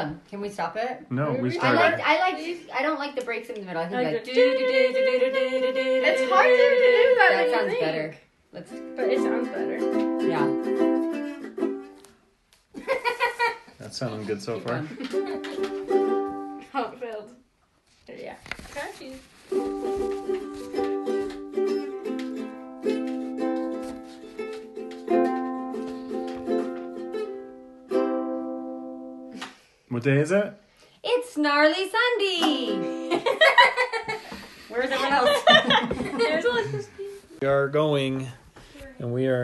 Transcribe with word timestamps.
on. 0.00 0.20
Can 0.30 0.40
we 0.40 0.48
stop 0.48 0.76
it? 0.76 1.10
No, 1.10 1.32
we 1.32 1.48
I 1.50 1.52
started. 1.52 1.76
like. 1.78 2.00
I 2.06 2.18
like. 2.20 2.70
I 2.74 2.82
don't 2.82 2.98
like 2.98 3.14
the 3.14 3.22
breaks 3.22 3.48
in 3.48 3.54
the 3.56 3.62
middle. 3.62 3.82
I 3.82 3.88
think 3.88 3.94
Like 4.02 4.14
like. 4.14 4.24
do, 4.24 4.32
do, 4.34 4.58
do, 4.58 4.58
do, 4.58 4.66
do, 4.66 4.92
do, 4.92 5.20
do, 5.20 5.60
do, 5.60 5.72
do, 5.72 6.02
It's 6.04 6.20
do, 6.22 6.28
hard 6.30 6.46
to 6.46 6.56
do, 6.56 6.56
do 6.58 7.14
that 7.18 7.28
That 7.30 7.36
when 7.36 7.46
you 7.48 7.54
sounds 7.54 7.70
think. 7.70 7.80
better. 7.80 8.16
Let's. 8.52 8.70
But 8.96 9.08
it 9.08 9.18
sounds 9.18 9.48
better. 9.48 9.78
Yeah. 10.26 10.46
That's 13.78 13.96
sounding 13.96 14.26
good 14.26 14.42
so 14.42 14.54
Keep 14.60 14.68
far. 14.68 14.82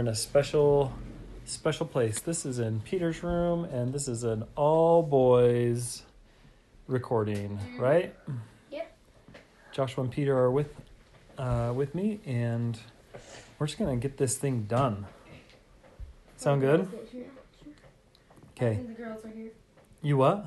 in 0.07 0.13
a 0.13 0.15
special, 0.15 0.93
special 1.47 1.85
place. 1.85 2.21
This 2.21 2.47
is 2.47 2.61
in 2.61 2.79
Peter's 2.79 3.25
room, 3.25 3.65
and 3.65 3.93
this 3.93 4.07
is 4.07 4.23
an 4.23 4.45
all 4.55 5.03
boys 5.03 6.05
recording, 6.87 7.59
right? 7.77 8.15
Yep. 8.71 8.97
Joshua 9.73 10.05
and 10.05 10.13
Peter 10.13 10.39
are 10.39 10.53
with, 10.53 10.73
uh, 11.39 11.73
with 11.75 11.93
me, 11.97 12.21
and 12.25 12.79
we're 13.59 13.67
just 13.67 13.81
gonna 13.81 13.97
get 13.97 14.17
this 14.17 14.39
thing 14.39 14.63
done. 14.69 15.07
Sound 16.37 16.61
good? 16.61 16.89
Okay. 18.53 18.81
The 18.87 18.93
girls 18.93 19.25
are 19.25 19.31
here. 19.31 19.51
You 20.03 20.19
what? 20.19 20.47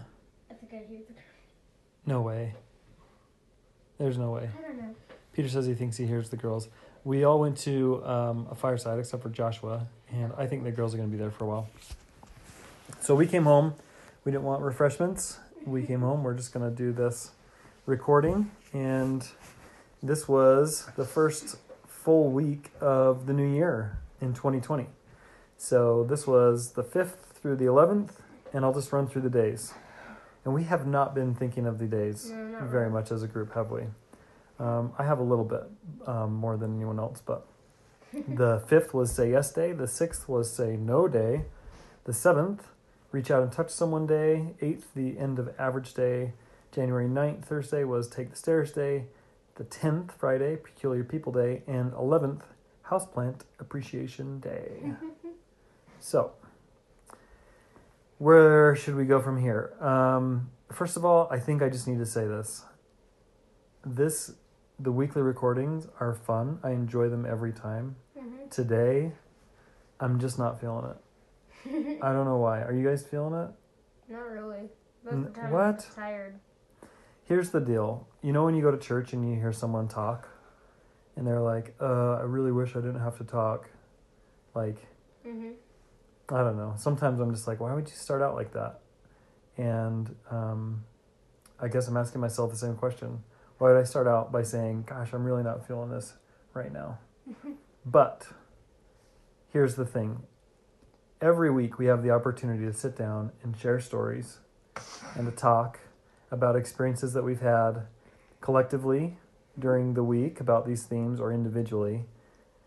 I 0.49 0.53
think 0.53 0.71
I 0.71 0.87
hear 0.87 0.99
the 1.05 1.13
girls. 1.13 1.25
No 2.05 2.21
way. 2.21 2.53
There's 3.97 4.17
no 4.17 4.31
way. 4.31 4.49
I 4.57 4.61
don't 4.61 4.77
know. 4.77 4.95
Peter 5.33 5.49
says 5.49 5.65
he 5.65 5.73
thinks 5.73 5.97
he 5.97 6.05
hears 6.05 6.29
the 6.29 6.37
girls. 6.37 6.69
We 7.03 7.23
all 7.23 7.39
went 7.39 7.57
to 7.59 8.03
um, 8.05 8.47
a 8.51 8.55
fireside 8.55 8.99
except 8.99 9.23
for 9.23 9.29
Joshua, 9.29 9.87
and 10.11 10.33
I 10.37 10.47
think 10.47 10.63
the 10.63 10.71
girls 10.71 10.93
are 10.93 10.97
going 10.97 11.09
to 11.09 11.15
be 11.15 11.21
there 11.21 11.31
for 11.31 11.45
a 11.45 11.47
while. 11.47 11.69
So 13.01 13.15
we 13.15 13.25
came 13.25 13.43
home. 13.43 13.73
We 14.25 14.31
didn't 14.31 14.43
want 14.43 14.61
refreshments. 14.61 15.39
We 15.65 15.83
came 15.85 16.01
home. 16.01 16.23
We're 16.23 16.33
just 16.33 16.53
going 16.53 16.69
to 16.69 16.75
do 16.75 16.91
this 16.91 17.31
recording, 17.85 18.51
and 18.73 19.25
this 20.03 20.27
was 20.27 20.89
the 20.97 21.05
first 21.05 21.57
full 21.87 22.29
week 22.31 22.71
of 22.81 23.25
the 23.27 23.33
new 23.33 23.47
year 23.47 23.99
in 24.21 24.33
2020. 24.33 24.87
So 25.57 26.03
this 26.03 26.27
was 26.27 26.71
the 26.73 26.83
5th 26.83 27.15
through 27.33 27.55
the 27.57 27.65
11th, 27.65 28.11
and 28.53 28.65
I'll 28.65 28.73
just 28.73 28.91
run 28.91 29.07
through 29.07 29.21
the 29.23 29.29
days. 29.29 29.73
And 30.45 30.53
we 30.53 30.63
have 30.63 30.87
not 30.87 31.13
been 31.13 31.33
thinking 31.35 31.65
of 31.65 31.79
the 31.79 31.85
days 31.85 32.29
No, 32.29 32.65
very 32.65 32.89
much 32.89 33.11
as 33.11 33.23
a 33.23 33.27
group, 33.27 33.53
have 33.53 33.71
we? 33.71 33.83
Um, 34.59 34.93
I 34.97 35.05
have 35.05 35.19
a 35.19 35.23
little 35.23 35.45
bit 35.45 35.63
um, 36.05 36.33
more 36.33 36.57
than 36.57 36.75
anyone 36.75 36.99
else, 36.99 37.21
but 37.25 37.47
the 38.27 38.61
fifth 38.67 38.93
was 38.93 39.11
say 39.11 39.31
yes 39.31 39.51
day. 39.51 39.71
The 39.71 39.87
sixth 39.87 40.27
was 40.27 40.51
say 40.51 40.75
no 40.75 41.07
day. 41.07 41.45
The 42.03 42.13
seventh, 42.13 42.67
reach 43.11 43.31
out 43.31 43.43
and 43.43 43.51
touch 43.51 43.69
someone 43.69 44.05
day. 44.05 44.53
Eighth, 44.61 44.93
the 44.95 45.17
end 45.17 45.39
of 45.39 45.49
average 45.57 45.93
day. 45.93 46.33
January 46.71 47.07
9th, 47.07 47.45
Thursday, 47.45 47.83
was 47.83 48.07
take 48.07 48.29
the 48.29 48.35
stairs 48.35 48.71
day. 48.71 49.05
The 49.55 49.63
10th, 49.63 50.11
Friday, 50.11 50.55
peculiar 50.55 51.03
people 51.03 51.31
day. 51.31 51.63
And 51.67 51.91
11th, 51.93 52.41
houseplant 52.87 53.41
appreciation 53.59 54.39
day. 54.39 54.93
so, 55.99 56.33
where 58.17 58.75
should 58.75 58.95
we 58.95 59.05
go 59.05 59.21
from 59.21 59.39
here? 59.39 59.73
Um, 59.81 60.51
first 60.71 60.97
of 60.97 61.05
all, 61.05 61.27
I 61.31 61.39
think 61.39 61.61
I 61.61 61.69
just 61.69 61.87
need 61.87 61.99
to 61.99 62.05
say 62.05 62.27
this. 62.27 62.63
This, 63.85 64.33
the 64.79 64.91
weekly 64.91 65.21
recordings 65.21 65.87
are 65.99 66.13
fun. 66.13 66.59
I 66.63 66.71
enjoy 66.71 67.09
them 67.09 67.25
every 67.25 67.51
time. 67.51 67.95
Mm-hmm. 68.17 68.49
Today, 68.49 69.11
I'm 69.99 70.19
just 70.19 70.39
not 70.39 70.59
feeling 70.61 70.85
it. 70.91 71.99
I 72.01 72.13
don't 72.13 72.25
know 72.25 72.37
why. 72.37 72.61
Are 72.61 72.73
you 72.73 72.87
guys 72.87 73.03
feeling 73.03 73.33
it? 73.33 73.49
Not 74.11 74.29
really. 74.29 74.69
N- 75.09 75.31
time 75.33 75.51
what? 75.51 75.85
I'm 75.89 75.95
tired. 75.95 76.39
Here's 77.25 77.49
the 77.51 77.59
deal. 77.59 78.07
You 78.21 78.31
know 78.33 78.43
when 78.45 78.55
you 78.55 78.61
go 78.61 78.71
to 78.71 78.77
church 78.77 79.13
and 79.13 79.29
you 79.29 79.35
hear 79.39 79.51
someone 79.53 79.87
talk 79.87 80.27
and 81.15 81.27
they're 81.27 81.41
like, 81.41 81.75
"Uh, 81.79 82.15
I 82.15 82.21
really 82.21 82.51
wish 82.51 82.71
I 82.75 82.79
didn't 82.79 83.01
have 83.01 83.17
to 83.17 83.23
talk." 83.23 83.69
Like, 84.55 84.77
Mm-hmm. 85.27 85.51
I 86.33 86.43
don't 86.43 86.57
know. 86.57 86.73
Sometimes 86.77 87.19
I'm 87.19 87.33
just 87.33 87.47
like, 87.47 87.59
"Why 87.59 87.73
would 87.73 87.87
you 87.89 87.95
start 87.95 88.21
out 88.21 88.35
like 88.35 88.53
that?" 88.53 88.79
And 89.57 90.15
um 90.31 90.85
I 91.59 91.67
guess 91.67 91.87
I'm 91.89 91.97
asking 91.97 92.21
myself 92.21 92.51
the 92.51 92.57
same 92.57 92.75
question. 92.75 93.23
Why 93.59 93.69
did 93.69 93.77
I 93.77 93.83
start 93.83 94.07
out 94.07 94.31
by 94.31 94.41
saying, 94.41 94.85
"Gosh, 94.87 95.13
I'm 95.13 95.23
really 95.23 95.43
not 95.43 95.67
feeling 95.67 95.89
this 95.91 96.13
right 96.53 96.71
now?" 96.71 96.97
but 97.85 98.27
here's 99.53 99.75
the 99.75 99.85
thing. 99.85 100.23
Every 101.21 101.51
week 101.51 101.77
we 101.77 101.85
have 101.85 102.01
the 102.01 102.11
opportunity 102.11 102.65
to 102.65 102.73
sit 102.73 102.95
down 102.95 103.31
and 103.43 103.55
share 103.55 103.79
stories 103.79 104.39
and 105.15 105.29
to 105.29 105.35
talk 105.35 105.79
about 106.31 106.55
experiences 106.55 107.13
that 107.13 107.23
we've 107.23 107.41
had 107.41 107.85
collectively 108.41 109.17
during 109.57 109.93
the 109.93 110.03
week 110.03 110.39
about 110.39 110.65
these 110.65 110.83
themes 110.83 111.19
or 111.19 111.33
individually. 111.33 112.05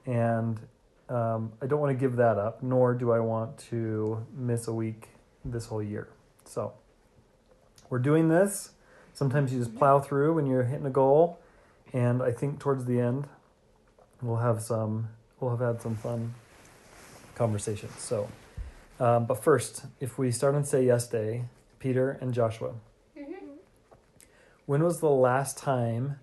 And 0.05 0.61
um, 1.09 1.53
I 1.63 1.67
don't 1.67 1.81
want 1.81 1.91
to 1.91 1.99
give 1.99 2.17
that 2.17 2.39
up, 2.39 2.63
nor 2.63 2.95
do 2.95 3.13
I 3.13 3.21
want 3.21 3.59
to 3.71 4.27
miss 4.35 4.69
a 4.69 4.73
week 4.73 5.09
this 5.45 5.67
whole 5.67 5.83
year. 5.83 6.09
So 6.45 6.75
we're 7.89 7.99
doing 7.99 8.29
this. 8.29 8.71
Sometimes 9.15 9.53
you 9.53 9.59
just 9.59 9.77
plow 9.77 10.01
through 10.01 10.35
when 10.35 10.47
you're 10.47 10.65
hitting 10.65 10.87
a 10.87 10.91
goal. 10.91 11.39
And 11.93 12.23
I 12.23 12.33
think 12.33 12.59
towards 12.59 12.87
the 12.87 12.99
end, 12.99 13.29
we'll 14.23 14.37
have 14.37 14.63
some, 14.63 15.09
we'll 15.41 15.51
have 15.51 15.61
had 15.61 15.83
some 15.83 15.97
fun 15.97 16.35
conversations. 17.35 17.93
So, 17.99 18.29
um, 18.99 19.27
but 19.27 19.43
first, 19.43 19.85
if 20.01 20.19
we 20.19 20.31
start 20.31 20.55
on 20.55 20.65
Say 20.65 20.87
Yes 20.87 21.07
Day, 21.07 21.45
Peter 21.79 22.17
and 22.21 22.33
Joshua. 22.33 22.75
Mm-hmm. 23.19 23.57
When 24.67 24.85
was 24.85 25.01
the 25.01 25.11
last 25.11 25.59
time 25.59 26.21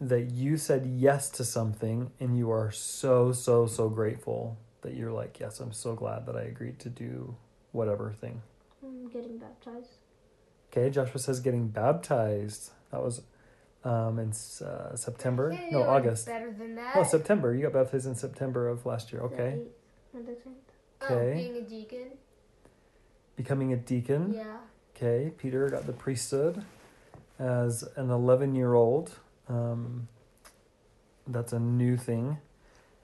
that 0.00 0.32
you 0.32 0.56
said 0.56 0.84
yes 0.84 1.30
to 1.30 1.44
something 1.44 2.10
and 2.18 2.36
you 2.36 2.50
are 2.50 2.72
so, 2.72 3.32
so, 3.32 3.66
so 3.66 3.88
grateful 3.88 4.56
that 4.82 4.94
you're 4.94 5.12
like, 5.12 5.38
yes, 5.38 5.60
I'm 5.60 5.72
so 5.72 5.94
glad 5.94 6.26
that 6.26 6.36
I 6.36 6.42
agreed 6.42 6.80
to 6.80 6.90
do 6.90 7.36
whatever 7.70 8.12
thing? 8.20 8.42
I'm 8.82 9.08
getting 9.08 9.38
baptized. 9.38 9.98
Okay, 10.76 10.90
Joshua 10.90 11.20
says 11.20 11.38
getting 11.38 11.68
baptized. 11.68 12.70
That 12.90 13.00
was 13.00 13.22
um, 13.84 14.18
in 14.18 14.30
uh, 14.30 14.96
September. 14.96 15.56
No, 15.70 15.84
August. 15.84 16.26
Better 16.26 16.50
than 16.50 16.74
that. 16.74 16.96
Oh, 16.96 17.04
September. 17.04 17.54
You 17.54 17.62
got 17.62 17.72
baptized 17.72 18.06
in 18.06 18.16
September 18.16 18.68
of 18.68 18.84
last 18.84 19.12
year. 19.12 19.22
Okay. 19.22 19.60
Oh, 20.16 20.18
Okay. 21.04 21.34
being 21.36 21.56
a 21.56 21.68
deacon. 21.68 22.10
Becoming 23.36 23.72
a 23.72 23.76
deacon. 23.76 24.32
Yeah. 24.34 24.56
Okay, 24.96 25.32
Peter 25.38 25.68
got 25.68 25.86
the 25.86 25.92
priesthood 25.92 26.64
as 27.38 27.84
an 27.94 28.10
11 28.10 28.54
year 28.56 28.74
old. 28.74 29.12
Um, 29.48 30.08
that's 31.26 31.52
a 31.52 31.60
new 31.60 31.96
thing 31.96 32.38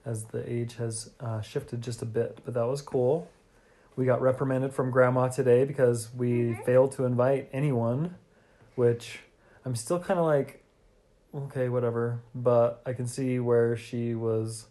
as 0.05 0.25
the 0.25 0.49
age 0.51 0.75
has 0.75 1.11
uh, 1.21 1.41
shifted 1.41 1.81
just 1.81 2.01
a 2.01 2.05
bit, 2.05 2.39
but 2.43 2.53
that 2.53 2.65
was 2.65 2.81
cool. 2.81 3.29
We 4.01 4.07
got 4.07 4.19
reprimanded 4.19 4.73
from 4.73 4.89
grandma 4.89 5.27
today 5.27 5.63
because 5.63 6.11
we 6.11 6.55
failed 6.65 6.93
to 6.93 7.05
invite 7.05 7.49
anyone, 7.53 8.15
which 8.73 9.19
I'm 9.63 9.75
still 9.75 9.99
kind 9.99 10.19
of 10.19 10.25
like, 10.25 10.63
okay, 11.35 11.69
whatever. 11.69 12.23
But 12.33 12.81
I 12.83 12.93
can 12.93 13.05
see 13.05 13.37
where 13.37 13.77
she 13.77 14.15
was 14.15 14.65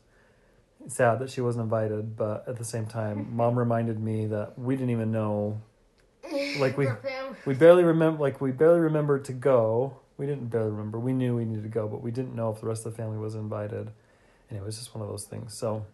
sad 0.88 1.20
that 1.20 1.30
she 1.30 1.40
wasn't 1.40 1.62
invited, 1.62 2.16
but 2.16 2.48
at 2.48 2.56
the 2.56 2.64
same 2.64 2.86
time, 2.86 3.28
mom 3.36 3.56
reminded 3.56 4.00
me 4.00 4.26
that 4.26 4.58
we 4.58 4.74
didn't 4.74 4.90
even 4.90 5.12
know. 5.12 5.60
Like 6.58 6.76
we- 6.76 6.88
we 7.46 7.54
barely 7.54 7.84
remember 7.84 8.20
like 8.20 8.40
we 8.40 8.50
barely 8.50 8.80
remembered 8.80 9.24
to 9.26 9.32
go. 9.32 9.96
We 10.16 10.26
didn't 10.26 10.46
barely 10.46 10.72
remember. 10.72 10.98
We 10.98 11.12
knew 11.12 11.36
we 11.36 11.44
needed 11.44 11.62
to 11.62 11.68
go 11.68 11.86
but 11.86 12.02
we 12.02 12.10
didn't 12.10 12.34
know 12.34 12.50
if 12.50 12.60
the 12.60 12.66
rest 12.66 12.84
of 12.84 12.96
the 12.96 13.00
family 13.00 13.18
was 13.18 13.36
invited. 13.36 13.92
And 14.48 14.58
it 14.58 14.64
was 14.64 14.76
just 14.76 14.92
one 14.92 15.02
of 15.02 15.08
those 15.08 15.22
things. 15.22 15.54
So 15.54 15.86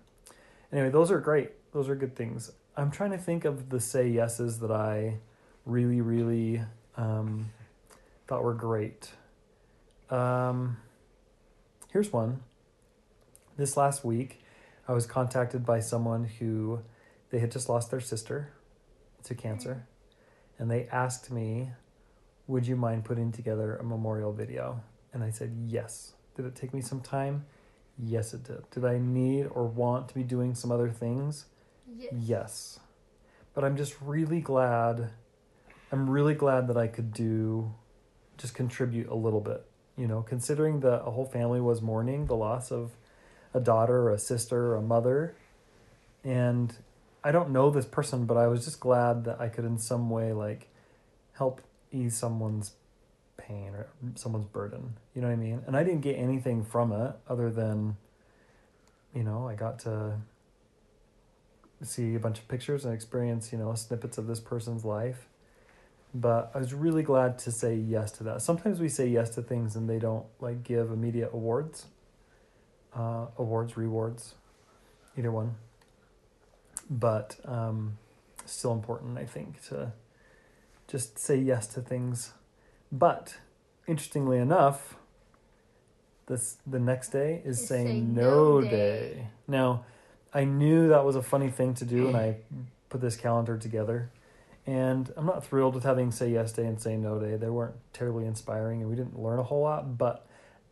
anyway 0.72 0.88
those 0.88 1.10
are 1.10 1.20
great. 1.20 1.50
Those 1.74 1.90
are 1.90 1.94
good 1.94 2.16
things 2.16 2.50
i'm 2.76 2.90
trying 2.90 3.10
to 3.10 3.18
think 3.18 3.44
of 3.44 3.70
the 3.70 3.80
say 3.80 4.08
yeses 4.08 4.60
that 4.60 4.70
i 4.70 5.16
really 5.64 6.00
really 6.00 6.62
um, 6.96 7.50
thought 8.26 8.42
were 8.42 8.54
great 8.54 9.10
um, 10.10 10.76
here's 11.92 12.12
one 12.12 12.40
this 13.56 13.76
last 13.76 14.04
week 14.04 14.40
i 14.88 14.92
was 14.92 15.06
contacted 15.06 15.64
by 15.64 15.80
someone 15.80 16.24
who 16.24 16.80
they 17.30 17.38
had 17.38 17.50
just 17.50 17.68
lost 17.68 17.90
their 17.90 18.00
sister 18.00 18.52
to 19.24 19.34
cancer 19.34 19.86
and 20.58 20.70
they 20.70 20.88
asked 20.90 21.30
me, 21.30 21.70
Would 22.46 22.66
you 22.66 22.76
mind 22.76 23.04
putting 23.04 23.32
together 23.32 23.76
a 23.76 23.84
memorial 23.84 24.32
video? 24.32 24.82
And 25.12 25.22
I 25.22 25.30
said, 25.30 25.54
Yes. 25.66 26.12
Did 26.34 26.46
it 26.46 26.54
take 26.54 26.74
me 26.74 26.80
some 26.80 27.00
time? 27.00 27.46
Yes, 27.98 28.34
it 28.34 28.44
did. 28.44 28.68
Did 28.70 28.84
I 28.84 28.98
need 28.98 29.46
or 29.46 29.64
want 29.64 30.08
to 30.08 30.14
be 30.14 30.22
doing 30.22 30.54
some 30.54 30.70
other 30.70 30.90
things? 30.90 31.46
Yes. 31.86 32.12
Yes. 32.20 32.80
But 33.54 33.64
I'm 33.64 33.76
just 33.76 33.94
really 34.02 34.40
glad 34.40 35.10
I'm 35.92 36.10
really 36.10 36.34
glad 36.34 36.68
that 36.68 36.76
I 36.76 36.88
could 36.88 37.12
do 37.12 37.72
just 38.36 38.54
contribute 38.54 39.08
a 39.08 39.14
little 39.14 39.40
bit. 39.40 39.64
You 39.96 40.06
know, 40.06 40.22
considering 40.22 40.80
that 40.80 41.02
a 41.02 41.10
whole 41.10 41.24
family 41.24 41.60
was 41.60 41.80
mourning 41.80 42.26
the 42.26 42.36
loss 42.36 42.70
of 42.70 42.92
a 43.54 43.60
daughter 43.60 44.02
or 44.02 44.12
a 44.12 44.18
sister 44.18 44.72
or 44.72 44.76
a 44.76 44.82
mother. 44.82 45.34
And 46.22 46.74
I 47.24 47.32
don't 47.32 47.50
know 47.50 47.70
this 47.70 47.86
person, 47.86 48.26
but 48.26 48.36
I 48.36 48.46
was 48.46 48.64
just 48.64 48.80
glad 48.80 49.24
that 49.24 49.40
I 49.40 49.48
could 49.48 49.64
in 49.64 49.78
some 49.78 50.10
way 50.10 50.32
like 50.32 50.68
help 51.32 51.62
ease 51.90 52.16
someone's 52.16 52.72
pain 53.38 53.74
or 53.74 53.86
someone's 54.16 54.46
burden. 54.46 54.96
You 55.14 55.22
know 55.22 55.28
what 55.28 55.34
I 55.34 55.36
mean? 55.36 55.62
And 55.66 55.76
I 55.76 55.82
didn't 55.82 56.02
get 56.02 56.16
anything 56.16 56.62
from 56.62 56.92
it 56.92 57.14
other 57.28 57.50
than 57.50 57.96
you 59.14 59.22
know, 59.22 59.48
I 59.48 59.54
got 59.54 59.78
to 59.80 60.18
see 61.82 62.14
a 62.14 62.18
bunch 62.18 62.38
of 62.38 62.48
pictures 62.48 62.84
and 62.84 62.94
experience, 62.94 63.52
you 63.52 63.58
know, 63.58 63.74
snippets 63.74 64.18
of 64.18 64.26
this 64.26 64.40
person's 64.40 64.84
life. 64.84 65.28
But 66.14 66.50
I 66.54 66.58
was 66.58 66.72
really 66.72 67.02
glad 67.02 67.38
to 67.40 67.52
say 67.52 67.74
yes 67.74 68.10
to 68.12 68.24
that. 68.24 68.40
Sometimes 68.40 68.80
we 68.80 68.88
say 68.88 69.06
yes 69.06 69.30
to 69.30 69.42
things 69.42 69.76
and 69.76 69.88
they 69.88 69.98
don't 69.98 70.24
like 70.40 70.62
give 70.62 70.90
immediate 70.90 71.30
awards, 71.32 71.86
uh, 72.94 73.26
awards, 73.36 73.76
rewards, 73.76 74.34
either 75.18 75.30
one. 75.30 75.56
But 76.88 77.36
um, 77.44 77.98
still 78.46 78.72
important, 78.72 79.18
I 79.18 79.26
think, 79.26 79.62
to 79.68 79.92
just 80.88 81.18
say 81.18 81.36
yes 81.36 81.66
to 81.68 81.80
things. 81.82 82.32
But 82.90 83.36
interestingly 83.86 84.38
enough, 84.38 84.96
this 86.26 86.56
the 86.66 86.78
next 86.78 87.10
day 87.10 87.42
is 87.44 87.66
saying 87.66 87.86
say 87.86 88.00
no 88.00 88.60
no 88.60 88.60
day. 88.62 88.70
day. 88.70 89.26
Now, 89.46 89.84
I 90.36 90.44
knew 90.44 90.88
that 90.88 91.02
was 91.02 91.16
a 91.16 91.22
funny 91.22 91.48
thing 91.48 91.72
to 91.74 91.86
do, 91.86 92.08
and 92.08 92.16
I 92.16 92.36
put 92.90 93.00
this 93.00 93.16
calendar 93.16 93.56
together. 93.56 94.10
And 94.66 95.10
I'm 95.16 95.24
not 95.24 95.46
thrilled 95.46 95.74
with 95.74 95.84
having 95.84 96.10
say 96.10 96.30
yes 96.30 96.52
day 96.52 96.66
and 96.66 96.78
say 96.78 96.98
no 96.98 97.18
day. 97.18 97.36
They 97.36 97.48
weren't 97.48 97.76
terribly 97.94 98.26
inspiring, 98.26 98.82
and 98.82 98.90
we 98.90 98.96
didn't 98.96 99.18
learn 99.18 99.38
a 99.38 99.44
whole 99.44 99.62
lot. 99.62 99.96
But 99.96 100.26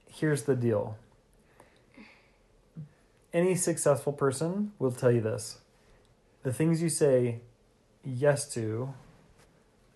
here's 0.06 0.42
the 0.42 0.54
deal: 0.54 0.98
any 3.32 3.54
successful 3.54 4.12
person 4.12 4.72
will 4.78 4.92
tell 4.92 5.10
you 5.10 5.22
this: 5.22 5.60
the 6.42 6.52
things 6.52 6.82
you 6.82 6.90
say 6.90 7.40
yes 8.04 8.52
to 8.52 8.92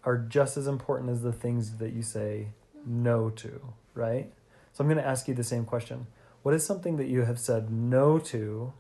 are 0.03 0.17
just 0.17 0.56
as 0.56 0.67
important 0.67 1.11
as 1.11 1.20
the 1.20 1.32
things 1.32 1.76
that 1.76 1.93
you 1.93 2.00
say 2.00 2.49
no 2.87 3.29
to. 3.29 3.61
Right? 3.94 4.32
So 4.73 4.82
I'm 4.82 4.88
going 4.88 5.03
to 5.03 5.06
ask 5.06 5.29
you 5.29 5.35
the 5.35 5.44
same 5.44 5.67
question. 5.67 6.06
What 6.43 6.55
is 6.55 6.65
something 6.65 6.97
that 6.97 7.09
you 7.09 7.25
have 7.25 7.38
said 7.38 7.70
no 7.70 8.19
to 8.20 8.73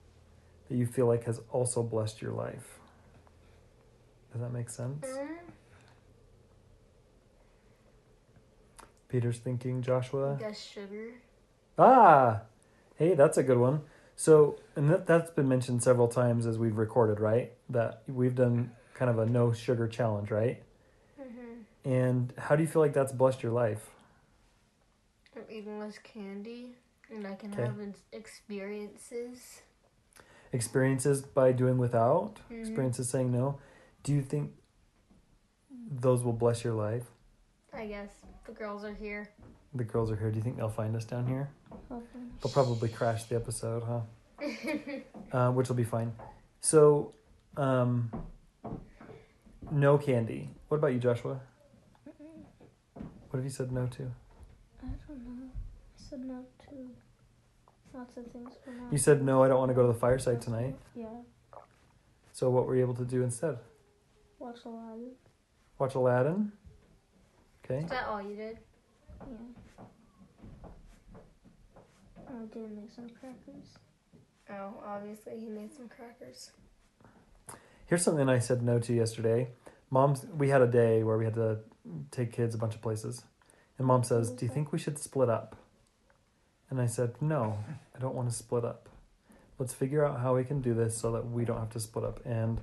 that 0.68 0.76
you 0.76 0.86
feel 0.86 1.06
like 1.06 1.24
has 1.24 1.40
also 1.50 1.82
blessed 1.82 2.20
your 2.22 2.32
life? 2.32 2.78
Does 4.32 4.40
that 4.40 4.52
make 4.52 4.70
sense? 4.70 5.06
Peter's 9.08 9.38
thinking, 9.38 9.80
Joshua. 9.82 10.36
Guess 10.38 10.60
sugar. 10.60 11.14
Ah, 11.78 12.42
hey, 12.96 13.14
that's 13.14 13.38
a 13.38 13.42
good 13.42 13.58
one. 13.58 13.82
So, 14.16 14.58
and 14.76 14.90
that, 14.90 15.06
that's 15.06 15.30
been 15.30 15.48
mentioned 15.48 15.82
several 15.82 16.08
times 16.08 16.44
as 16.44 16.58
we've 16.58 16.76
recorded, 16.76 17.20
right? 17.20 17.52
That 17.70 18.02
we've 18.06 18.34
done 18.34 18.72
kind 18.94 19.10
of 19.10 19.18
a 19.18 19.26
no 19.26 19.52
sugar 19.52 19.86
challenge, 19.88 20.30
right? 20.30 20.62
Mm-hmm. 21.20 21.88
And 21.90 22.34
how 22.36 22.56
do 22.56 22.62
you 22.62 22.68
feel 22.68 22.82
like 22.82 22.92
that's 22.92 23.12
blessed 23.12 23.42
your 23.42 23.52
life? 23.52 23.90
I'm 25.36 25.44
eating 25.48 25.78
less 25.78 25.98
candy, 25.98 26.74
and 27.10 27.26
I 27.26 27.34
can 27.34 27.52
Okay. 27.52 27.62
have 27.62 27.78
experiences. 28.12 29.62
Experiences 30.52 31.22
by 31.22 31.52
doing 31.52 31.78
without, 31.78 32.40
Mhm. 32.50 32.60
experiences 32.60 33.08
saying 33.10 33.30
no. 33.32 33.58
Do 34.02 34.12
you 34.14 34.22
think 34.22 34.52
those 35.90 36.22
will 36.24 36.32
bless 36.32 36.64
your 36.64 36.74
life? 36.74 37.10
I 37.72 37.86
guess 37.86 38.10
the 38.46 38.52
girls 38.52 38.84
are 38.84 38.94
here. 38.94 39.28
The 39.74 39.84
girls 39.84 40.10
are 40.10 40.16
here. 40.16 40.30
Do 40.30 40.36
you 40.38 40.42
think 40.42 40.56
they'll 40.56 40.70
find 40.70 40.96
us 40.96 41.04
down 41.04 41.26
here? 41.26 41.50
Hopefully. 41.88 42.24
They'll 42.42 42.52
probably 42.52 42.88
crash 42.88 43.24
the 43.24 43.36
episode, 43.36 43.82
huh? 43.82 44.00
uh, 45.32 45.52
which 45.52 45.68
will 45.68 45.76
be 45.76 45.84
fine. 45.84 46.12
So, 46.60 47.12
um, 47.56 48.10
no 49.70 49.98
candy. 49.98 50.50
What 50.68 50.78
about 50.78 50.92
you, 50.94 50.98
Joshua? 50.98 51.40
What 52.94 53.36
have 53.36 53.44
you 53.44 53.50
said 53.50 53.70
no 53.70 53.86
to? 53.86 54.10
I 54.82 54.86
don't 55.06 55.26
know. 55.26 55.46
I 55.48 55.50
said 55.96 56.20
no 56.20 56.44
to 56.70 56.90
lots 57.98 58.16
of 58.16 58.26
things 58.32 58.52
for 58.64 58.70
now. 58.70 58.88
You 58.90 58.98
said 58.98 59.22
no. 59.22 59.42
I 59.42 59.48
don't 59.48 59.58
want 59.58 59.70
to 59.70 59.74
go 59.74 59.82
to 59.82 59.92
the 59.92 59.98
fireside 59.98 60.40
tonight. 60.40 60.76
Yeah. 60.94 61.06
So, 62.32 62.48
what 62.50 62.66
were 62.66 62.76
you 62.76 62.82
able 62.82 62.94
to 62.94 63.04
do 63.04 63.22
instead? 63.22 63.58
Watch 64.38 64.60
a 64.64 64.68
lot. 64.68 64.96
Watch 65.78 65.94
Aladdin. 65.96 66.52
Okay. 67.64 67.84
Is 67.84 67.90
that 67.90 68.06
all 68.06 68.22
you 68.22 68.36
did? 68.36 68.58
Yeah. 69.20 69.84
Oh, 72.30 72.42
I 72.42 72.46
did 72.54 72.70
make 72.76 72.90
some 72.94 73.08
crackers. 73.08 73.78
Oh, 74.50 74.74
obviously 74.86 75.38
he 75.38 75.48
made 75.48 75.74
some 75.74 75.88
crackers. 75.88 76.52
Here's 77.86 78.02
something 78.02 78.28
I 78.28 78.38
said 78.38 78.62
no 78.62 78.78
to 78.78 78.94
yesterday. 78.94 79.48
Mom's. 79.90 80.24
We 80.26 80.48
had 80.50 80.62
a 80.62 80.66
day 80.66 81.02
where 81.02 81.18
we 81.18 81.24
had 81.24 81.34
to 81.34 81.58
take 82.10 82.32
kids 82.32 82.54
a 82.54 82.58
bunch 82.58 82.74
of 82.74 82.82
places, 82.82 83.24
and 83.78 83.86
Mom 83.86 84.04
says, 84.04 84.30
"Do 84.30 84.44
you 84.46 84.52
think 84.52 84.72
we 84.72 84.78
should 84.78 84.98
split 84.98 85.28
up?" 85.28 85.56
And 86.70 86.80
I 86.80 86.86
said, 86.86 87.14
"No, 87.20 87.58
I 87.94 87.98
don't 87.98 88.14
want 88.14 88.28
to 88.28 88.34
split 88.34 88.64
up. 88.64 88.88
Let's 89.58 89.72
figure 89.72 90.04
out 90.04 90.20
how 90.20 90.36
we 90.36 90.44
can 90.44 90.60
do 90.60 90.74
this 90.74 90.96
so 90.96 91.12
that 91.12 91.30
we 91.30 91.44
don't 91.44 91.58
have 91.58 91.70
to 91.70 91.80
split 91.80 92.04
up." 92.04 92.20
And 92.24 92.60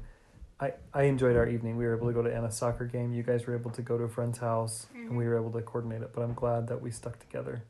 I 0.59 0.73
I 0.93 1.03
enjoyed 1.03 1.35
our 1.35 1.47
evening. 1.47 1.77
We 1.77 1.85
were 1.85 1.95
able 1.95 2.07
to 2.07 2.13
go 2.13 2.21
to 2.21 2.33
Anna's 2.33 2.55
soccer 2.55 2.85
game. 2.85 3.13
You 3.13 3.23
guys 3.23 3.45
were 3.45 3.55
able 3.55 3.71
to 3.71 3.81
go 3.81 3.97
to 3.97 4.03
a 4.05 4.09
friend's 4.09 4.37
house, 4.37 4.87
and 4.93 5.17
we 5.17 5.25
were 5.25 5.37
able 5.37 5.51
to 5.51 5.61
coordinate 5.61 6.01
it. 6.01 6.11
But 6.13 6.21
I'm 6.21 6.33
glad 6.33 6.67
that 6.67 6.81
we 6.81 6.91
stuck 6.91 7.19
together. 7.19 7.63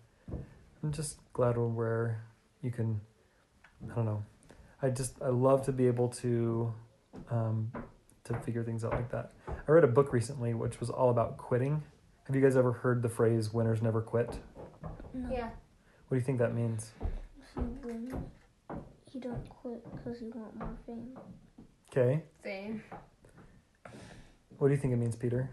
I'm 0.83 0.91
just 0.91 1.17
glad 1.33 1.57
when 1.57 1.75
where 1.75 2.23
you 2.61 2.71
can. 2.71 3.01
I 3.91 3.95
don't 3.95 4.05
know. 4.05 4.23
I 4.81 4.89
just 4.89 5.21
I 5.21 5.29
love 5.29 5.65
to 5.65 5.71
be 5.71 5.87
able 5.87 6.09
to 6.09 6.73
um, 7.31 7.71
to 8.25 8.33
figure 8.41 8.63
things 8.63 8.83
out 8.83 8.91
like 8.91 9.09
that. 9.11 9.31
I 9.47 9.71
read 9.71 9.83
a 9.83 9.87
book 9.87 10.13
recently 10.13 10.53
which 10.53 10.79
was 10.79 10.89
all 10.89 11.09
about 11.09 11.37
quitting. 11.37 11.83
Have 12.25 12.35
you 12.35 12.41
guys 12.41 12.55
ever 12.55 12.71
heard 12.71 13.01
the 13.01 13.09
phrase 13.09 13.53
"winners 13.53 13.81
never 13.81 14.01
quit"? 14.01 14.39
No. 15.13 15.31
Yeah. 15.31 15.49
What 16.07 16.15
do 16.15 16.19
you 16.19 16.25
think 16.25 16.39
that 16.39 16.53
means? 16.53 16.91
If 17.01 17.55
you 17.57 17.77
win, 17.83 18.23
you 19.11 19.19
don't 19.21 19.47
quit 19.49 19.83
because 19.95 20.21
you 20.21 20.31
want 20.35 20.55
more 20.57 20.77
fame. 20.85 21.17
Okay. 21.91 22.23
Fame. 22.43 22.83
What 24.57 24.67
do 24.67 24.73
you 24.73 24.79
think 24.79 24.93
it 24.93 24.97
means, 24.97 25.15
Peter? 25.15 25.49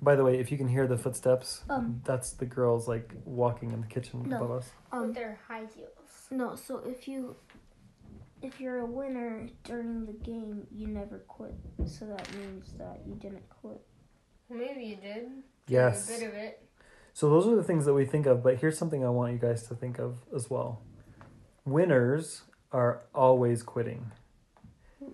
By 0.00 0.16
the 0.16 0.24
way, 0.24 0.38
if 0.38 0.50
you 0.50 0.58
can 0.58 0.68
hear 0.68 0.86
the 0.86 0.96
footsteps, 0.98 1.64
Um. 1.68 2.00
that's 2.04 2.32
the 2.32 2.46
girls 2.46 2.88
like 2.88 3.12
walking 3.24 3.70
in 3.72 3.80
the 3.80 3.86
kitchen 3.86 4.28
No. 4.28 4.36
above 4.36 4.50
us. 4.52 4.72
With 4.92 5.00
Um. 5.02 5.12
their 5.12 5.38
high 5.46 5.66
heels. 5.66 6.28
No. 6.30 6.54
So 6.56 6.78
if 6.78 7.06
you, 7.06 7.36
if 8.40 8.60
you're 8.60 8.78
a 8.80 8.86
winner 8.86 9.48
during 9.64 10.06
the 10.06 10.12
game, 10.12 10.66
you 10.72 10.88
never 10.88 11.18
quit. 11.20 11.54
So 11.86 12.06
that 12.06 12.34
means 12.36 12.72
that 12.74 13.06
you 13.06 13.14
didn't 13.14 13.48
quit. 13.48 13.80
Well, 14.48 14.58
maybe 14.58 14.84
you 14.84 14.96
did. 14.96 15.42
Yes. 15.68 16.08
A 16.08 16.18
bit 16.20 16.28
of 16.28 16.34
it. 16.34 16.68
So 17.14 17.28
those 17.28 17.46
are 17.46 17.54
the 17.54 17.62
things 17.62 17.84
that 17.84 17.94
we 17.94 18.06
think 18.06 18.26
of, 18.26 18.42
but 18.42 18.58
here's 18.58 18.78
something 18.78 19.04
I 19.04 19.10
want 19.10 19.32
you 19.32 19.38
guys 19.38 19.66
to 19.68 19.74
think 19.74 19.98
of 19.98 20.18
as 20.34 20.48
well. 20.48 20.80
Winners 21.64 22.42
are 22.72 23.02
always 23.14 23.62
quitting. 23.62 24.12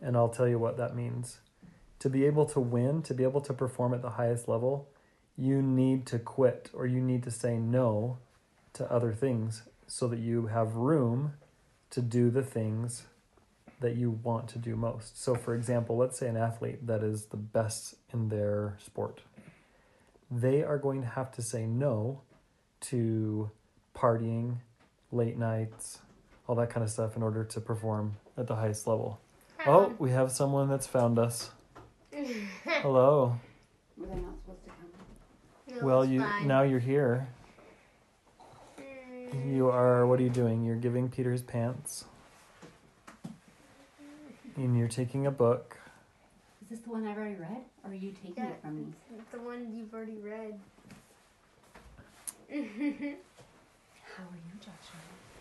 And 0.01 0.17
I'll 0.17 0.29
tell 0.29 0.47
you 0.47 0.59
what 0.59 0.77
that 0.77 0.95
means. 0.95 1.39
To 2.01 2.09
be 2.09 2.25
able 2.25 2.47
to 2.47 2.61
win, 2.61 3.03
to 3.03 3.15
be 3.15 3.25
able 3.25 3.41
to 3.41 3.53
perform 3.53 3.93
at 3.95 4.03
the 4.03 4.11
highest 4.11 4.47
level, 4.47 4.89
you 5.37 5.61
need 5.61 6.07
to 6.07 6.19
quit 6.19 6.71
or 6.73 6.87
you 6.87 7.01
need 7.01 7.25
to 7.25 7.31
say 7.31 7.57
no 7.57 8.19
to 8.75 8.91
other 8.91 9.13
things 9.13 9.63
so 9.89 10.07
that 10.09 10.21
you 10.21 10.47
have 10.47 10.77
room 10.77 11.33
to 11.91 12.01
do 12.01 12.31
the 12.31 12.43
things 12.43 13.05
that 13.81 13.97
you 13.97 14.11
want 14.11 14.49
to 14.49 14.59
do 14.59 14.77
most. 14.77 15.23
So, 15.23 15.35
for 15.35 15.55
example, 15.55 15.97
let's 15.97 16.19
say 16.19 16.29
an 16.29 16.37
athlete 16.37 16.87
that 16.87 17.03
is 17.03 17.27
the 17.27 17.37
best 17.37 17.95
in 18.13 18.29
their 18.29 18.77
sport 18.85 19.23
they 20.31 20.63
are 20.63 20.79
going 20.79 21.01
to 21.03 21.09
have 21.09 21.31
to 21.33 21.43
say 21.43 21.67
no 21.67 22.21
to 22.81 23.51
partying, 23.95 24.57
late 25.11 25.37
nights, 25.37 25.99
all 26.47 26.55
that 26.57 26.71
kind 26.71 26.85
of 26.85 26.91
stuff 26.91 27.17
in 27.17 27.23
order 27.23 27.45
to 27.45 27.61
perform 27.61 28.17
at 28.37 28.47
the 28.47 28.55
highest 28.57 28.87
level. 28.87 29.21
Oh, 29.67 29.95
we 29.99 30.11
have 30.11 30.31
someone 30.31 30.69
that's 30.69 30.87
found 30.87 31.19
us. 31.19 31.51
Hello. 32.65 33.39
Were 33.97 34.07
they 34.07 34.15
not 34.15 34.35
supposed 34.45 34.65
to 34.65 34.71
come? 34.71 35.81
No, 35.81 35.87
well, 35.87 36.05
you 36.05 36.21
fine. 36.21 36.47
now 36.47 36.63
you're 36.63 36.79
here. 36.79 37.29
Mm, 38.81 39.55
You 39.55 39.69
are. 39.71 40.07
What 40.07 40.21
are 40.21 40.23
you 40.23 40.31
doing? 40.31 40.65
You're 40.65 40.77
giving 40.77 41.09
Peter 41.09 41.33
his 41.33 41.43
pants, 41.43 42.05
and 44.57 44.79
you're 44.79 44.89
taking 44.89 45.27
a 45.27 45.31
book. 45.31 45.78
Is 46.71 46.79
this 46.79 46.81
the 46.81 46.91
one 46.91 47.07
I've 47.07 47.17
already 47.17 47.37
read? 47.37 47.63
Or 47.85 47.91
are 47.91 47.95
you 47.95 48.13
taking 48.13 48.45
Yeah. 48.45 48.51
it 48.51 48.61
from 48.63 48.77
me? 48.77 48.87
The 49.33 49.39
one 49.39 49.73
you've 49.75 49.93
already 49.95 50.19
read. 50.19 50.59
How 52.51 54.25
are 54.25 54.37
you, 54.37 54.55
Joshua? 54.61 55.01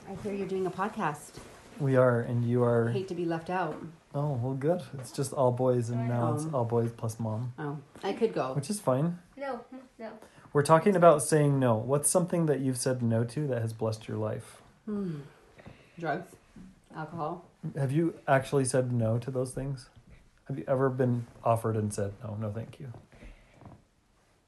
I 0.10 0.16
hear 0.24 0.34
you're 0.34 0.48
doing 0.48 0.66
a 0.68 0.72
podcast. 0.72 1.32
We 1.80 1.96
are, 1.98 2.22
and 2.22 2.46
you 2.46 2.64
are. 2.64 2.86
I 2.86 2.88
are. 2.88 2.90
hate 2.90 3.08
to 3.10 3.14
be 3.16 3.26
left 3.26 3.50
out. 3.50 3.76
Oh, 4.16 4.34
well, 4.42 4.54
good. 4.54 4.82
It's 5.00 5.12
just 5.12 5.34
all 5.34 5.52
boys, 5.52 5.90
and 5.90 6.08
now 6.08 6.34
it's 6.34 6.46
Um, 6.46 6.56
all 6.56 6.66
boys 6.66 6.92
plus 6.92 7.20
mom, 7.20 7.54
Oh, 7.60 7.78
I 8.04 8.14
could 8.14 8.34
go. 8.34 8.54
which 8.54 8.70
is 8.70 8.80
fine. 8.80 9.20
No, 9.36 9.62
no. 10.00 10.12
We're 10.54 10.64
talking 10.64 10.96
about 10.96 11.22
saying 11.22 11.60
no. 11.60 11.76
What's 11.76 12.10
something 12.10 12.46
that 12.48 12.62
you've 12.62 12.78
said 12.78 13.04
no 13.04 13.24
to 13.26 13.46
that 13.48 13.62
has 13.62 13.74
blessed 13.74 14.08
your 14.08 14.18
life? 14.18 14.62
Hmm. 14.86 15.20
Drugs, 16.00 16.32
alcohol. 16.96 17.46
Have 17.76 17.92
you 17.92 18.16
actually 18.28 18.66
said 18.66 18.92
no 18.94 19.18
to 19.20 19.30
those 19.30 19.52
things? 19.52 19.90
Have 20.48 20.58
you 20.58 20.64
ever 20.68 20.90
been 20.90 21.28
offered 21.44 21.76
and 21.76 21.94
said 21.94 22.14
no, 22.24 22.36
no, 22.40 22.52
thank 22.52 22.80
you? 22.80 22.92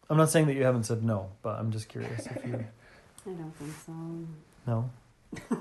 I'm 0.10 0.18
not 0.18 0.30
saying 0.30 0.48
that 0.48 0.54
you 0.56 0.64
haven't 0.64 0.84
said 0.86 1.04
no, 1.04 1.30
but 1.42 1.60
I'm 1.60 1.72
just 1.72 1.88
curious 1.90 2.26
if 2.26 2.46
you 2.46 2.54
I 3.28 3.30
don't 3.32 3.56
think 3.56 3.74
so. 3.86 3.94
no. 4.66 4.90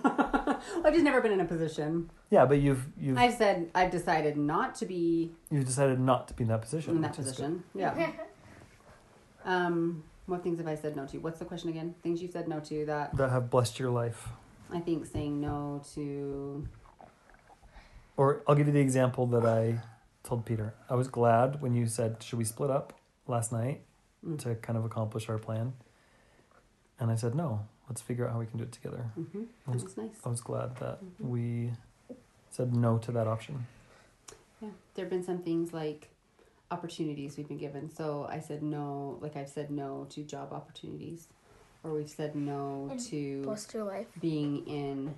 I've 0.85 0.95
just 0.95 1.05
never 1.05 1.21
been 1.21 1.33
in 1.33 1.41
a 1.41 1.45
position. 1.45 2.09
Yeah, 2.31 2.47
but 2.47 2.59
you've 2.59 2.87
you've 2.99 3.19
I've 3.19 3.35
said 3.35 3.71
I've 3.75 3.91
decided 3.91 4.37
not 4.39 4.75
to 4.77 4.87
be 4.87 5.31
you've 5.51 5.67
decided 5.67 6.01
not 6.01 6.29
to 6.29 6.35
be 6.35 6.45
in 6.45 6.49
that 6.49 6.63
position. 6.63 6.97
in 6.97 7.03
that 7.03 7.11
which 7.11 7.27
is 7.27 7.33
position. 7.33 7.65
Yeah. 7.75 8.11
Um, 9.45 10.03
what 10.27 10.43
things 10.43 10.59
have 10.59 10.67
I 10.69 10.75
said 10.75 10.95
no 10.95 11.07
to? 11.07 11.19
What's 11.19 11.39
the 11.39 11.47
question 11.47 11.71
again? 11.71 11.95
Things 12.03 12.21
you've 12.21 12.33
said 12.33 12.49
no 12.49 12.61
to 12.61 12.85
that 12.87 13.17
That 13.17 13.31
have 13.31 13.49
blessed 13.49 13.79
your 13.79 13.89
life. 13.91 14.29
I 14.71 14.81
think 14.81 15.07
saying 15.07 15.41
no 15.41 15.81
to. 15.95 16.69
Or 18.19 18.43
I'll 18.47 18.55
give 18.55 18.67
you 18.67 18.73
the 18.75 18.81
example 18.81 19.27
that 19.29 19.47
I 19.47 19.79
told 20.23 20.45
Peter. 20.45 20.75
I 20.89 20.95
was 20.95 21.09
glad 21.09 21.61
when 21.63 21.75
you 21.75 21.87
said, 21.87 22.23
"Should 22.23 22.39
we 22.39 22.45
split 22.45 22.71
up?" 22.71 22.93
last 23.27 23.53
night 23.53 23.83
Mm. 24.27 24.39
to 24.41 24.55
kind 24.57 24.77
of 24.79 24.85
accomplish 24.85 25.29
our 25.29 25.39
plan. 25.39 25.75
And 26.99 27.11
I 27.11 27.15
said, 27.15 27.35
"No. 27.35 27.67
Let's 27.89 28.01
figure 28.03 28.27
out 28.27 28.33
how 28.33 28.39
we 28.41 28.47
can 28.47 28.59
do 28.59 28.65
it 28.65 28.73
together." 28.73 29.11
Mm-hmm. 29.19 29.45
I 29.67 29.71
was, 29.71 29.97
nice. 29.97 30.21
I 30.25 30.29
was 30.29 30.41
glad 30.41 30.77
that 30.77 30.99
Mhm. 31.03 31.29
we 31.29 31.73
said 32.51 32.75
no 32.75 32.99
to 32.99 33.13
that 33.13 33.27
option. 33.27 33.67
Yeah, 34.61 34.71
there 34.95 35.05
have 35.05 35.11
been 35.11 35.23
some 35.23 35.39
things 35.43 35.73
like 35.73 36.11
opportunities 36.71 37.37
we've 37.37 37.49
been 37.49 37.59
given. 37.59 37.89
So 37.91 38.27
I 38.29 38.41
said 38.41 38.63
no, 38.63 39.17
like 39.21 39.37
I've 39.37 39.49
said 39.49 39.71
no 39.71 40.07
to 40.11 40.23
job 40.25 40.53
opportunities, 40.53 41.29
or 41.85 41.93
we've 41.95 42.11
said 42.11 42.35
no 42.35 42.89
And 42.91 43.01
to 43.07 43.43
Blessed 43.45 43.73
your 43.75 43.85
life. 43.85 44.09
being 44.21 44.67
in 44.67 45.15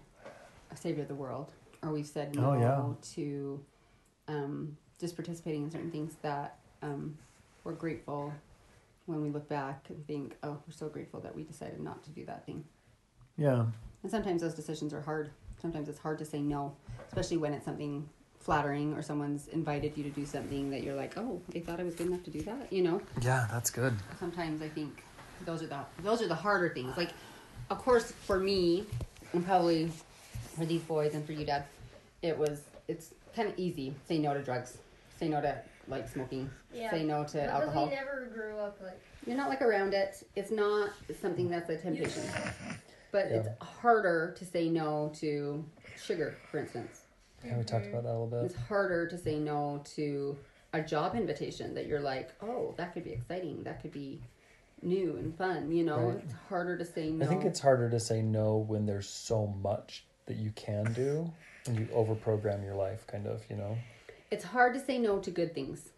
a 0.71 0.77
Savior 0.77 1.03
of 1.03 1.09
the 1.09 1.15
World, 1.15 1.53
or 1.83 1.91
we've 1.91 2.07
said 2.07 2.37
Oh, 2.37 2.55
no 2.55 2.61
yeah. 2.61 2.95
to 3.15 3.65
um, 4.29 4.77
just 5.01 5.17
participating 5.17 5.65
in 5.65 5.71
certain 5.71 5.91
things 5.91 6.15
that 6.23 6.57
um, 6.83 7.17
we're 7.65 7.73
grateful 7.73 8.33
when 9.07 9.23
we 9.23 9.31
look 9.31 9.49
back 9.49 9.87
and 9.89 10.07
think, 10.07 10.37
oh, 10.43 10.59
we're 10.67 10.73
so 10.73 10.89
grateful 10.89 11.21
that 11.21 11.35
we 11.35 11.43
decided 11.43 11.81
not 11.81 12.03
to 12.05 12.11
do 12.11 12.25
that 12.27 12.45
thing. 12.47 12.63
Yeah. 13.37 13.65
And 14.03 14.11
sometimes 14.11 14.43
those 14.43 14.55
decisions 14.55 14.93
are 14.95 15.01
hard. 15.01 15.31
Sometimes 15.61 15.89
it's 15.89 15.99
hard 15.99 16.19
to 16.19 16.25
say 16.25 16.41
no, 16.41 16.75
especially 17.09 17.39
when 17.39 17.53
it's 17.53 17.65
something 17.65 18.09
flattering 18.39 18.95
or 18.95 19.03
someone's 19.03 19.49
invited 19.49 19.97
you 19.97 20.03
to 20.05 20.11
do 20.11 20.25
something 20.25 20.71
that 20.71 20.83
you're 20.83 20.95
like, 20.95 21.17
oh, 21.19 21.41
they 21.51 21.61
thought 21.61 21.81
I 21.81 21.83
was 21.83 21.95
good 21.95 22.07
enough 22.07 22.23
to 22.25 22.31
do 22.31 22.41
that. 22.43 22.73
You 22.73 22.83
know, 22.83 23.03
Yeah, 23.21 23.47
that's 23.51 23.71
good. 23.71 23.95
sometimes 24.19 24.63
I 24.63 24.69
think 24.69 25.03
those 25.45 25.63
are 25.63 25.67
the 25.67 25.81
those 26.03 26.23
are 26.23 26.29
the 26.29 26.35
harder 26.35 26.69
things. 26.71 26.97
Like, 26.97 27.11
of 27.71 27.79
course, 27.79 28.11
for 28.13 28.39
me, 28.39 28.87
and 29.33 29.45
probably 29.45 29.91
for 30.57 30.65
these 30.65 30.83
boys 30.83 31.15
and 31.15 31.25
for 31.27 31.33
you, 31.33 31.45
Dad, 31.45 31.65
it 32.23 32.37
was 32.37 32.63
it's 32.89 33.13
kind 33.37 33.49
of 33.49 33.59
easy. 33.59 33.95
Say 34.09 34.19
no 34.19 34.33
to 34.35 34.43
drugs. 34.43 34.79
Say 35.21 35.29
no 35.29 35.41
to 35.43 35.61
like 35.87 36.09
smoking. 36.09 36.51
Yeah. 36.73 36.91
Say 36.91 37.05
no 37.05 37.25
to 37.25 37.33
Because 37.33 37.51
alcohol. 37.51 37.85
we 37.89 37.95
never 37.95 38.31
grew 38.35 38.57
up 38.59 38.79
like. 38.83 38.99
You're 39.27 39.37
not 39.37 39.51
like 39.51 39.61
around 39.61 39.93
it. 39.93 40.27
It's 40.35 40.51
not 40.51 40.91
something 41.21 41.49
that's 41.51 41.69
a 41.71 41.77
temptation. 41.77 42.23
But 43.13 43.29
Yeah. 43.29 43.39
it's 43.39 43.49
harder 43.61 44.37
to 44.39 44.45
say 44.45 44.69
no 44.69 45.11
to 45.17 45.65
sugar, 46.01 46.37
for 46.49 46.59
instance. 46.61 47.01
Yeah, 47.45 47.59
we 47.59 47.65
talked 47.65 47.87
about 47.87 48.05
that 48.05 48.11
a 48.11 48.13
little 48.13 48.29
bit. 48.29 48.45
It's 48.45 48.55
harder 48.69 49.09
to 49.09 49.19
say 49.19 49.37
no 49.41 49.83
to 49.97 50.39
a 50.73 50.81
job 50.81 51.17
invitation 51.17 51.75
that 51.75 51.87
you're 51.89 51.99
like, 52.01 52.31
oh, 52.41 52.73
that 52.77 52.95
could 52.95 53.03
be 53.03 53.11
exciting. 53.11 53.65
That 53.65 53.83
could 53.83 53.91
be 53.91 54.21
new 54.83 55.17
and 55.17 55.37
fun. 55.37 55.73
You 55.73 55.83
know, 55.87 55.99
Right. 55.99 56.21
it's 56.23 56.35
harder 56.49 56.79
to 56.79 56.85
say 56.85 57.11
no. 57.11 57.27
I 57.27 57.29
think 57.29 57.45
it's 57.45 57.59
harder 57.59 57.91
to 57.91 57.99
say 57.99 58.23
no 58.23 58.59
when 58.59 58.87
there's 58.87 59.09
so 59.09 59.49
much 59.61 60.05
that 60.27 60.37
you 60.37 60.53
can 60.53 60.93
do 60.93 61.33
and 61.67 61.77
you 61.81 61.87
overprogram 61.87 62.63
your 62.63 62.77
life, 62.77 63.09
kind 63.09 63.27
of, 63.27 63.43
you 63.51 63.57
know? 63.57 63.77
It's 64.31 64.45
hard 64.45 64.75
to 64.75 64.81
say 64.81 64.99
no 64.99 65.19
to 65.19 65.31
good 65.31 65.55
things, 65.55 65.91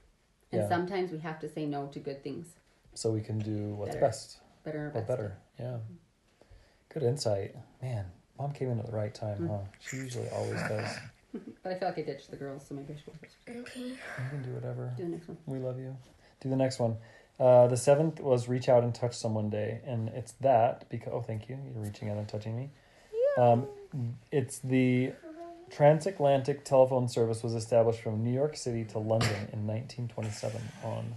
and 0.50 0.62
Yeah. 0.62 0.68
sometimes 0.68 1.10
we 1.12 1.18
have 1.18 1.38
to 1.40 1.48
say 1.48 1.66
no 1.66 1.86
to 1.88 1.98
good 2.00 2.22
things. 2.22 2.54
So 2.94 3.10
we 3.10 3.20
can 3.20 3.38
do 3.38 3.74
what's 3.74 3.90
Better. 3.94 4.00
best 4.06 4.38
Better 4.64 4.84
or 4.84 4.88
or 4.88 4.90
best. 4.90 5.06
better. 5.08 5.36
Yeah. 5.58 5.78
Good 6.90 7.02
insight. 7.04 7.56
Man, 7.80 8.06
mom 8.38 8.52
came 8.52 8.70
in 8.70 8.78
at 8.78 8.86
the 8.86 8.92
right 8.92 9.14
time, 9.14 9.38
Mm. 9.40 9.48
huh? 9.48 9.58
She 9.80 9.96
usually 9.96 10.28
always 10.30 10.60
does. 10.68 10.96
But 11.62 11.72
I 11.72 11.78
feel 11.78 11.88
like 11.88 11.98
I 11.98 12.02
ditched 12.02 12.30
the 12.30 12.36
girls, 12.36 12.66
so 12.66 12.74
maybe 12.74 12.92
I 12.92 12.96
should 12.96 13.06
go 13.06 13.12
first. 13.18 13.36
Okay. 13.48 13.80
You 13.88 13.96
can 14.28 14.42
do 14.42 14.50
whatever. 14.52 14.92
Do 14.98 15.04
the 15.04 15.08
next 15.08 15.28
one. 15.28 15.38
We 15.46 15.58
love 15.58 15.78
you. 15.78 15.96
Do 16.40 16.50
the 16.50 16.56
next 16.56 16.78
one. 16.78 16.98
Uh, 17.40 17.68
the 17.68 17.76
seventh 17.78 18.20
was 18.20 18.48
reach 18.48 18.68
out 18.68 18.84
and 18.84 18.94
touch 18.94 19.14
someone 19.14 19.48
day, 19.48 19.80
and 19.86 20.10
it's 20.10 20.32
that 20.42 20.86
because 20.90 21.10
oh, 21.14 21.22
thank 21.22 21.48
you, 21.48 21.56
you're 21.72 21.82
reaching 21.82 22.10
out 22.10 22.18
and 22.18 22.28
touching 22.28 22.54
me. 22.54 22.70
Um, 23.38 23.66
it's 24.30 24.58
the 24.58 25.14
transatlantic 25.72 26.64
telephone 26.64 27.08
service 27.08 27.42
was 27.42 27.54
established 27.54 28.00
from 28.00 28.22
New 28.22 28.32
York 28.32 28.56
City 28.56 28.84
to 28.84 28.98
London 28.98 29.48
in 29.52 29.66
1927 29.66 30.60
on 30.84 31.14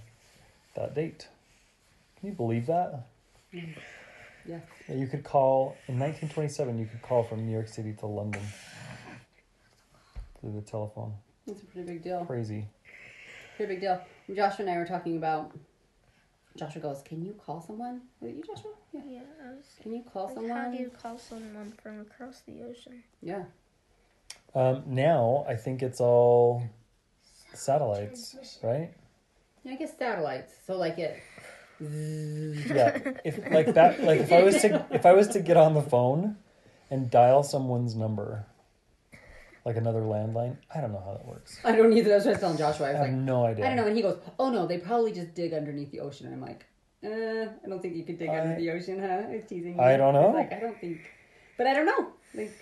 that 0.75 0.95
date. 0.95 1.27
Can 2.19 2.29
you 2.29 2.35
believe 2.35 2.65
that? 2.67 3.07
Mm-hmm. 3.53 3.79
Yeah. 4.47 4.59
That 4.87 4.97
you 4.97 5.07
could 5.07 5.23
call 5.23 5.75
in 5.87 5.99
1927. 5.99 6.79
You 6.79 6.85
could 6.85 7.01
call 7.01 7.23
from 7.23 7.45
New 7.45 7.51
York 7.51 7.67
City 7.67 7.93
to 7.99 8.05
London 8.05 8.41
through 10.39 10.53
the 10.53 10.61
telephone. 10.61 11.13
That's 11.45 11.61
a 11.61 11.65
pretty 11.65 11.93
big 11.93 12.03
deal. 12.03 12.23
Crazy. 12.25 12.67
Pretty 13.57 13.73
big 13.73 13.81
deal. 13.81 14.01
Joshua 14.33 14.65
and 14.65 14.69
I 14.69 14.77
were 14.77 14.85
talking 14.85 15.17
about. 15.17 15.51
Joshua 16.55 16.81
goes, 16.81 17.01
"Can 17.03 17.21
you 17.25 17.33
call 17.33 17.59
someone?" 17.61 18.01
Was 18.21 18.31
it 18.31 18.37
you, 18.37 18.43
Joshua? 18.43 18.71
Yeah. 18.93 19.01
Yeah. 19.07 19.19
I 19.43 19.49
was, 19.55 19.65
Can 19.81 19.93
you 19.93 20.03
call 20.03 20.27
like, 20.27 20.35
someone? 20.35 20.57
how 20.57 20.71
do 20.71 20.77
you 20.77 20.89
call 20.89 21.17
someone 21.17 21.73
from 21.81 21.99
across 22.01 22.41
the 22.41 22.63
ocean? 22.63 23.03
Yeah. 23.21 23.43
Um, 24.55 24.83
now 24.87 25.45
I 25.49 25.55
think 25.55 25.83
it's 25.83 25.99
all 25.99 26.63
satellites, 27.53 28.59
right? 28.63 28.91
Yeah, 29.63 29.73
I 29.73 29.75
guess 29.75 29.97
satellites. 29.97 30.53
So 30.65 30.77
like 30.77 30.97
it. 30.97 31.19
Yeah. 31.81 32.97
If 33.25 33.51
like 33.51 33.73
that, 33.73 34.01
like 34.03 34.21
if 34.21 34.31
I 34.31 34.43
was 34.43 34.61
to 34.61 34.85
if 34.91 35.05
I 35.05 35.13
was 35.13 35.27
to 35.29 35.41
get 35.41 35.57
on 35.57 35.73
the 35.73 35.81
phone 35.81 36.37
and 36.89 37.09
dial 37.11 37.43
someone's 37.43 37.95
number, 37.95 38.45
like 39.65 39.75
another 39.75 40.01
landline, 40.01 40.55
I 40.73 40.79
don't 40.79 40.93
know 40.93 41.03
how 41.05 41.13
that 41.13 41.25
works. 41.25 41.59
I 41.65 41.73
don't 41.75 41.91
either. 41.91 42.09
That's 42.09 42.23
what 42.25 42.31
I 42.31 42.33
was 42.35 42.39
telling 42.39 42.57
Joshua. 42.57 42.85
I 42.85 42.89
I 42.89 42.91
was 42.93 42.99
have 42.99 43.07
like, 43.09 43.17
no 43.17 43.45
idea. 43.45 43.65
I 43.65 43.67
don't 43.69 43.77
know. 43.77 43.87
And 43.87 43.95
he 43.97 44.01
goes, 44.01 44.19
"Oh 44.39 44.49
no, 44.49 44.65
they 44.67 44.77
probably 44.77 45.11
just 45.11 45.33
dig 45.33 45.53
underneath 45.53 45.91
the 45.91 45.99
ocean." 45.99 46.27
And 46.27 46.35
I'm 46.35 46.41
like, 46.41 46.65
uh, 47.03 47.09
I 47.63 47.67
don't 47.67 47.81
think 47.81 47.95
you 47.97 48.05
could 48.05 48.19
dig 48.19 48.29
I- 48.29 48.39
under 48.39 48.55
the 48.55 48.71
ocean, 48.71 48.99
huh? 48.99 49.23
He's 49.29 49.43
teasing 49.49 49.75
me. 49.75 49.83
I 49.83 49.97
don't 49.97 50.13
know. 50.13 50.27
He's 50.27 50.35
like, 50.35 50.53
I 50.53 50.59
don't 50.61 50.79
think, 50.79 51.01
but 51.57 51.67
I 51.67 51.73
don't 51.73 51.85
know. 51.87 52.07
Like, 52.33 52.53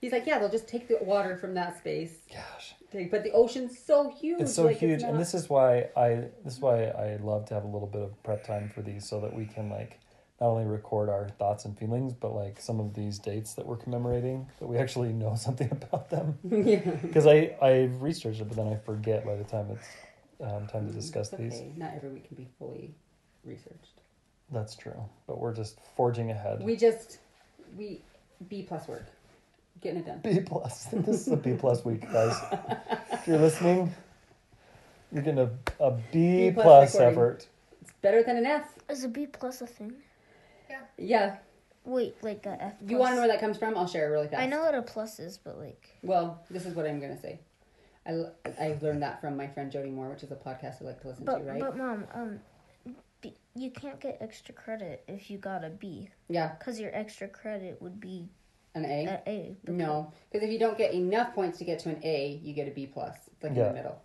he's 0.00 0.12
like, 0.12 0.26
yeah, 0.26 0.38
they'll 0.38 0.48
just 0.50 0.68
take 0.68 0.88
the 0.88 0.98
water 1.02 1.36
from 1.36 1.54
that 1.54 1.78
space. 1.78 2.18
Gosh, 2.32 2.74
but 3.10 3.24
the 3.24 3.32
ocean's 3.32 3.78
so 3.78 4.10
huge. 4.10 4.40
it's 4.40 4.54
so 4.54 4.64
like, 4.64 4.78
huge, 4.78 5.02
not- 5.02 5.10
and 5.12 5.20
this 5.20 5.34
is 5.34 5.48
why 5.50 5.88
I 5.96 6.28
this 6.44 6.54
is 6.54 6.60
why 6.60 6.84
I 6.86 7.16
love 7.16 7.46
to 7.46 7.54
have 7.54 7.64
a 7.64 7.68
little 7.68 7.88
bit 7.88 8.02
of 8.02 8.22
prep 8.22 8.44
time 8.44 8.70
for 8.74 8.82
these, 8.82 9.06
so 9.08 9.20
that 9.20 9.34
we 9.34 9.44
can 9.46 9.68
like 9.70 9.98
not 10.40 10.48
only 10.48 10.64
record 10.66 11.08
our 11.08 11.28
thoughts 11.38 11.64
and 11.64 11.78
feelings, 11.78 12.12
but 12.12 12.34
like 12.34 12.60
some 12.60 12.78
of 12.78 12.92
these 12.94 13.18
dates 13.18 13.54
that 13.54 13.66
we're 13.66 13.76
commemorating, 13.76 14.46
that 14.60 14.66
we 14.66 14.76
actually 14.78 15.12
know 15.12 15.34
something 15.36 15.70
about 15.72 16.10
them. 16.10 16.38
yeah. 16.44 16.78
Because 16.78 17.26
I 17.26 17.56
I've 17.60 18.02
researched 18.02 18.40
it, 18.40 18.48
but 18.48 18.56
then 18.56 18.68
I 18.68 18.76
forget 18.76 19.24
by 19.24 19.34
the 19.36 19.44
time 19.44 19.68
it's 19.70 19.86
um, 20.40 20.66
time 20.66 20.86
to 20.86 20.92
discuss 20.92 21.32
It's 21.32 21.40
these. 21.40 21.54
okay. 21.54 21.72
Not 21.76 21.92
every 21.96 22.10
week 22.10 22.28
can 22.28 22.36
be 22.36 22.46
fully 22.58 22.94
researched. 23.44 24.00
That's 24.52 24.76
true, 24.76 25.02
but 25.26 25.38
we're 25.40 25.54
just 25.54 25.78
forging 25.96 26.30
ahead. 26.30 26.62
We 26.62 26.76
just 26.76 27.18
we 27.76 28.02
B 28.48 28.62
plus 28.62 28.86
work, 28.86 29.06
getting 29.80 30.00
it 30.00 30.06
done. 30.06 30.20
B 30.22 30.40
plus. 30.40 30.88
This 30.92 31.26
is 31.26 31.28
a 31.32 31.36
B 31.36 31.54
plus 31.54 31.84
week, 31.84 32.02
guys. 32.10 32.36
if 33.12 33.26
you're 33.26 33.38
listening, 33.38 33.94
you're 35.12 35.22
getting 35.22 35.40
a, 35.40 35.50
a 35.84 35.92
B 36.12 36.48
B 36.48 36.50
plus 36.52 36.64
plus 36.64 36.94
recording. 36.94 37.12
effort. 37.18 37.46
It's 37.82 37.92
better 38.02 38.22
than 38.22 38.36
an 38.38 38.46
F. 38.46 38.74
Is 38.88 39.04
a 39.04 39.08
B 39.08 39.26
plus 39.26 39.60
a 39.62 39.66
thing? 39.66 39.92
Yeah. 40.70 40.80
Yeah. 40.98 41.36
Wait, 41.84 42.16
like 42.22 42.44
a 42.46 42.60
F. 42.60 42.74
You 42.86 42.96
want 42.98 43.10
to 43.12 43.14
know 43.16 43.20
where 43.22 43.28
that 43.28 43.40
comes 43.40 43.56
from? 43.58 43.76
I'll 43.76 43.86
share 43.86 44.08
it 44.08 44.10
really 44.10 44.26
fast. 44.26 44.42
I 44.42 44.46
know 44.46 44.60
what 44.62 44.74
a 44.74 44.82
plus 44.82 45.20
is, 45.20 45.38
but 45.38 45.56
like, 45.58 45.88
Well, 46.02 46.42
this 46.50 46.66
is 46.66 46.74
what 46.74 46.84
I'm 46.86 47.00
gonna 47.00 47.20
say. 47.20 47.38
I, 48.04 48.10
l- 48.10 48.32
I 48.60 48.76
learned 48.82 49.02
that 49.02 49.20
from 49.20 49.36
my 49.36 49.46
friend 49.48 49.70
Jody 49.70 49.90
Moore, 49.90 50.08
which 50.10 50.22
is 50.24 50.30
a 50.32 50.36
podcast 50.36 50.82
I 50.82 50.86
like 50.86 51.00
to 51.02 51.08
listen 51.08 51.24
but 51.24 51.38
to, 51.38 51.44
right? 51.44 51.60
but 51.60 51.76
mom, 51.76 52.04
um, 52.14 52.40
B, 53.20 53.34
you 53.54 53.70
can't 53.70 54.00
get 54.00 54.18
extra 54.20 54.54
credit 54.54 55.04
if 55.08 55.30
you 55.30 55.38
got 55.38 55.64
a 55.64 55.70
B, 55.70 56.08
yeah, 56.28 56.54
cause 56.56 56.78
your 56.80 56.90
extra 56.94 57.26
credit 57.28 57.80
would 57.80 58.00
be 58.00 58.28
an 58.76 58.84
A. 58.84 59.06
a 59.06 59.22
A. 59.30 59.56
because- 59.60 59.76
no, 59.76 60.12
because 60.30 60.46
if 60.46 60.52
you 60.52 60.58
don't 60.58 60.78
get 60.78 60.92
enough 60.94 61.34
points 61.34 61.58
to 61.58 61.64
get 61.64 61.78
to 61.80 61.88
an 61.90 62.00
A, 62.04 62.40
you 62.42 62.52
get 62.54 62.68
a 62.68 62.70
B 62.70 62.86
plus. 62.86 63.16
It's 63.32 63.42
like 63.42 63.52
in 63.52 63.58
the 63.58 63.72
middle. 63.72 64.00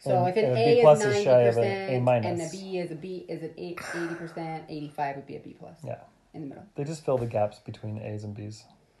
So 0.00 0.16
And- 0.24 0.28
if 0.28 0.36
an 0.36 0.44
and 0.46 0.58
a 0.58 0.60
A 0.60 0.64
B 0.64 0.78
is 0.78 0.82
plus 0.82 0.98
is 1.00 1.04
ninety 1.06 1.24
shy 1.24 1.40
of 1.42 1.46
an 1.48 1.54
percent 1.54 1.90
A 1.90 2.28
and 2.28 2.40
a 2.42 2.48
B 2.50 2.78
is 2.78 2.90
a 2.90 2.94
B 2.94 3.26
is 3.28 3.42
an 3.42 3.54
eighty 3.56 4.14
percent, 4.16 4.64
eighty 4.68 4.88
five 4.88 5.16
would 5.16 5.26
be 5.26 5.36
a 5.36 5.40
B 5.40 5.54
plus 5.58 5.78
Yeah, 5.84 5.96
in 6.34 6.40
the 6.42 6.46
middle. 6.48 6.64
they 6.74 6.84
just 6.84 7.04
fill 7.04 7.18
the 7.18 7.26
gaps 7.26 7.58
between 7.60 7.98
A's 7.98 8.24
and 8.24 8.34
B's. 8.34 8.64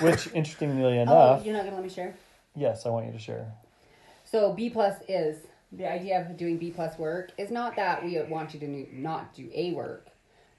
Which, 0.00 0.26
interestingly 0.34 0.84
Oh, 0.98 1.02
enough, 1.02 1.44
you're 1.44 1.54
not 1.54 1.64
gonna 1.64 1.76
let 1.76 1.84
me 1.84 1.88
share. 1.90 2.14
yes, 2.54 2.84
I 2.86 2.90
want 2.90 3.06
you 3.06 3.12
to 3.12 3.18
share. 3.18 3.52
So 4.24 4.52
B 4.52 4.70
plus 4.70 4.96
is 5.08 5.46
the 5.72 5.90
idea 5.90 6.20
of 6.20 6.36
doing 6.36 6.58
B 6.58 6.70
plus 6.70 6.98
work 6.98 7.32
is 7.38 7.50
not 7.50 7.76
that 7.76 8.04
we 8.04 8.20
want 8.22 8.54
you 8.54 8.60
to 8.60 8.86
not 9.00 9.34
do 9.34 9.48
A 9.54 9.72
work, 9.72 10.08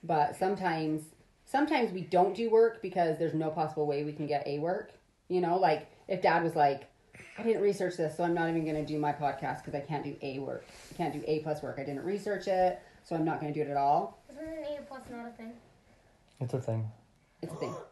but 0.04 0.36
sometimes 0.36 1.04
sometimes 1.48 1.92
we 1.92 2.02
don't 2.02 2.36
do 2.36 2.50
work 2.50 2.82
because 2.82 3.18
there's 3.18 3.34
no 3.34 3.50
possible 3.50 3.88
way 3.88 4.04
we 4.04 4.14
can 4.14 4.28
get 4.28 4.46
A 4.46 4.60
work. 4.60 4.92
You 5.30 5.42
know, 5.42 5.58
like 5.58 5.90
if 6.08 6.22
Dad 6.22 6.44
was 6.44 6.56
like, 6.56 6.90
I 7.38 7.44
didn't 7.44 7.62
research 7.62 7.98
this, 7.98 8.16
so 8.16 8.24
I'm 8.24 8.34
not 8.34 8.50
even 8.50 8.64
going 8.64 8.76
to 8.76 8.86
do 8.86 9.00
my 9.00 9.12
podcast 9.12 9.64
because 9.64 9.76
I 9.76 9.80
can't 9.80 10.04
do 10.04 10.16
A 10.22 10.40
work. 10.40 10.66
I 10.92 10.96
can't 10.96 11.14
do 11.14 11.24
A 11.26 11.40
plus 11.40 11.64
work. 11.64 11.78
I 11.80 11.84
didn't 11.84 12.04
research 12.04 12.48
it, 12.48 12.80
so 13.04 13.16
I'm 13.16 13.26
not 13.26 13.40
going 13.40 13.54
to 13.54 13.58
do 13.60 13.68
it 13.68 13.72
at 13.72 13.78
all. 13.78 14.24
Isn't 14.32 14.44
an 14.44 14.64
A 14.78 14.82
plus 14.84 15.02
not 15.12 15.28
a 15.28 15.32
thing? 15.32 15.54
It's 16.40 16.54
a 16.54 16.62
thing. 16.62 16.90
It's 17.42 17.54
a 17.54 17.56
thing. 17.56 17.74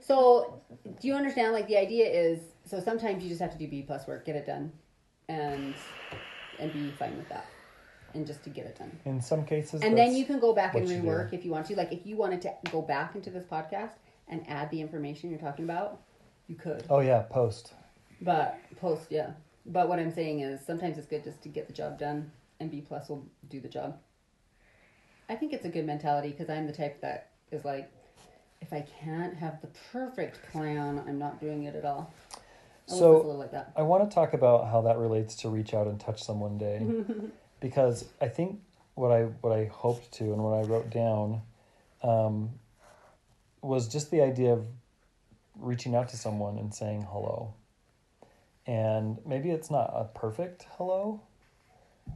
So, 0.00 0.60
do 1.00 1.06
you 1.06 1.14
understand? 1.14 1.52
Like 1.52 1.68
the 1.68 1.76
idea 1.76 2.04
is, 2.04 2.40
so 2.64 2.80
sometimes 2.80 3.22
you 3.22 3.28
just 3.28 3.40
have 3.40 3.52
to 3.52 3.58
do 3.58 3.68
B 3.68 3.82
plus 3.82 4.08
work, 4.08 4.26
get 4.26 4.34
it 4.34 4.44
done, 4.44 4.72
and 5.28 5.72
and 6.58 6.72
be 6.72 6.90
fine 6.98 7.16
with 7.16 7.28
that, 7.28 7.46
and 8.14 8.26
just 8.26 8.42
to 8.44 8.50
get 8.50 8.66
it 8.66 8.78
done. 8.78 8.92
In 9.04 9.20
some 9.20 9.44
cases, 9.44 9.82
And 9.82 9.96
then 9.96 10.14
you 10.14 10.24
can 10.24 10.38
go 10.38 10.52
back 10.54 10.74
and 10.74 10.86
rework 10.86 11.32
if 11.32 11.44
you 11.44 11.50
want 11.50 11.66
to. 11.66 11.76
Like 11.76 11.92
if 11.92 12.06
you 12.06 12.16
wanted 12.16 12.42
to 12.42 12.54
go 12.70 12.82
back 12.82 13.14
into 13.14 13.30
this 13.30 13.44
podcast 13.44 13.92
and 14.28 14.44
add 14.48 14.70
the 14.70 14.80
information 14.80 15.30
you're 15.30 15.38
talking 15.38 15.64
about, 15.64 16.00
you 16.48 16.56
could. 16.56 16.84
Oh 16.90 17.00
yeah, 17.00 17.22
post. 17.22 17.72
But 18.20 18.58
post, 18.80 19.06
yeah. 19.10 19.30
But 19.66 19.88
what 19.88 19.98
I'm 19.98 20.12
saying 20.12 20.40
is 20.40 20.60
sometimes 20.64 20.98
it's 20.98 21.06
good 21.06 21.24
just 21.24 21.42
to 21.42 21.48
get 21.48 21.66
the 21.66 21.72
job 21.72 21.98
done, 21.98 22.30
and 22.60 22.70
B 22.70 22.80
plus 22.80 23.08
will 23.08 23.26
do 23.48 23.60
the 23.60 23.68
job. 23.68 23.98
I 25.28 25.36
think 25.36 25.52
it's 25.52 25.64
a 25.64 25.68
good 25.68 25.86
mentality 25.86 26.28
because 26.30 26.50
I'm 26.50 26.66
the 26.66 26.72
type 26.72 27.00
that 27.00 27.30
is 27.52 27.64
like, 27.64 27.90
if 28.60 28.72
I 28.72 28.84
can't 29.02 29.34
have 29.34 29.60
the 29.62 29.68
perfect 29.92 30.40
plan, 30.50 31.02
I'm 31.06 31.18
not 31.18 31.40
doing 31.40 31.64
it 31.64 31.74
at 31.76 31.84
all. 31.84 32.12
Alyssa's 32.88 32.98
So- 32.98 33.20
like 33.20 33.52
that. 33.52 33.72
I 33.76 33.82
want 33.82 34.08
to 34.08 34.12
talk 34.14 34.34
about 34.34 34.68
how 34.68 34.82
that 34.82 34.98
relates 34.98 35.36
to 35.36 35.48
reach 35.48 35.74
out 35.74 35.86
and 35.86 35.98
touch 35.98 36.22
someone 36.22 36.58
day, 36.58 36.84
because 37.62 38.04
I 38.20 38.28
think 38.28 38.60
what 38.94 39.12
I 39.12 39.22
what 39.40 39.56
I 39.56 39.64
hoped 39.66 40.12
to 40.14 40.24
and 40.24 40.42
what 40.42 40.52
I 40.52 40.62
wrote 40.68 40.90
down 40.90 41.40
um, 42.02 42.50
was 43.62 43.88
just 43.88 44.10
the 44.10 44.20
idea 44.20 44.52
of 44.52 44.66
reaching 45.58 45.94
out 45.94 46.08
to 46.10 46.16
someone 46.16 46.58
and 46.58 46.74
saying 46.74 47.06
hello. 47.10 47.54
And 48.66 49.18
maybe 49.24 49.50
it's 49.50 49.70
not 49.70 49.90
a 49.94 50.04
perfect 50.04 50.66
hello, 50.76 51.20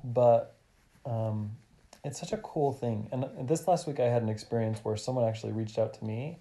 but 0.05 0.57
um, 1.05 1.53
it's 2.05 2.21
such 2.21 2.33
a 2.33 2.39
cool 2.39 2.73
thing. 2.73 3.09
And 3.13 3.49
this 3.49 3.67
last 3.67 3.87
week, 3.87 4.01
I 4.01 4.07
had 4.07 4.23
an 4.23 4.29
experience 4.29 4.81
where 4.83 4.97
someone 4.97 5.25
actually 5.25 5.53
reached 5.53 5.79
out 5.79 5.95
to 5.95 6.05
me, 6.05 6.39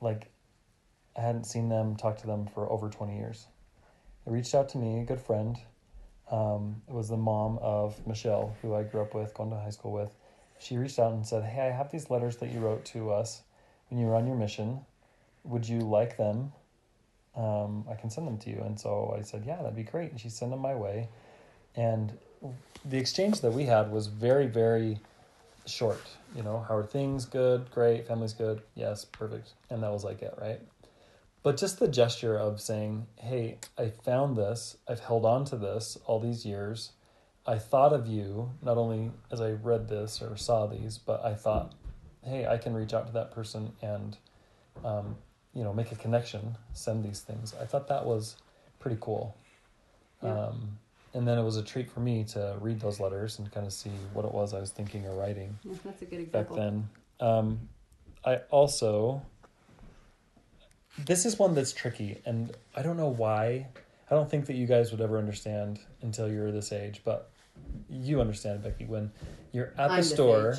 like 0.00 0.30
I 1.16 1.20
hadn't 1.20 1.44
seen 1.44 1.68
them, 1.68 1.96
talked 1.96 2.20
to 2.20 2.26
them 2.26 2.46
for 2.46 2.70
over 2.70 2.88
twenty 2.88 3.16
years. 3.18 3.46
They 4.24 4.32
reached 4.32 4.54
out 4.54 4.68
to 4.70 4.78
me, 4.78 5.00
a 5.00 5.04
good 5.04 5.20
friend. 5.20 5.56
Um, 6.30 6.80
it 6.88 6.94
was 6.94 7.08
the 7.08 7.16
mom 7.16 7.58
of 7.60 8.06
Michelle, 8.06 8.54
who 8.62 8.74
I 8.74 8.84
grew 8.84 9.02
up 9.02 9.14
with, 9.14 9.34
going 9.34 9.50
to 9.50 9.56
high 9.56 9.70
school 9.70 9.92
with. 9.92 10.10
She 10.58 10.76
reached 10.76 10.98
out 10.98 11.12
and 11.12 11.26
said, 11.26 11.42
"Hey, 11.42 11.68
I 11.68 11.70
have 11.70 11.90
these 11.90 12.10
letters 12.10 12.36
that 12.36 12.50
you 12.50 12.60
wrote 12.60 12.84
to 12.86 13.10
us 13.10 13.42
when 13.88 13.98
you 13.98 14.06
were 14.06 14.14
on 14.14 14.26
your 14.26 14.36
mission. 14.36 14.80
Would 15.44 15.68
you 15.68 15.80
like 15.80 16.16
them? 16.16 16.52
Um, 17.34 17.84
I 17.90 17.94
can 17.94 18.10
send 18.10 18.26
them 18.26 18.38
to 18.38 18.50
you." 18.50 18.60
And 18.64 18.78
so 18.78 19.14
I 19.18 19.22
said, 19.22 19.44
"Yeah, 19.46 19.56
that'd 19.56 19.74
be 19.74 19.82
great." 19.82 20.10
And 20.10 20.20
she 20.20 20.28
sent 20.28 20.50
them 20.50 20.60
my 20.60 20.74
way, 20.74 21.08
and 21.74 22.16
the 22.84 22.98
exchange 22.98 23.40
that 23.40 23.52
we 23.52 23.64
had 23.64 23.90
was 23.90 24.06
very, 24.06 24.46
very 24.46 24.98
short. 25.66 26.02
You 26.34 26.42
know, 26.42 26.64
how 26.66 26.76
are 26.76 26.86
things? 26.86 27.24
Good, 27.24 27.70
great. 27.70 28.06
Family's 28.06 28.32
good. 28.32 28.62
Yes, 28.74 29.04
perfect. 29.04 29.52
And 29.68 29.82
that 29.82 29.92
was 29.92 30.04
like 30.04 30.22
it, 30.22 30.34
right? 30.40 30.60
But 31.42 31.56
just 31.56 31.78
the 31.78 31.88
gesture 31.88 32.36
of 32.36 32.60
saying, 32.60 33.06
"Hey, 33.16 33.58
I 33.78 33.88
found 33.88 34.36
this. 34.36 34.76
I've 34.86 35.00
held 35.00 35.24
on 35.24 35.44
to 35.46 35.56
this 35.56 35.96
all 36.06 36.20
these 36.20 36.44
years. 36.44 36.92
I 37.46 37.58
thought 37.58 37.92
of 37.92 38.06
you 38.06 38.50
not 38.62 38.76
only 38.76 39.10
as 39.30 39.40
I 39.40 39.52
read 39.52 39.88
this 39.88 40.20
or 40.20 40.36
saw 40.36 40.66
these, 40.66 40.98
but 40.98 41.24
I 41.24 41.34
thought, 41.34 41.72
hey, 42.22 42.46
I 42.46 42.58
can 42.58 42.74
reach 42.74 42.92
out 42.92 43.06
to 43.06 43.12
that 43.14 43.30
person 43.32 43.72
and, 43.80 44.16
um, 44.84 45.16
you 45.54 45.64
know, 45.64 45.72
make 45.72 45.90
a 45.90 45.96
connection. 45.96 46.56
Send 46.74 47.02
these 47.02 47.20
things. 47.20 47.54
I 47.60 47.64
thought 47.64 47.88
that 47.88 48.04
was 48.04 48.36
pretty 48.78 48.98
cool. 49.00 49.34
Yeah. 50.22 50.48
Um, 50.48 50.78
and 51.14 51.26
then 51.26 51.38
it 51.38 51.42
was 51.42 51.56
a 51.56 51.62
treat 51.62 51.90
for 51.90 52.00
me 52.00 52.24
to 52.24 52.56
read 52.60 52.78
those 52.78 53.00
letters 53.00 53.38
and 53.38 53.50
kind 53.50 53.66
of 53.66 53.72
see 53.72 53.90
what 54.12 54.26
it 54.26 54.32
was 54.32 54.52
I 54.52 54.60
was 54.60 54.70
thinking 54.70 55.06
or 55.06 55.14
writing 55.14 55.58
Yeah, 55.64 55.72
that's 55.82 56.02
a 56.02 56.04
good 56.04 56.30
back 56.30 56.50
example. 56.50 56.56
then. 56.56 56.88
Um, 57.26 57.68
I 58.24 58.36
also, 58.50 59.22
this 60.98 61.24
is 61.24 61.38
one 61.38 61.54
that's 61.54 61.72
tricky, 61.72 62.20
and 62.26 62.54
I 62.76 62.82
don't 62.82 62.96
know 62.96 63.08
why. 63.08 63.68
I 64.10 64.14
don't 64.14 64.28
think 64.30 64.46
that 64.46 64.56
you 64.56 64.66
guys 64.66 64.90
would 64.90 65.00
ever 65.00 65.18
understand 65.18 65.78
until 66.02 66.30
you're 66.30 66.50
this 66.50 66.72
age, 66.72 67.02
but 67.04 67.30
you 67.88 68.20
understand, 68.20 68.62
Becky, 68.62 68.84
when 68.84 69.12
you're 69.52 69.72
at 69.78 69.90
I'm 69.90 69.90
the 69.90 69.96
this 69.98 70.10
store 70.10 70.52
age. 70.52 70.58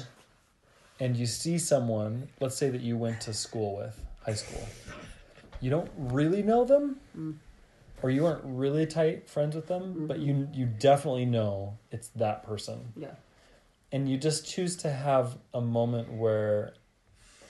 and 1.00 1.16
you 1.18 1.26
see 1.26 1.58
someone, 1.58 2.30
let's 2.40 2.56
say 2.56 2.70
that 2.70 2.82
you 2.82 2.98
went 2.98 3.20
to 3.22 3.34
school 3.34 3.76
with, 3.78 4.00
high 4.26 4.36
school, 4.36 4.66
you 5.60 5.70
don't 5.70 5.90
really 5.98 6.42
know 6.44 6.64
them, 6.64 6.98
Mm. 7.18 7.36
or 8.02 8.10
you 8.10 8.26
aren't 8.26 8.44
really 8.46 8.86
tight 8.86 9.30
friends 9.30 9.56
with 9.56 9.68
them, 9.68 10.08
but 10.08 10.20
you 10.20 10.48
you 10.54 10.66
definitely 10.66 11.26
know 11.26 11.78
it's 11.92 12.08
that 12.10 12.44
person 12.44 12.94
Yeah. 12.96 13.16
and 13.92 14.10
you 14.10 14.18
just 14.18 14.46
choose 14.48 14.76
to 14.78 14.90
have 14.92 15.38
a 15.54 15.62
moment 15.62 16.12
where 16.14 16.74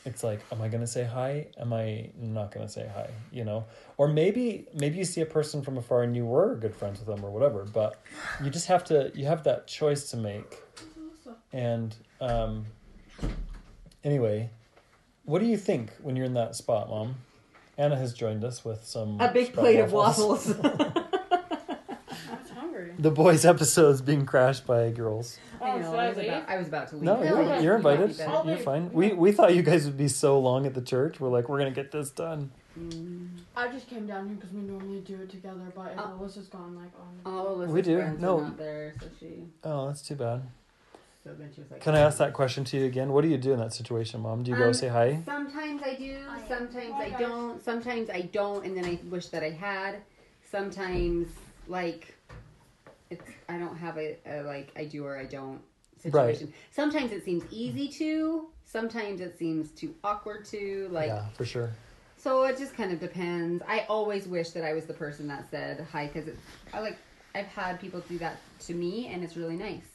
it's 0.06 0.24
like 0.24 0.40
am 0.52 0.62
i 0.62 0.68
going 0.68 0.82
to 0.82 0.88
say 0.88 1.04
hi? 1.04 1.48
Am 1.60 1.74
i 1.74 2.10
not 2.18 2.52
going 2.52 2.66
to 2.66 2.72
say 2.72 2.90
hi? 2.94 3.10
You 3.32 3.44
know? 3.44 3.66
Or 3.98 4.08
maybe 4.08 4.68
maybe 4.74 4.98
you 4.98 5.06
see 5.06 5.22
a 5.22 5.26
person 5.26 5.62
from 5.62 5.78
afar 5.78 6.04
and 6.04 6.16
you 6.16 6.26
were 6.26 6.56
good 6.56 6.76
friends 6.76 7.00
with 7.00 7.08
them 7.08 7.24
or 7.24 7.32
whatever 7.32 7.66
but 7.66 8.02
you 8.44 8.50
just 8.50 8.68
have 8.68 8.84
to 8.86 9.12
you 9.14 9.26
have 9.26 9.44
that 9.44 9.68
choice 9.68 10.10
to 10.12 10.18
make. 10.18 10.58
And 11.54 11.96
um 12.20 12.66
anyway 14.04 14.50
what 15.26 15.40
do 15.40 15.46
you 15.46 15.58
think 15.58 15.92
when 16.02 16.16
you're 16.16 16.26
in 16.26 16.34
that 16.34 16.56
spot 16.56 16.90
mom? 16.90 17.16
Anna 17.78 17.96
has 17.96 18.14
joined 18.14 18.44
us 18.44 18.66
with 18.66 18.84
some 18.86 19.20
A 19.20 19.32
big 19.32 19.54
plate 19.54 19.80
of 19.80 19.92
waffles. 19.92 20.54
I 23.04 23.08
was 23.08 23.16
hungry. 23.18 23.24
the 23.24 23.24
boys 23.24 23.46
episodes 23.46 24.02
being 24.02 24.26
crashed 24.26 24.66
by 24.68 24.90
girls 24.92 25.38
I 25.62 25.72
Oh, 25.74 25.78
know. 25.80 25.96
I 25.96 26.06
I 26.06 26.10
was, 26.10 26.18
about, 26.18 26.50
I 26.50 26.58
was 26.58 26.68
about 26.68 26.88
to 26.90 26.96
leave. 26.96 27.04
No, 27.04 27.16
No, 27.18 27.24
you're, 27.24 27.42
okay. 27.44 27.64
you're 27.64 27.78
You 27.78 27.84
might 27.84 27.96
be 27.98 28.02
invited. 28.04 28.18
better. 28.18 28.32
I'll 28.32 28.48
You're 28.48 28.58
fine. 28.58 28.92
We 28.94 29.14
we 29.14 29.32
thought 29.32 29.54
you 29.56 29.62
guys 29.62 29.86
would 29.86 29.98
be 29.98 30.08
so 30.08 30.40
long 30.40 30.66
at 30.66 30.74
the 30.74 30.82
church. 30.82 31.20
We're 31.20 31.30
like, 31.30 31.50
we're 31.50 31.60
gonna 31.60 31.70
get 31.72 31.92
this 31.92 32.10
done. 32.10 32.50
Mm. 32.80 33.28
I 33.56 33.68
just 33.68 33.88
came 33.88 34.08
down 34.08 34.28
here 34.28 34.36
because 34.38 34.52
we 34.54 34.62
normally 34.62 35.02
do 35.02 35.16
it 35.22 35.30
together, 35.30 35.72
but 35.76 35.92
if 35.92 36.00
Uh, 36.00 36.08
Alyssa's 36.18 36.48
gone, 36.48 36.76
like, 36.76 36.92
on. 37.00 37.32
All 37.32 37.58
Alyssa's 37.58 37.72
We 37.74 37.82
do. 37.84 37.98
friends 37.98 38.22
No. 38.22 38.40
are 38.40 38.42
not 38.44 38.58
there, 38.58 38.94
so 39.00 39.06
she. 39.20 39.44
Oh, 39.64 39.88
that's 39.88 40.02
too 40.02 40.16
bad. 40.16 40.42
So 41.24 41.30
then 41.38 41.52
she 41.54 41.62
was 41.62 41.70
like. 41.70 41.82
Can 41.82 41.94
I 41.96 42.00
ask 42.00 42.18
that 42.18 42.34
question 42.34 42.64
to 42.64 42.78
you 42.80 42.86
again? 42.86 43.12
What 43.12 43.22
do 43.22 43.28
you 43.28 43.38
do 43.38 43.52
in 43.54 43.60
that 43.60 43.74
situation, 43.74 44.22
Mom? 44.22 44.42
Do 44.44 44.50
you 44.52 44.58
go 44.58 44.68
Um, 44.70 44.74
say 44.74 44.88
hi? 44.88 45.22
Sometimes 45.26 45.82
I 45.84 45.94
do, 45.96 46.18
I 46.28 46.48
sometimes 46.48 46.94
Hi, 46.94 47.04
I 47.06 47.10
guys. 47.12 47.20
don't, 47.20 47.64
sometimes 47.64 48.10
I 48.10 48.22
don't, 48.22 48.66
and 48.66 48.76
then 48.76 48.86
I 48.86 48.98
wish 49.12 49.28
that 49.28 49.44
I 49.44 49.52
had. 49.52 49.98
Sometimes, 50.50 51.28
like, 51.68 52.16
it's 53.12 53.30
I 53.47 53.58
don't 53.58 53.78
have 53.78 53.97
a, 53.97 54.17
a 54.26 54.41
like 54.41 54.71
I 54.76 54.86
do 54.86 55.06
or 55.06 55.17
I 55.17 55.26
don't 55.26 55.62
situation. 56.00 56.52
Sometimes 56.71 57.12
it 57.12 57.24
seems 57.24 57.43
easy 57.52 57.88
to, 57.89 58.47
sometimes 58.65 59.21
it 59.21 59.38
seems 59.38 59.69
too 59.71 59.93
awkward 60.04 60.45
to, 60.45 60.89
like. 60.91 61.08
yeah, 61.08 61.26
for 61.36 61.45
sure. 61.45 61.69
So 62.17 62.43
it 62.43 62.58
just 62.58 62.76
kind 62.76 62.91
of 62.91 63.00
depends. 63.00 63.63
I 63.67 63.86
always 63.89 64.28
wish 64.28 64.52
that 64.52 64.63
I 64.63 64.74
was 64.74 64.86
the 64.86 64.93
person 64.93 65.28
that 65.28 65.50
said 65.50 65.88
hi 65.91 66.08
because 66.08 66.30
I 66.74 66.80
like 66.80 66.97
I've 67.34 67.47
had 67.47 67.80
people 67.80 68.02
do 68.08 68.17
that 68.19 68.38
to 68.67 68.74
me, 68.74 69.08
and 69.08 69.24
it's 69.24 69.36
really 69.36 69.56
nice. 69.56 69.86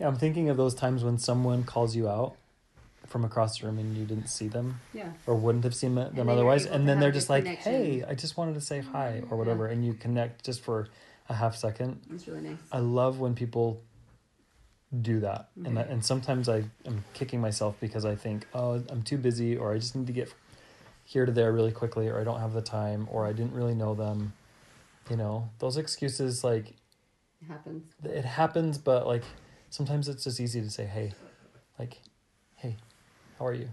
Yeah, 0.00 0.08
I'm 0.08 0.16
thinking 0.16 0.48
of 0.48 0.56
those 0.56 0.74
times 0.74 1.04
when 1.04 1.18
someone 1.18 1.64
calls 1.64 1.94
you 1.94 2.08
out 2.08 2.36
from 3.06 3.24
across 3.24 3.60
the 3.60 3.66
room 3.66 3.78
and 3.78 3.96
you 3.96 4.04
didn't 4.04 4.26
see 4.26 4.48
them 4.48 4.80
Yeah. 4.92 5.12
or 5.26 5.36
wouldn't 5.36 5.62
have 5.62 5.74
seen 5.76 5.94
them 5.94 6.12
you're 6.16 6.28
otherwise, 6.28 6.66
and 6.66 6.88
then 6.88 6.98
they're 6.98 7.12
just 7.12 7.30
like, 7.30 7.44
connection. 7.44 7.72
"Hey, 7.72 8.04
I 8.04 8.14
just 8.14 8.36
wanted 8.36 8.54
to 8.54 8.60
say 8.60 8.80
hi" 8.80 9.08
or 9.08 9.20
mm-hmm. 9.20 9.36
whatever, 9.36 9.66
and 9.68 9.86
you 9.86 9.94
connect 9.94 10.44
just 10.44 10.60
for 10.62 10.88
a 11.28 11.34
half 11.34 11.56
second. 11.56 12.00
It's 12.12 12.26
really 12.28 12.40
nice. 12.42 12.58
I 12.72 12.78
love 12.78 13.18
when 13.18 13.34
people 13.34 13.82
do 15.02 15.20
that, 15.20 15.48
Mm-hmm. 15.56 15.66
and 15.66 15.76
that, 15.76 15.88
and 15.88 16.04
sometimes 16.04 16.48
I 16.48 16.64
am 16.86 17.04
kicking 17.14 17.40
myself 17.40 17.76
because 17.80 18.04
I 18.04 18.14
think, 18.14 18.46
oh, 18.54 18.82
I'm 18.88 19.02
too 19.02 19.18
busy, 19.18 19.56
or 19.56 19.72
I 19.72 19.78
just 19.78 19.96
need 19.96 20.06
to 20.06 20.12
get 20.12 20.32
here 21.04 21.26
to 21.26 21.32
there 21.32 21.52
really 21.52 21.72
quickly, 21.72 22.08
or 22.08 22.20
I 22.20 22.24
don't 22.24 22.40
have 22.40 22.52
the 22.52 22.62
time, 22.62 23.08
or 23.10 23.26
I 23.26 23.32
didn't 23.32 23.52
really 23.52 23.74
know 23.74 23.94
them. 23.94 24.32
You 25.10 25.16
know, 25.16 25.48
those 25.58 25.76
excuses 25.76 26.42
like 26.44 26.70
It 27.40 27.46
happens. 27.48 27.84
it 28.04 28.24
happens, 28.24 28.78
but 28.78 29.06
like 29.06 29.24
sometimes 29.70 30.08
it's 30.08 30.24
just 30.24 30.40
easy 30.40 30.60
to 30.60 30.70
say, 30.70 30.84
hey, 30.84 31.12
like, 31.78 32.00
hey, 32.56 32.76
how 33.38 33.46
are 33.46 33.54
you? 33.54 33.68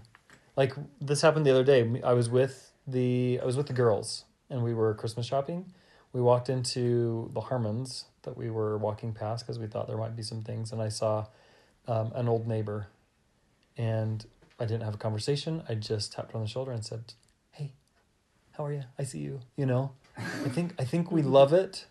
Like 0.56 0.74
this 1.00 1.22
happened 1.22 1.44
the 1.46 1.50
other 1.50 1.64
day. 1.64 2.00
I 2.04 2.12
was 2.12 2.28
with 2.28 2.72
the 2.86 3.40
I 3.42 3.44
was 3.46 3.56
with 3.56 3.66
the 3.66 3.72
girls, 3.72 4.24
and 4.50 4.62
we 4.62 4.74
were 4.74 4.94
Christmas 4.94 5.26
shopping. 5.26 5.72
We 6.14 6.22
walked 6.22 6.48
into 6.48 7.28
the 7.34 7.40
Harmons 7.40 8.04
that 8.22 8.36
we 8.36 8.48
were 8.48 8.78
walking 8.78 9.12
past 9.12 9.44
because 9.44 9.58
we 9.58 9.66
thought 9.66 9.88
there 9.88 9.96
might 9.98 10.14
be 10.16 10.22
some 10.22 10.42
things, 10.42 10.70
and 10.72 10.80
I 10.80 10.88
saw 10.88 11.26
um, 11.88 12.12
an 12.14 12.28
old 12.28 12.46
neighbor, 12.46 12.86
and 13.76 14.24
I 14.60 14.64
didn't 14.64 14.84
have 14.84 14.94
a 14.94 14.98
conversation. 14.98 15.64
I 15.68 15.74
just 15.74 16.12
tapped 16.12 16.30
her 16.30 16.38
on 16.38 16.44
the 16.44 16.48
shoulder 16.48 16.70
and 16.70 16.84
said, 16.84 17.14
"Hey, 17.50 17.72
how 18.52 18.64
are 18.64 18.72
you? 18.72 18.84
I 18.96 19.02
see 19.02 19.18
you. 19.18 19.40
You 19.56 19.66
know, 19.66 19.90
I 20.16 20.48
think 20.48 20.74
I 20.78 20.84
think 20.84 21.10
we 21.10 21.22
love 21.22 21.52
it 21.52 21.86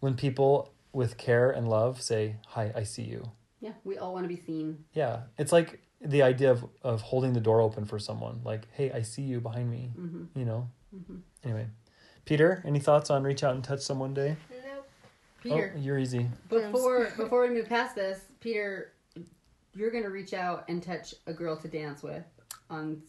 when 0.00 0.14
people 0.14 0.70
with 0.92 1.16
care 1.16 1.50
and 1.50 1.66
love 1.66 2.02
say, 2.02 2.36
"Hi, 2.48 2.72
I 2.76 2.82
see 2.84 3.04
you." 3.04 3.32
Yeah, 3.60 3.72
we 3.84 3.96
all 3.96 4.12
want 4.12 4.24
to 4.24 4.28
be 4.28 4.36
seen. 4.40 4.84
Yeah, 4.92 5.22
it's 5.38 5.50
like 5.52 5.80
the 6.02 6.22
idea 6.22 6.50
of 6.50 6.66
of 6.82 7.00
holding 7.00 7.32
the 7.32 7.40
door 7.40 7.62
open 7.62 7.86
for 7.86 7.98
someone, 7.98 8.42
like, 8.44 8.68
"Hey, 8.72 8.92
I 8.92 9.00
see 9.00 9.22
you 9.22 9.40
behind 9.40 9.70
me." 9.70 9.92
hmm 9.96 10.24
You 10.34 10.44
know. 10.44 10.68
hmm 10.90 11.20
Anyway, 11.42 11.66
Peter, 12.24 12.62
any 12.66 12.78
thoughts 12.78 13.10
on 13.10 13.22
reach 13.24 13.42
out 13.42 13.54
and 13.54 13.64
touch 13.64 13.80
someone 13.80 14.14
day? 14.14 14.36
Nope. 14.50 14.88
Peter, 15.42 15.72
oh, 15.76 15.80
you're 15.80 15.98
easy. 15.98 16.28
before 16.48 17.12
before 17.16 17.42
we 17.42 17.50
move 17.50 17.68
past 17.68 17.94
this, 17.96 18.20
Peter, 18.40 18.92
you're 19.74 19.90
gonna 19.90 20.10
reach 20.10 20.32
out 20.34 20.64
and 20.68 20.82
touch 20.82 21.14
a 21.26 21.32
girl 21.32 21.56
to 21.56 21.68
dance 21.68 22.02
with 22.02 22.24
on 22.70 23.02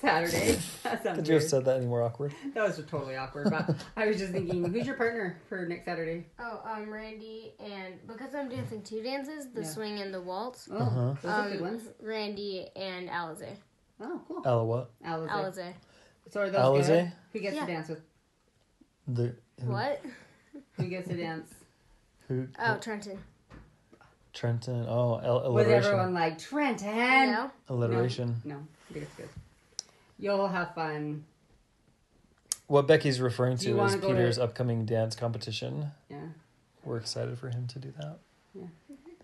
Saturday. 0.00 0.58
That 0.84 1.02
sounds 1.02 1.16
Could 1.18 1.28
you 1.28 1.34
have 1.34 1.42
said 1.42 1.64
that 1.64 1.76
any 1.78 1.86
more 1.86 2.02
awkward? 2.02 2.32
That 2.54 2.62
was 2.66 2.76
totally 2.88 3.16
awkward. 3.16 3.50
But 3.50 3.74
I 3.96 4.06
was 4.06 4.16
just 4.18 4.32
thinking, 4.32 4.70
who's 4.72 4.86
your 4.86 4.94
partner 4.96 5.38
for 5.48 5.66
next 5.66 5.84
Saturday? 5.86 6.26
Oh, 6.38 6.60
um, 6.64 6.88
Randy, 6.90 7.52
and 7.58 7.94
because 8.06 8.34
I'm 8.34 8.48
dancing 8.48 8.80
two 8.82 9.02
dances, 9.02 9.48
the 9.52 9.62
Yeah. 9.62 9.66
swing 9.66 9.98
and 10.00 10.12
the 10.14 10.20
waltz, 10.20 10.68
Oh, 10.70 10.76
Uh-huh. 10.78 11.14
those 11.22 11.30
are 11.32 11.48
good 11.50 11.56
um, 11.58 11.62
ones. 11.62 11.82
Randy 12.00 12.68
and 12.76 13.08
Alize. 13.08 13.56
Oh, 14.00 14.20
cool. 14.28 14.42
Ella, 14.46 14.64
what? 14.64 14.90
Alize. 15.04 15.28
Alize. 15.28 15.72
So 16.30 16.40
are 16.42 16.50
those 16.50 16.60
Alize? 16.60 16.86
good? 16.86 17.12
Who 17.32 17.40
gets 17.40 17.56
Yeah. 17.56 17.66
to 17.66 17.72
dance 17.72 17.88
with? 17.88 18.00
The 19.08 19.34
who, 19.64 19.70
What? 19.72 20.02
Who 20.76 20.84
gets 20.86 21.08
to 21.08 21.16
dance? 21.16 21.52
Who? 22.28 22.46
Oh, 22.58 22.76
Trenton. 22.78 23.18
Trenton. 24.34 24.86
Oh, 24.88 25.18
al- 25.20 25.52
With 25.52 25.66
alliteration. 25.66 25.84
everyone 25.92 26.14
like 26.14 26.38
Trenton. 26.38 27.32
No? 27.32 27.50
Alliteration. 27.68 28.36
No, 28.44 28.56
I 28.56 28.92
think 28.92 29.04
it's 29.06 29.14
good. 29.14 29.28
You'll 30.18 30.46
have 30.48 30.74
fun. 30.74 31.24
What 32.66 32.86
Becky's 32.86 33.20
referring 33.20 33.56
Do 33.56 33.68
you 33.68 33.76
to 33.76 33.82
is 33.84 33.92
wanna 33.92 34.02
go 34.02 34.08
Peter's 34.08 34.36
to- 34.36 34.44
upcoming 34.44 34.84
dance 34.84 35.16
competition. 35.16 35.86
Yeah. 36.10 36.18
We're 36.84 36.98
excited 36.98 37.38
for 37.38 37.48
him 37.48 37.66
to 37.68 37.78
do 37.78 37.92
that. 37.98 38.18
Yeah. 38.54 38.66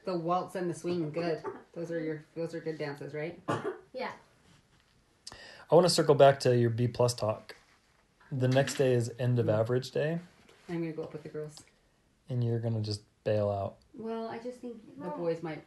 The 0.06 0.16
waltz 0.16 0.54
and 0.54 0.68
the 0.70 0.74
swing, 0.74 1.10
good. 1.10 1.42
Those 1.74 1.90
are 1.90 2.00
your 2.00 2.24
those 2.34 2.54
are 2.54 2.60
good 2.60 2.78
dances, 2.78 3.14
right? 3.14 3.38
Yeah. 3.92 4.10
I 5.70 5.74
want 5.74 5.86
to 5.86 5.90
circle 5.90 6.14
back 6.14 6.40
to 6.40 6.56
your 6.56 6.70
B 6.70 6.88
plus 6.88 7.14
talk. 7.14 7.54
The 8.36 8.48
next 8.48 8.74
day 8.74 8.94
is 8.94 9.12
end 9.18 9.38
of 9.38 9.48
average 9.48 9.90
day, 9.90 10.18
I'm 10.68 10.80
gonna 10.80 10.92
go 10.92 11.02
up 11.02 11.12
with 11.12 11.22
the 11.22 11.28
girls. 11.28 11.56
and 12.28 12.42
you're 12.42 12.58
gonna 12.58 12.80
just 12.80 13.02
bail 13.22 13.50
out. 13.50 13.76
Well, 13.96 14.28
I 14.28 14.38
just 14.38 14.58
think 14.60 14.76
the 14.98 15.08
boys 15.10 15.42
might 15.42 15.62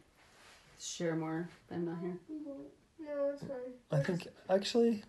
share 0.80 1.14
more. 1.14 1.48
I'm 1.70 1.84
not 1.84 1.98
here. 2.00 2.18
No, 3.00 3.30
it's 3.32 3.42
fine. 3.42 3.72
I 3.90 4.02
think 4.02 4.26
actually, 4.50 5.02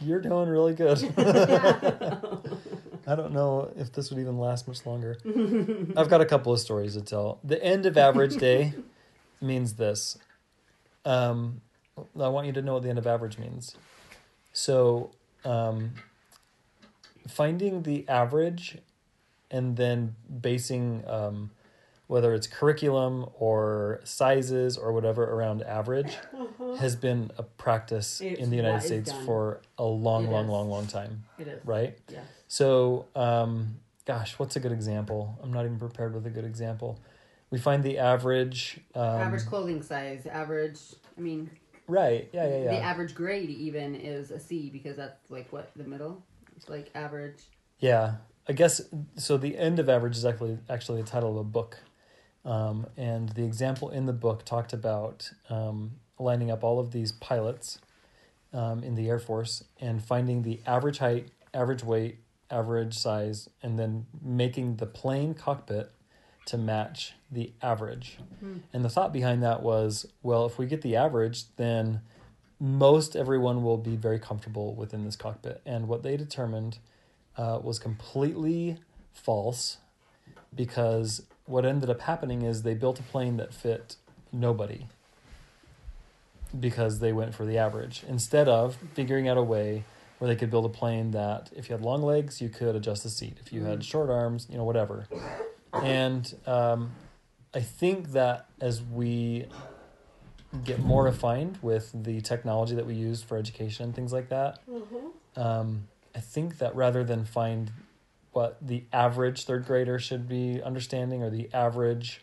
you're 0.00 0.20
doing 0.20 0.48
really 0.48 0.74
good. 0.74 0.98
I 3.06 3.14
don't 3.14 3.32
know 3.32 3.72
if 3.76 3.92
this 3.92 4.10
would 4.10 4.18
even 4.18 4.38
last 4.38 4.66
much 4.66 4.84
longer. 4.86 5.16
I've 5.96 6.08
got 6.08 6.20
a 6.20 6.26
couple 6.26 6.52
of 6.52 6.60
stories 6.60 6.94
to 6.94 7.02
tell. 7.02 7.38
The 7.44 7.62
end 7.62 7.86
of 7.86 7.96
average 7.96 8.36
day 8.36 8.74
means 9.40 9.74
this. 9.74 10.18
Um, 11.04 11.60
I 12.18 12.28
want 12.28 12.46
you 12.46 12.52
to 12.54 12.62
know 12.62 12.74
what 12.74 12.82
the 12.82 12.88
end 12.88 12.98
of 12.98 13.06
average 13.06 13.38
means. 13.38 13.76
So, 14.52 15.12
um, 15.44 15.92
finding 17.28 17.82
the 17.82 18.08
average 18.08 18.78
and 19.50 19.76
then 19.76 20.14
basing 20.40 21.02
um, 21.06 21.50
whether 22.06 22.34
it's 22.34 22.46
curriculum 22.46 23.26
or 23.38 24.00
sizes 24.04 24.76
or 24.76 24.92
whatever 24.92 25.24
around 25.24 25.62
average 25.62 26.16
has 26.78 26.96
been 26.96 27.30
a 27.38 27.42
practice 27.42 28.20
It's 28.20 28.40
in 28.40 28.50
the 28.50 28.56
United 28.56 28.82
States 28.84 29.10
done. 29.12 29.24
for 29.26 29.60
a 29.78 29.84
long, 29.84 30.24
It 30.26 30.30
long, 30.30 30.44
is. 30.44 30.50
long, 30.50 30.68
long 30.70 30.86
time, 30.86 31.24
It 31.38 31.46
is. 31.48 31.64
right? 31.64 31.96
Yeah. 32.08 32.20
So, 32.48 33.06
um, 33.14 33.76
gosh, 34.06 34.38
what's 34.38 34.56
a 34.56 34.60
good 34.60 34.72
example? 34.72 35.38
I'm 35.42 35.52
not 35.52 35.64
even 35.64 35.78
prepared 35.78 36.14
with 36.14 36.26
a 36.26 36.30
good 36.30 36.44
example. 36.44 36.98
We 37.50 37.58
find 37.58 37.82
the 37.82 37.98
average. 37.98 38.80
Um, 38.94 39.04
average 39.20 39.46
clothing 39.46 39.82
size, 39.82 40.26
average. 40.26 40.78
I 41.16 41.20
mean, 41.20 41.50
Right. 41.90 42.28
Yeah, 42.32 42.48
yeah, 42.48 42.56
yeah. 42.64 42.70
the 42.70 42.80
average 42.80 43.14
grade 43.14 43.50
even 43.50 43.94
is 43.94 44.30
a 44.30 44.38
C 44.38 44.70
because 44.70 44.96
that's 44.96 45.30
like 45.30 45.52
what 45.52 45.70
the 45.74 45.84
middle. 45.84 46.24
It's 46.56 46.68
like 46.68 46.90
average. 46.94 47.42
Yeah, 47.80 48.16
I 48.48 48.52
guess 48.52 48.80
so. 49.16 49.36
The 49.36 49.58
end 49.58 49.78
of 49.78 49.88
average 49.88 50.16
is 50.16 50.24
actually 50.24 50.58
actually 50.68 51.02
the 51.02 51.08
title 51.08 51.30
of 51.30 51.36
a 51.36 51.44
book, 51.44 51.78
um, 52.44 52.86
and 52.96 53.28
the 53.30 53.44
example 53.44 53.90
in 53.90 54.06
the 54.06 54.12
book 54.12 54.44
talked 54.44 54.72
about 54.72 55.30
um, 55.48 55.92
lining 56.18 56.50
up 56.50 56.62
all 56.62 56.78
of 56.78 56.92
these 56.92 57.12
pilots 57.12 57.78
um, 58.52 58.84
in 58.84 58.94
the 58.94 59.08
Air 59.08 59.18
Force 59.18 59.64
and 59.80 60.02
finding 60.02 60.42
the 60.42 60.60
average 60.66 60.98
height, 60.98 61.30
average 61.52 61.82
weight, 61.82 62.18
average 62.50 62.96
size, 62.96 63.48
and 63.62 63.78
then 63.78 64.06
making 64.22 64.76
the 64.76 64.86
plane 64.86 65.34
cockpit 65.34 65.90
to 66.46 66.58
match 66.58 67.14
the 67.30 67.52
average. 67.62 68.18
And 68.72 68.84
the 68.84 68.88
thought 68.88 69.12
behind 69.12 69.42
that 69.42 69.62
was, 69.62 70.06
well, 70.22 70.46
if 70.46 70.58
we 70.58 70.66
get 70.66 70.82
the 70.82 70.96
average, 70.96 71.44
then 71.56 72.00
most 72.58 73.14
everyone 73.16 73.62
will 73.62 73.78
be 73.78 73.96
very 73.96 74.18
comfortable 74.18 74.74
within 74.74 75.04
this 75.04 75.16
cockpit. 75.16 75.60
And 75.64 75.88
what 75.88 76.02
they 76.02 76.16
determined 76.16 76.78
uh, 77.36 77.60
was 77.62 77.78
completely 77.78 78.78
false 79.12 79.78
because 80.54 81.22
what 81.46 81.64
ended 81.64 81.90
up 81.90 82.02
happening 82.02 82.42
is 82.42 82.62
they 82.62 82.74
built 82.74 82.98
a 82.98 83.02
plane 83.02 83.36
that 83.38 83.54
fit 83.54 83.96
nobody 84.32 84.86
because 86.58 86.98
they 86.98 87.12
went 87.12 87.34
for 87.34 87.44
the 87.44 87.56
average 87.56 88.02
instead 88.08 88.48
of 88.48 88.76
figuring 88.94 89.28
out 89.28 89.36
a 89.36 89.42
way 89.42 89.84
where 90.18 90.28
they 90.28 90.36
could 90.36 90.50
build 90.50 90.64
a 90.64 90.68
plane 90.68 91.12
that 91.12 91.48
if 91.54 91.68
you 91.68 91.74
had 91.74 91.84
long 91.84 92.02
legs 92.02 92.40
you 92.40 92.48
could 92.48 92.74
adjust 92.74 93.04
the 93.04 93.08
seat 93.08 93.36
if 93.40 93.52
you 93.52 93.64
had 93.64 93.84
short 93.84 94.10
arms 94.10 94.46
you 94.50 94.56
know 94.56 94.64
whatever 94.64 95.06
and 95.72 96.34
um, 96.46 96.92
i 97.54 97.60
think 97.60 98.12
that 98.12 98.46
as 98.60 98.82
we 98.82 99.46
get 100.64 100.80
more 100.80 101.04
refined 101.04 101.58
with 101.62 101.90
the 101.94 102.20
technology 102.20 102.74
that 102.74 102.86
we 102.86 102.94
use 102.94 103.22
for 103.22 103.36
education 103.36 103.84
and 103.84 103.94
things 103.94 104.12
like 104.12 104.28
that 104.28 104.58
um, 105.36 105.88
I 106.14 106.20
think 106.20 106.58
that 106.58 106.74
rather 106.74 107.04
than 107.04 107.24
find 107.24 107.72
what 108.32 108.56
the 108.60 108.84
average 108.92 109.44
third 109.44 109.66
grader 109.66 109.98
should 109.98 110.28
be 110.28 110.62
understanding 110.62 111.22
or 111.22 111.30
the 111.30 111.48
average 111.52 112.20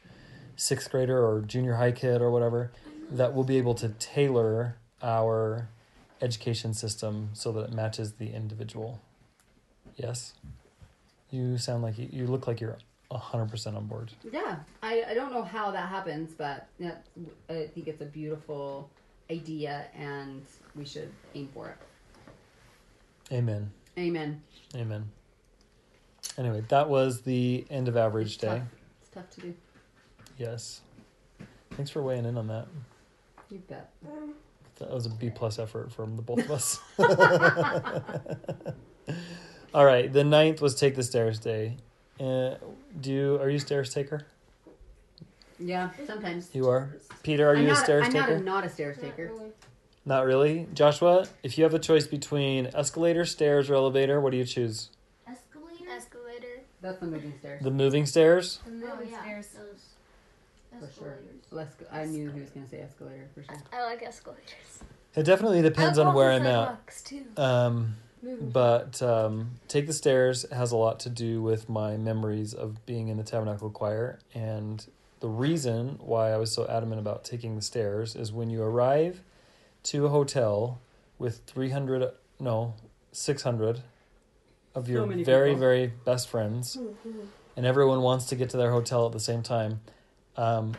sixth 0.56 0.90
grader 0.90 1.26
or 1.26 1.42
junior 1.42 1.76
high 1.76 1.92
kid 1.92 2.22
or 2.22 2.32
whatever, 2.32 2.72
that 3.10 3.34
we'll 3.34 3.44
be 3.44 3.58
able 3.58 3.76
to 3.76 3.90
tailor 3.90 4.78
our 5.02 5.70
education 6.22 6.74
system 6.74 7.30
so 7.34 7.52
that 7.52 7.70
it 7.70 7.74
matches 7.74 8.14
the 8.14 8.34
individual. 8.34 9.00
Yes? 9.96 10.34
You 11.30 11.58
sound 11.58 11.84
like 11.84 11.98
you, 11.98 12.10
you 12.12 12.28
look 12.28 12.48
like 12.48 12.60
you're 12.60 12.78
100% 13.12 13.76
on 13.76 13.86
board. 13.86 14.12
Yeah, 14.32 14.58
I, 14.84 15.04
I 15.10 15.14
don't 15.14 15.32
know 15.32 15.44
how 15.44 15.72
that 15.72 15.88
happens, 15.90 16.34
but 16.38 16.68
I 17.50 17.68
think 17.74 17.88
it's 17.88 18.02
a 18.02 18.06
beautiful 18.06 18.90
idea 19.32 19.86
and 19.96 20.44
we 20.76 20.86
should 20.86 21.12
aim 21.36 21.50
for 21.54 21.70
it. 21.70 21.78
Amen. 23.34 23.72
Amen. 23.98 24.42
Amen. 24.76 25.10
Anyway, 26.38 26.64
that 26.70 26.90
was 26.90 27.22
the 27.22 27.66
end 27.70 27.88
of 27.88 27.98
average 27.98 28.28
It's 28.28 28.38
day. 28.38 28.48
tough. 28.48 28.62
It's 29.02 29.10
tough 29.10 29.30
to 29.32 29.42
do. 29.42 29.54
Yes. 30.38 30.82
Thanks 31.72 31.92
for 31.92 32.02
weighing 32.02 32.26
in 32.26 32.38
on 32.38 32.48
that. 32.48 32.68
You 33.50 33.60
bet. 33.68 33.90
That 34.80 34.92
was 34.92 35.06
a 35.06 35.10
B 35.10 35.30
plus 35.34 35.58
effort 35.60 35.92
from 35.92 36.16
the 36.16 36.22
both 36.22 36.40
of 36.40 36.52
us. 36.52 36.80
All 39.74 39.86
right, 39.86 40.12
the 40.12 40.24
ninth 40.24 40.62
was 40.62 40.76
take 40.76 40.96
the 40.96 41.04
stairs 41.04 41.40
day. 41.40 41.78
Uh, 42.20 42.56
do 43.00 43.12
you 43.12 43.36
are 43.42 43.50
you 43.50 43.58
a 43.58 43.60
stairs 43.60 43.94
taker? 43.94 44.26
Yeah, 45.60 45.90
sometimes. 46.06 46.50
You 46.54 46.70
are. 46.70 46.96
Peter, 47.24 47.50
are 47.50 47.56
I'm 47.56 47.62
you 47.62 47.68
not, 47.70 47.78
a 47.78 47.84
stairs 47.84 48.06
taker? 48.08 48.18
I'm 48.20 48.24
taker? 48.26 48.34
not 48.40 48.42
a 48.42 48.46
not 48.46 48.66
a 48.66 48.70
stairs 48.70 48.98
taker. 49.00 49.32
Not 50.06 50.26
really. 50.26 50.68
Joshua, 50.74 51.28
if 51.44 51.58
you 51.58 51.64
have 51.64 51.74
a 51.74 51.80
choice 51.80 52.08
between 52.08 52.68
escalator, 52.74 53.26
stairs, 53.26 53.70
or 53.70 53.76
elevator, 53.76 54.22
what 54.22 54.32
do 54.32 54.38
you 54.38 54.46
choose? 54.46 54.90
Escalator? 55.28 55.90
Escalator. 55.92 56.62
That's 56.82 57.00
the 57.00 57.08
moving 57.08 57.34
stairs. 57.40 57.64
The 57.64 57.72
moving 57.72 58.06
stairs. 58.06 58.60
The 58.66 58.72
moving 58.72 58.90
Oh, 58.92 59.02
yeah. 59.12 59.22
stairs. 59.22 59.50
For 60.80 60.88
sure. 61.00 61.18
Let's 61.50 61.74
go. 61.76 61.88
I 61.92 62.06
knew 62.06 62.30
he 62.30 62.40
was 62.40 62.52
going 62.52 62.66
to 62.66 62.70
say 62.70 62.80
escalator 62.82 63.28
for 63.34 63.42
sure. 63.44 63.58
I 63.74 63.84
like 63.86 64.04
escalators. 64.04 64.84
It 65.16 65.24
definitely 65.24 65.64
depends 65.64 65.98
I 65.98 66.02
on 66.02 66.08
like 66.10 66.16
where 66.16 66.30
walking 66.32 66.46
I'm 66.46 66.52
at. 66.54 66.66
sidewalks, 66.68 67.02
Too. 67.02 67.26
Um, 67.36 67.74
Moving. 67.76 67.94
But 68.40 69.02
um, 69.02 69.52
take 69.68 69.88
the 69.88 69.94
stairs 69.94 70.46
has 70.52 70.72
a 70.72 70.78
lot 70.78 71.00
to 71.02 71.10
do 71.10 71.42
with 71.42 71.70
my 71.70 71.98
memories 71.98 72.54
of 72.54 72.86
being 72.86 73.08
in 73.08 73.18
the 73.18 73.24
tabernacle 73.24 73.70
choir 73.70 74.20
and 74.34 74.88
the 75.20 75.28
reason 75.28 75.98
why 76.00 76.32
i 76.32 76.38
was 76.38 76.52
so 76.52 76.68
adamant 76.68 77.00
about 77.00 77.24
taking 77.24 77.56
the 77.56 77.62
stairs 77.62 78.16
is 78.16 78.32
when 78.32 78.50
you 78.50 78.62
arrive 78.62 79.22
to 79.84 80.06
a 80.06 80.10
hotel 80.10 80.80
with 81.18 81.42
300 81.48 82.12
no 82.40 82.74
600 83.12 83.82
of 84.76 84.90
your 84.90 85.06
many 85.06 85.24
very 85.24 85.52
people. 85.52 85.60
very 85.60 85.88
best 86.06 86.30
friends 86.30 86.78
and 87.56 87.66
everyone 87.66 88.02
wants 88.02 88.26
to 88.26 88.36
get 88.36 88.50
to 88.50 88.58
their 88.58 88.72
hotel 88.72 89.06
at 89.06 89.12
the 89.12 89.20
same 89.20 89.42
time 89.42 89.80
um, 90.36 90.76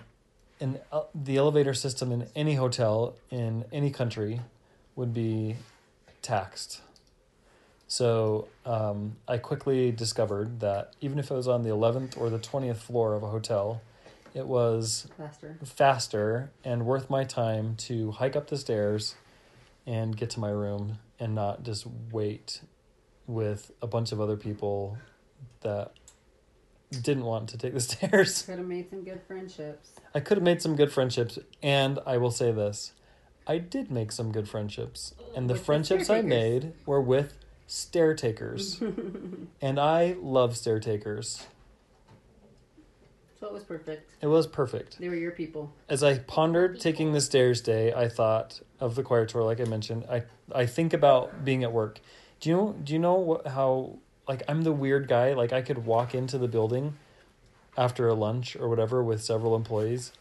and 0.61 0.80
uh, 0.92 1.02
the 1.14 1.37
elevator 1.37 1.74
system 1.74 2.12
in 2.12 2.26
any 2.37 2.54
hotel 2.54 3.16
in 3.30 3.64
any 3.72 3.90
country 3.90 4.40
would 4.94 5.12
be 5.12 5.56
taxed 6.22 6.80
So 7.88 8.48
um, 8.66 9.16
I 9.27 9.38
quickly 9.38 9.90
discovered 9.90 10.61
that 10.61 10.92
even 11.01 11.18
if 11.18 11.33
I 11.33 11.35
was 11.35 11.48
on 11.48 11.62
the 11.62 11.70
11th 11.70 12.20
or 12.20 12.29
the 12.29 12.38
20th 12.38 12.77
floor 12.77 13.14
of 13.14 13.22
a 13.22 13.29
hotel, 13.29 13.81
it 14.35 14.46
was 14.46 15.09
Faster. 15.16 15.59
faster 15.64 16.51
and 16.62 16.85
worth 16.85 17.09
my 17.09 17.24
time 17.24 17.74
to 17.77 18.12
hike 18.12 18.37
up 18.37 18.48
the 18.48 18.59
stairs 18.59 19.14
and 19.87 20.16
get 20.16 20.29
to 20.31 20.40
my 20.40 20.51
room 20.51 20.98
and 21.18 21.35
not 21.35 21.62
just 21.62 21.87
wait 22.12 22.61
with 23.27 23.72
a 23.81 23.87
bunch 23.87 24.12
of 24.12 24.20
other 24.20 24.37
people 24.37 24.98
that 25.62 25.92
didn't 26.90 27.24
want 27.24 27.48
to 27.48 27.59
take 27.59 27.72
the 27.72 27.81
stairs. 27.90 28.42
I 28.44 28.53
could 28.53 28.59
have 28.59 28.66
made 28.68 28.90
some 28.90 29.03
good 29.03 29.22
friendships. 29.27 29.90
I 30.14 30.20
could 30.20 30.37
have 30.37 30.44
made 30.44 30.61
some 30.61 30.77
good 30.77 30.92
friendships, 30.92 31.38
and 31.62 31.98
I 32.07 32.18
will 32.18 32.31
say 32.31 32.53
this 32.53 32.92
I 33.46 33.57
did 33.57 33.90
make 33.90 34.12
some 34.12 34.31
good 34.31 34.46
friendships. 34.46 35.14
And 35.35 35.48
the 35.48 35.55
With 35.55 35.64
friendships 35.64 36.05
stair 36.05 36.18
I 36.18 36.22
made 36.22 36.74
were 36.85 37.01
with 37.01 37.33
stair 37.68 38.14
takers. 38.14 38.83
and 39.62 39.78
I 39.78 40.16
love 40.20 40.57
stair 40.57 40.81
takers. 40.81 41.46
So 43.38 43.46
it 43.46 43.52
was 43.52 43.62
perfect. 43.62 44.14
It 44.20 44.26
was 44.26 44.48
perfect. 44.48 44.98
They 44.98 45.09
were 45.09 45.14
your 45.14 45.31
people. 45.31 45.72
As 45.88 46.02
I 46.02 46.18
pondered 46.18 46.81
taking 46.81 47.12
the 47.12 47.20
stairs 47.20 47.61
day, 47.61 47.92
I 47.92 48.09
thought 48.09 48.61
of 48.81 48.96
the 48.96 49.04
choir 49.04 49.26
tour, 49.26 49.44
like 49.44 49.61
I 49.61 49.64
mentioned. 49.64 50.04
I, 50.11 50.24
I 50.52 50.66
think 50.66 50.92
about 50.92 51.44
being 51.44 51.62
at 51.62 51.72
work. 51.72 52.00
Do 52.40 52.50
you 52.50 52.57
know? 52.57 52.76
Do 52.83 52.92
you 52.92 52.98
know 52.98 53.14
what, 53.14 53.46
how? 53.46 53.98
Like 54.26 54.42
I'm 54.48 54.62
the 54.62 54.72
weird 54.72 55.07
guy. 55.07 55.35
Like 55.35 55.52
I 55.52 55.62
could 55.62 55.87
walk 55.87 56.16
into 56.16 56.37
the 56.37 56.48
building 56.48 56.96
after 57.76 58.09
a 58.09 58.14
lunch 58.14 58.57
or 58.57 58.68
whatever 58.68 59.04
with 59.04 59.22
several 59.22 59.54
employees. 59.54 60.12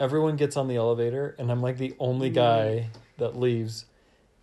Everyone 0.00 0.34
gets 0.34 0.56
on 0.56 0.66
the 0.66 0.74
elevator, 0.74 1.36
and 1.38 1.52
I'm 1.52 1.62
like 1.62 1.78
the 1.78 1.94
only 2.00 2.30
guy 2.30 2.88
mm. 2.90 2.98
that 3.18 3.38
leaves. 3.38 3.84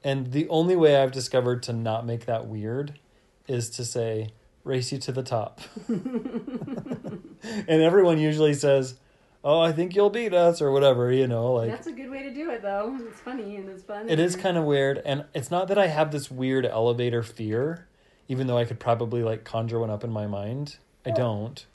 And 0.04 0.32
the 0.32 0.48
only 0.50 0.76
way 0.76 0.98
I've 0.98 1.12
discovered 1.12 1.62
to 1.64 1.74
not 1.74 2.06
make 2.06 2.26
that 2.26 2.48
weird 2.48 3.00
is 3.48 3.70
to 3.72 3.86
say, 3.86 4.30
"Race 4.64 4.92
you 4.92 4.98
to 5.00 5.12
the 5.12 5.24
top." 5.24 5.62
and 5.88 7.82
everyone 7.82 8.20
usually 8.20 8.54
says, 8.54 8.96
"Oh, 9.44 9.60
I 9.60 9.72
think 9.72 9.96
you'll 9.96 10.10
beat 10.10 10.34
us," 10.34 10.62
or 10.62 10.72
whatever. 10.72 11.12
You 11.12 11.28
know, 11.28 11.54
like 11.54 11.70
That's 11.70 11.88
a 11.88 11.92
good 11.92 12.10
way 12.10 12.24
to 12.24 12.34
do 12.34 12.50
it, 12.50 12.62
though. 12.62 12.98
It's 13.08 13.20
funny 13.20 13.58
and 13.58 13.70
it's 13.70 13.84
fun. 13.84 14.10
it 14.10 14.20
is 14.20 14.36
kind 14.36 14.58
of 14.58 14.64
weird, 14.64 15.02
and 15.06 15.26
it's 15.34 15.52
not 15.52 15.68
that 15.68 15.78
I 15.78 15.88
have 15.88 16.12
this 16.12 16.32
weird 16.32 16.66
elevator 16.66 17.24
fear, 17.24 17.88
even 18.28 18.48
though 18.48 18.58
I 18.58 18.66
could 18.66 18.80
probably 18.80 19.24
like 19.24 19.44
conjure 19.44 19.80
one 19.80 19.90
up 19.90 20.04
in 20.04 20.12
my 20.12 20.28
mind. 20.28 20.78
I 21.06 21.12
don't. 21.12 21.66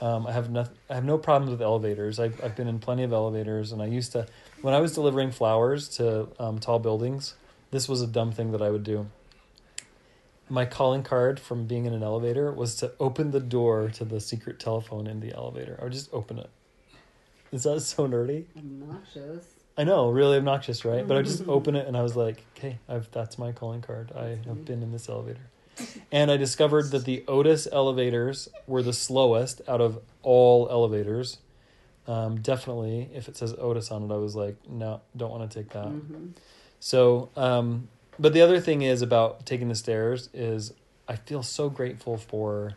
Um, 0.00 0.26
I 0.26 0.32
have 0.32 0.48
no, 0.48 0.64
I 0.88 0.94
have 0.94 1.04
no 1.04 1.18
problems 1.18 1.50
with 1.50 1.60
elevators. 1.60 2.20
I've 2.20 2.42
I've 2.42 2.54
been 2.54 2.68
in 2.68 2.78
plenty 2.78 3.02
of 3.02 3.12
elevators, 3.12 3.72
and 3.72 3.82
I 3.82 3.86
used 3.86 4.12
to 4.12 4.26
when 4.62 4.72
I 4.74 4.80
was 4.80 4.94
delivering 4.94 5.32
flowers 5.32 5.88
to 5.96 6.28
um, 6.38 6.58
tall 6.60 6.78
buildings. 6.78 7.34
This 7.70 7.88
was 7.88 8.00
a 8.02 8.06
dumb 8.06 8.32
thing 8.32 8.52
that 8.52 8.62
I 8.62 8.70
would 8.70 8.84
do. 8.84 9.08
My 10.48 10.64
calling 10.64 11.02
card 11.02 11.38
from 11.38 11.66
being 11.66 11.84
in 11.84 11.92
an 11.92 12.02
elevator 12.02 12.50
was 12.50 12.74
to 12.76 12.92
open 12.98 13.32
the 13.32 13.40
door 13.40 13.90
to 13.90 14.04
the 14.04 14.20
secret 14.20 14.58
telephone 14.58 15.06
in 15.06 15.20
the 15.20 15.34
elevator. 15.34 15.76
I 15.80 15.84
would 15.84 15.92
just 15.92 16.08
open 16.12 16.38
it. 16.38 16.48
Is 17.52 17.64
that 17.64 17.80
so 17.80 18.08
nerdy? 18.08 18.44
obnoxious. 18.56 19.44
I 19.76 19.84
know, 19.84 20.10
really 20.10 20.38
obnoxious, 20.38 20.84
right? 20.84 21.06
But 21.06 21.18
I 21.18 21.22
just 21.22 21.42
open 21.48 21.76
it 21.76 21.86
and 21.86 21.96
I 21.96 22.02
was 22.02 22.16
like, 22.16 22.44
okay, 22.56 22.78
I've 22.88 23.10
that's 23.10 23.38
my 23.38 23.52
calling 23.52 23.82
card. 23.82 24.10
I 24.16 24.38
have 24.46 24.64
been 24.64 24.82
in 24.82 24.90
this 24.90 25.08
elevator. 25.08 25.40
And 26.10 26.30
I 26.30 26.36
discovered 26.36 26.90
that 26.90 27.04
the 27.04 27.24
Otis 27.28 27.68
elevators 27.70 28.48
were 28.66 28.82
the 28.82 28.92
slowest 28.92 29.60
out 29.68 29.80
of 29.80 30.00
all 30.22 30.68
elevators. 30.70 31.38
Um, 32.08 32.40
definitely, 32.40 33.10
if 33.14 33.28
it 33.28 33.36
says 33.36 33.54
Otis 33.56 33.90
on 33.92 34.10
it, 34.10 34.12
I 34.14 34.16
was 34.16 34.34
like, 34.34 34.56
no, 34.68 35.02
don't 35.16 35.30
want 35.30 35.48
to 35.48 35.58
take 35.58 35.70
that. 35.74 35.86
Mhm. 35.86 36.32
So, 36.80 37.30
um, 37.36 37.88
but 38.18 38.32
the 38.32 38.40
other 38.42 38.60
thing 38.60 38.82
is 38.82 39.02
about 39.02 39.46
taking 39.46 39.68
the 39.68 39.74
stairs 39.74 40.28
is 40.32 40.72
I 41.08 41.16
feel 41.16 41.42
so 41.42 41.68
grateful 41.70 42.16
for 42.16 42.76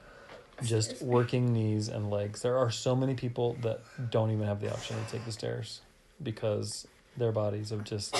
just 0.63 1.01
working 1.01 1.53
knees 1.53 1.87
and 1.87 2.09
legs. 2.09 2.41
There 2.41 2.57
are 2.57 2.69
so 2.71 2.95
many 2.95 3.15
people 3.15 3.57
that 3.61 3.81
don't 4.11 4.31
even 4.31 4.45
have 4.47 4.61
the 4.61 4.71
option 4.71 4.95
to 5.03 5.11
take 5.11 5.25
the 5.25 5.31
stairs 5.31 5.81
because 6.21 6.87
their 7.17 7.31
bodies 7.31 7.71
have 7.71 7.83
just 7.83 8.15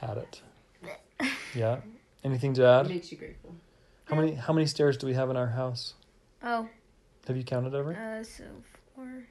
had 0.00 0.16
it. 0.18 0.40
Yeah. 1.54 1.80
Anything 2.24 2.54
to 2.54 2.62
It 2.62 2.66
add? 2.66 2.88
makes 2.88 3.12
you 3.12 3.18
grateful. 3.18 3.54
How 4.06 4.16
many 4.16 4.34
how 4.34 4.52
many 4.52 4.66
stairs 4.66 4.96
do 4.96 5.06
we 5.06 5.14
have 5.14 5.30
in 5.30 5.36
our 5.36 5.48
house? 5.48 5.94
Oh, 6.42 6.68
Have 7.28 7.36
you 7.36 7.44
counted 7.44 7.74
ever? 7.74 7.94
uh, 7.94 8.24
so 8.24 8.44
four. 8.94 9.24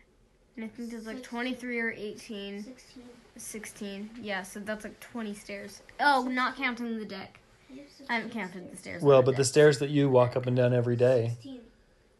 And 0.56 0.66
I 0.66 0.68
think 0.68 0.92
there's 0.92 1.06
like 1.08 1.24
23 1.24 1.80
or 1.80 1.92
18, 1.92 2.64
16. 2.64 3.04
16. 3.38 4.10
Yeah, 4.22 4.44
so 4.44 4.60
that's 4.60 4.84
like 4.84 5.00
20 5.00 5.34
stairs. 5.34 5.82
Oh, 6.00 6.28
not 6.30 6.58
counting 6.58 7.00
the 7.00 7.06
deck. 7.06 7.40
I 8.10 8.16
haven't 8.16 8.32
counted 8.32 8.72
the 8.72 8.78
stairs. 8.78 9.02
Well, 9.02 9.22
but 9.22 9.32
the 9.32 9.44
deck. 9.44 9.46
stairs 9.46 9.80
that 9.80 9.90
you 9.90 10.10
walk 10.10 10.36
up 10.36 10.46
and 10.46 10.56
down 10.56 10.74
every 10.74 10.96
day. 10.98 11.30
16. 11.36 11.62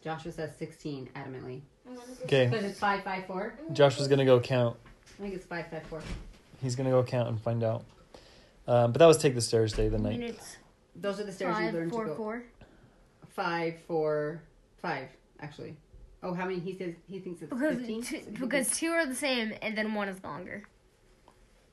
Joshua 0.04 0.32
says 0.32 0.56
16 0.58 1.10
adamantly. 1.16 1.62
I'm 1.88 1.96
gonna 1.96 2.08
go 2.08 2.24
Okay. 2.24 2.48
But 2.50 2.64
it's 2.64 2.80
554. 2.80 3.54
Josh 3.74 3.98
was 3.98 4.08
gonna 4.08 4.26
go 4.26 4.40
count. 4.40 4.78
I 5.20 5.22
think 5.22 5.36
it's 5.36 5.46
554. 5.46 6.02
He's 6.62 6.76
gonna 6.76 6.90
go 6.90 7.04
count 7.04 7.28
and 7.28 7.40
find 7.40 7.64
out. 7.64 7.84
Um, 8.68 8.92
but 8.92 9.00
that 9.00 9.06
was 9.06 9.18
take 9.18 9.36
the 9.36 9.42
stairs 9.42 9.74
day 9.74 9.90
the 9.90 9.98
night. 9.98 10.20
mean, 10.20 10.24
it's 10.30 10.58
Those 10.96 11.20
are 11.20 11.24
the 11.26 11.32
stairs 11.32 11.58
you 11.58 11.66
five, 11.66 11.74
learn 11.74 11.90
four, 11.90 12.04
to 12.06 12.10
go. 12.12 12.16
four. 12.16 12.44
Five, 13.30 13.76
four, 13.88 14.42
five, 14.82 15.10
actually. 15.40 15.76
Oh, 16.24 16.34
how 16.34 16.46
many? 16.46 16.60
He 16.60 16.78
says 16.78 16.94
he 17.10 17.20
thinks 17.20 17.42
it's 17.42 17.50
Because 17.50 17.78
15. 17.78 18.04
two, 18.04 18.22
because 18.40 18.78
two 18.78 18.92
are 18.92 19.06
the 19.06 19.16
same, 19.16 19.54
and 19.62 19.78
then 19.78 19.94
one 19.94 20.08
is 20.08 20.24
longer. 20.24 20.64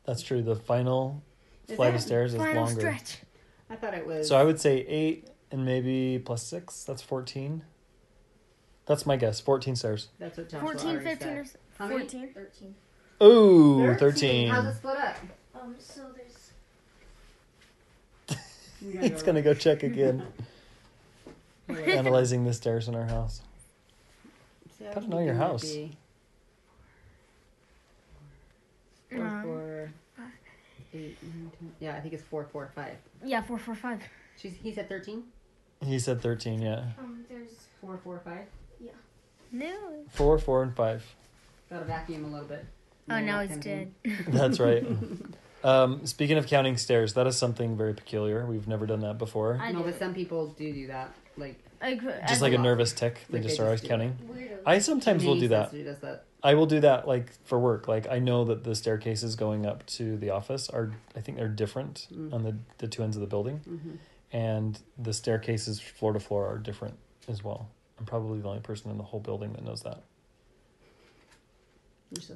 That's 0.06 0.22
true. 0.22 0.42
The 0.42 0.56
final 0.56 1.22
Is 1.68 1.76
flight 1.76 1.94
of 1.94 2.00
stairs 2.00 2.32
is 2.32 2.38
Final 2.40 2.64
longer. 2.64 2.80
stretch. 2.80 3.18
I 3.68 3.76
thought 3.76 3.92
it 3.94 4.06
was. 4.06 4.26
So 4.26 4.37
I 4.38 4.44
would 4.44 4.58
say 4.58 4.78
eight 4.87 5.28
and 5.50 5.66
maybe 5.66 6.18
plus 6.24 6.42
six. 6.42 6.84
That's 6.84 7.02
fourteen. 7.02 7.62
That's 8.87 9.04
my 9.04 9.16
guess. 9.16 9.38
Fourteen 9.38 9.76
stairs. 9.76 10.08
That's 10.18 10.38
what 10.38 10.48
Joshua 10.48 10.66
14, 10.68 10.88
already 10.90 11.04
15, 11.04 11.28
or 11.28 11.44
said. 11.44 11.44
s- 11.44 11.56
How 11.78 11.87
many? 11.88 12.00
14. 12.00 12.32
13. 12.32 12.74
Ooh, 13.22 13.94
13. 13.98 14.48
How's 14.48 14.64
it 14.66 14.76
split 14.78 14.96
up? 14.96 15.16
Um, 15.61 15.74
so 15.78 16.02
there's 16.16 16.52
it's 19.12 19.22
gonna 19.22 19.42
go 19.42 19.52
check 19.52 19.82
again. 19.82 20.22
Analyzing 21.68 22.44
the 22.44 22.54
stairs 22.54 22.88
in 22.88 22.94
our 22.94 23.04
house. 23.04 23.42
So 24.78 24.84
Gotta 24.94 25.08
know 25.08 25.18
your 25.18 25.34
would 25.34 25.36
house. 25.42 25.62
be 25.64 25.96
Four, 29.10 29.40
four, 29.42 29.90
eight, 30.94 31.16
nine, 31.22 31.50
ten. 31.58 31.72
Yeah, 31.80 31.96
I 31.96 32.00
think 32.00 32.12
it's 32.14 32.22
four, 32.22 32.44
four, 32.52 32.70
five. 32.74 32.96
Yeah, 33.24 33.40
four, 33.42 33.58
four, 33.58 33.74
five. 33.74 34.02
She's, 34.36 34.52
he 34.62 34.72
said 34.72 34.88
13? 34.88 35.22
He 35.84 35.98
said 35.98 36.20
thirteen. 36.20 36.60
Yeah, 36.60 36.84
um 36.98 37.24
there's 37.28 37.48
Four, 37.80 37.98
four, 38.02 38.20
five. 38.24 38.46
Yeah. 38.80 38.90
No. 39.52 39.76
four, 40.10 40.36
four, 40.38 40.62
and 40.64 40.74
five. 40.74 41.04
Gotta 41.70 41.84
vacuum 41.84 42.24
a 42.24 42.28
little 42.28 42.48
bit. 42.48 42.66
Oh, 43.08 43.14
No, 43.14 43.20
now 43.20 43.36
not 43.36 43.46
he's 43.48 43.56
dead. 43.58 43.92
That's 44.28 44.58
right. 44.60 44.84
Um, 45.64 46.06
speaking 46.06 46.38
of 46.38 46.46
counting 46.46 46.76
stairs, 46.76 47.14
that 47.14 47.26
is 47.26 47.36
something 47.36 47.76
very 47.76 47.92
peculiar. 47.92 48.46
We've 48.46 48.68
never 48.68 48.86
done 48.86 49.00
that 49.00 49.18
before. 49.18 49.58
I 49.60 49.72
no, 49.72 49.78
did 49.78 49.86
but 49.86 49.94
it. 49.94 49.98
some 49.98 50.14
people 50.14 50.46
do 50.56 50.72
do 50.72 50.86
that. 50.86 51.12
Like, 51.36 51.58
I 51.80 51.94
could, 51.96 52.14
Just 52.28 52.42
like 52.42 52.52
a 52.52 52.56
could- 52.56 52.62
nervous 52.62 52.92
tic, 52.92 53.20
they 53.30 53.38
Like 53.38 53.42
just 53.44 53.56
they 53.58 53.62
are 53.62 53.66
always 53.66 53.80
just 53.80 53.84
do 53.84 53.88
counting. 53.90 54.18
weirdos. 54.30 54.58
I 54.66 54.78
sometimes 54.80 55.24
will 55.24 55.38
do 55.38 55.48
that. 55.48 55.70
says 55.70 55.78
She 55.78 55.84
does 55.84 55.98
that. 56.00 56.24
I 56.42 56.54
will 56.54 56.66
do 56.66 56.80
that 56.80 57.06
like 57.08 57.32
for 57.44 57.58
work. 57.58 57.88
Like 57.88 58.08
I 58.08 58.18
know 58.18 58.44
that 58.44 58.64
the 58.64 58.74
staircases 58.74 59.34
going 59.36 59.66
up 59.66 59.84
to 59.86 60.16
the 60.16 60.30
office 60.30 60.68
are 60.68 60.92
I 61.16 61.20
think 61.20 61.38
they're 61.38 61.48
different 61.48 62.06
Mm. 62.12 62.32
on 62.32 62.42
the, 62.44 62.56
the 62.78 62.86
two 62.88 63.02
ends 63.02 63.16
of 63.16 63.20
the 63.20 63.26
building. 63.26 63.58
hmm 63.58 63.96
And 64.32 64.78
the 64.98 65.12
staircases 65.12 65.80
floor 65.80 66.12
to 66.12 66.20
floor 66.20 66.46
are 66.46 66.58
different 66.58 66.96
as 67.28 67.42
well. 67.42 67.68
I'm 67.98 68.06
probably 68.06 68.40
the 68.40 68.48
only 68.48 68.60
person 68.60 68.90
in 68.90 68.98
the 68.98 69.04
whole 69.04 69.20
building 69.20 69.52
that 69.54 69.64
knows 69.64 69.82
that. 69.82 70.02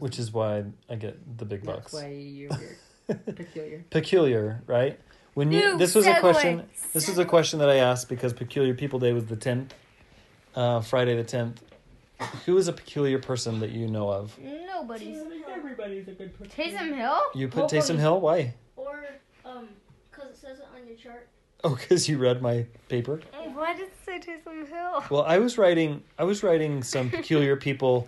Which 0.01 0.19
is 0.19 0.33
why 0.33 0.65
I 0.91 0.97
get 0.97 1.39
the 1.39 1.45
big 1.47 1.63
That's 1.65 1.81
bucks. 1.81 1.93
why 1.95 2.09
you're 2.09 2.51
weird. 2.51 3.25
Peculiar. 3.37 3.85
Peculiar, 3.91 4.63
right? 4.67 5.01
When 5.35 5.51
you 5.51 5.61
New 5.61 5.79
this 5.79 5.95
was 5.95 6.07
a 6.07 6.21
question 6.21 6.65
this 6.93 7.09
was 7.09 7.19
a 7.19 7.25
question 7.25 7.59
that 7.61 7.71
I 7.71 7.77
asked 7.77 8.09
because 8.09 8.33
Peculiar 8.33 8.75
People 8.75 8.99
Day 8.99 9.13
was 9.13 9.27
the 9.27 9.37
tenth, 9.37 9.75
uh, 10.55 10.81
Friday 10.81 11.17
the 11.17 11.25
tenth. 11.25 11.63
Who 12.47 12.57
is 12.59 12.69
a 12.69 12.73
peculiar 12.73 13.19
person 13.19 13.61
that 13.61 13.71
you 13.71 13.89
know 13.89 14.11
of? 14.11 14.39
Nobody's. 14.39 15.19
Everybody's 15.51 16.09
a 16.09 16.13
good 16.13 16.39
person. 16.39 16.53
Taysom 16.55 16.97
Hill? 16.97 17.21
You 17.35 17.49
put 17.49 17.73
Nobody. 17.73 17.79
Taysom 17.79 17.99
Hill? 17.99 18.21
Why? 18.21 18.55
Or, 18.77 19.07
um, 19.45 19.69
because 20.11 20.31
it 20.31 20.37
says 20.37 20.59
it 20.59 20.67
on 20.75 20.87
your 20.87 20.97
chart. 20.97 21.29
Oh, 21.65 21.77
because 21.77 22.09
you 22.09 22.19
read 22.19 22.43
my 22.43 22.67
paper. 22.89 23.21
Why 23.55 23.75
did 23.75 23.89
it 23.89 23.95
say 24.05 24.19
Taysom 24.21 24.69
Hill? 24.69 25.05
Well, 25.11 25.23
I 25.23 25.39
was 25.39 25.59
writing. 25.59 26.03
I 26.19 26.25
was 26.25 26.43
writing 26.43 26.83
some 26.83 27.11
peculiar 27.11 27.57
people 27.69 28.07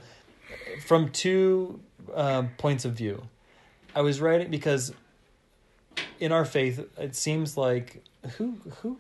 from 0.87 1.10
two 1.10 1.80
um, 2.14 2.50
points 2.58 2.84
of 2.84 2.92
view. 2.92 3.26
I 3.94 4.02
was 4.02 4.20
writing 4.20 4.50
because 4.50 4.92
in 6.20 6.33
our 6.33 6.44
faith, 6.44 6.85
it 6.98 7.14
seems 7.14 7.57
like 7.57 8.02
who 8.37 8.59
who. 8.80 8.98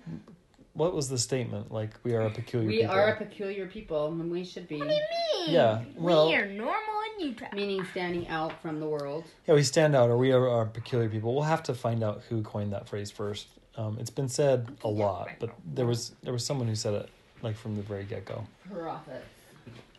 What 0.74 0.92
was 0.92 1.08
the 1.08 1.18
statement? 1.18 1.70
Like 1.70 1.90
we 2.02 2.14
are 2.14 2.22
a 2.22 2.30
peculiar. 2.30 2.68
People. 2.68 2.76
We 2.76 2.82
people. 2.82 2.94
are 2.96 3.08
a 3.08 3.16
peculiar 3.16 3.66
people, 3.66 4.06
and 4.08 4.30
we 4.30 4.44
should 4.44 4.66
be. 4.66 4.78
What 4.78 4.88
do 4.88 4.94
you 4.94 5.00
mean? 5.46 5.54
Yeah, 5.54 5.82
well- 5.96 6.28
we 6.28 6.34
are 6.34 6.46
normal 6.46 6.94
in 7.18 7.26
Utah. 7.28 7.46
Meaning 7.52 7.86
standing 7.92 8.26
out 8.28 8.60
from 8.60 8.80
the 8.80 8.86
world. 8.86 9.24
Yeah, 9.46 9.54
we 9.54 9.62
stand 9.62 9.94
out, 9.94 10.10
or 10.10 10.16
we 10.16 10.32
are, 10.32 10.48
are 10.48 10.66
peculiar 10.66 11.08
people. 11.08 11.32
We'll 11.32 11.44
have 11.44 11.62
to 11.64 11.74
find 11.74 12.02
out 12.02 12.22
who 12.28 12.42
coined 12.42 12.72
that 12.72 12.88
phrase 12.88 13.10
first. 13.12 13.46
Um, 13.76 13.98
it's 14.00 14.10
been 14.10 14.28
said 14.28 14.68
a 14.82 14.88
lot, 14.88 15.28
but 15.38 15.50
there 15.64 15.86
was 15.86 16.12
there 16.22 16.32
was 16.32 16.44
someone 16.44 16.66
who 16.66 16.74
said 16.74 16.94
it 16.94 17.08
like 17.42 17.56
from 17.56 17.76
the 17.76 17.82
very 17.82 18.04
get 18.04 18.24
go. 18.24 18.44
Prophet. 18.72 19.24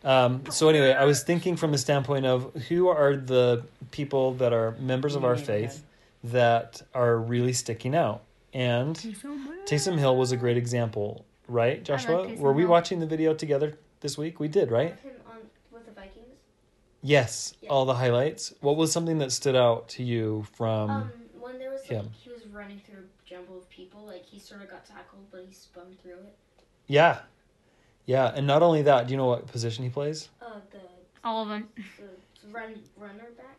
Um, 0.03 0.43
so 0.51 0.69
anyway, 0.69 0.93
I 0.93 1.05
was 1.05 1.23
thinking 1.23 1.55
from 1.55 1.71
the 1.71 1.77
standpoint 1.77 2.25
of 2.25 2.53
who 2.67 2.89
are 2.89 3.15
the 3.15 3.63
people 3.91 4.36
that 4.36 4.53
are 4.53 4.71
members 4.79 5.15
of 5.15 5.25
our 5.25 5.36
faith 5.36 5.84
that 6.31 6.81
are 6.93 7.17
really 7.17 7.53
sticking 7.53 7.95
out, 7.95 8.23
and 8.53 8.95
Taysom 9.65 9.97
Hill 9.97 10.15
was 10.17 10.31
a 10.31 10.38
great 10.38 10.57
example, 10.57 11.25
right, 11.47 11.83
Joshua? 11.83 12.25
Taysom 12.27 12.38
Were 12.39 12.53
we 12.53 12.63
Hill. 12.63 12.71
watching 12.71 12.99
the 12.99 13.05
video 13.05 13.33
together 13.33 13.77
this 14.01 14.17
week? 14.17 14.39
We 14.39 14.47
did, 14.47 14.71
right? 14.71 14.97
Him 14.99 15.11
on 15.27 15.38
with 15.71 15.85
the 15.85 15.91
Vikings. 15.91 16.39
Yes, 17.01 17.53
Yeah. 17.61 17.69
all 17.69 17.85
the 17.85 17.95
highlights. 17.95 18.53
What 18.61 18.75
was 18.77 18.91
something 18.91 19.17
that 19.19 19.31
stood 19.31 19.55
out 19.55 19.89
to 19.89 20.03
you 20.03 20.45
from? 20.53 20.89
Um, 20.89 21.11
when 21.39 21.59
there 21.59 21.71
was 21.71 21.81
like 21.81 21.89
him. 21.91 22.11
he 22.23 22.29
was 22.31 22.45
running 22.47 22.79
through 22.79 22.99
a 23.03 23.29
jumble 23.29 23.57
of 23.59 23.69
people, 23.69 24.05
like 24.05 24.25
he 24.25 24.39
sort 24.39 24.61
of 24.61 24.69
got 24.69 24.85
tackled, 24.85 25.25
but 25.31 25.45
he 25.47 25.53
spun 25.53 25.95
through 26.01 26.13
it. 26.13 26.35
yeah, 26.88 27.19
yeah, 28.05 28.31
and 28.35 28.45
not 28.47 28.61
only 28.63 28.81
that. 28.83 29.07
Do 29.07 29.11
you 29.13 29.17
know 29.17 29.25
what 29.27 29.47
position 29.47 29.83
he 29.83 29.89
plays? 29.89 30.29
Uh, 30.41 30.59
the 30.71 30.79
All 31.23 31.41
of 31.43 31.49
them. 31.49 31.67
the 31.99 32.47
run 32.51 32.75
runner 32.97 33.29
back. 33.38 33.57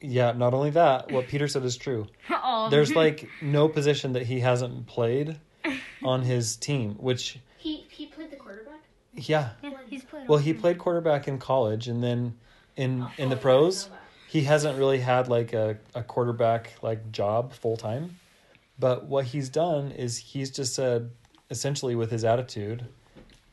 Yeah, 0.00 0.32
not 0.32 0.54
only 0.54 0.70
that. 0.70 1.10
What 1.12 1.28
Peter 1.28 1.46
said 1.48 1.64
is 1.64 1.76
true. 1.76 2.06
All 2.30 2.66
of 2.66 2.68
oh. 2.68 2.70
There's 2.70 2.94
like 2.94 3.28
no 3.40 3.68
position 3.68 4.12
that 4.14 4.22
he 4.26 4.40
hasn't 4.40 4.86
played 4.86 5.36
on 6.04 6.22
his 6.22 6.56
team, 6.56 6.94
which 6.94 7.38
He 7.58 7.86
he 7.90 8.06
played 8.06 8.30
the 8.30 8.36
quarterback. 8.36 8.80
yeah. 9.14 9.50
Yeah, 9.62 9.70
he's 9.88 10.04
played. 10.04 10.28
Well, 10.28 10.38
he 10.38 10.50
of 10.52 10.58
played 10.60 10.78
quarterback 10.78 11.28
in 11.28 11.38
college, 11.38 11.88
and 11.88 12.02
then 12.02 12.34
in 12.76 13.02
oh, 13.02 13.10
in 13.18 13.28
the 13.28 13.36
Oh, 13.36 13.40
pros, 13.40 13.84
didn't 13.84 13.92
know 13.92 13.98
that. 13.98 14.30
he 14.30 14.40
hasn't 14.42 14.78
really 14.78 14.98
had 15.00 15.28
like 15.28 15.52
a, 15.52 15.78
a 15.94 16.02
quarterback 16.02 16.72
like 16.82 17.12
job 17.12 17.52
full 17.52 17.76
time. 17.76 18.18
But 18.78 19.04
what 19.04 19.26
he's 19.26 19.48
done 19.48 19.92
is 19.92 20.16
he's 20.18 20.50
just 20.50 20.74
said 20.74 21.10
essentially 21.50 21.94
with 21.94 22.10
his 22.10 22.24
attitude, 22.24 22.86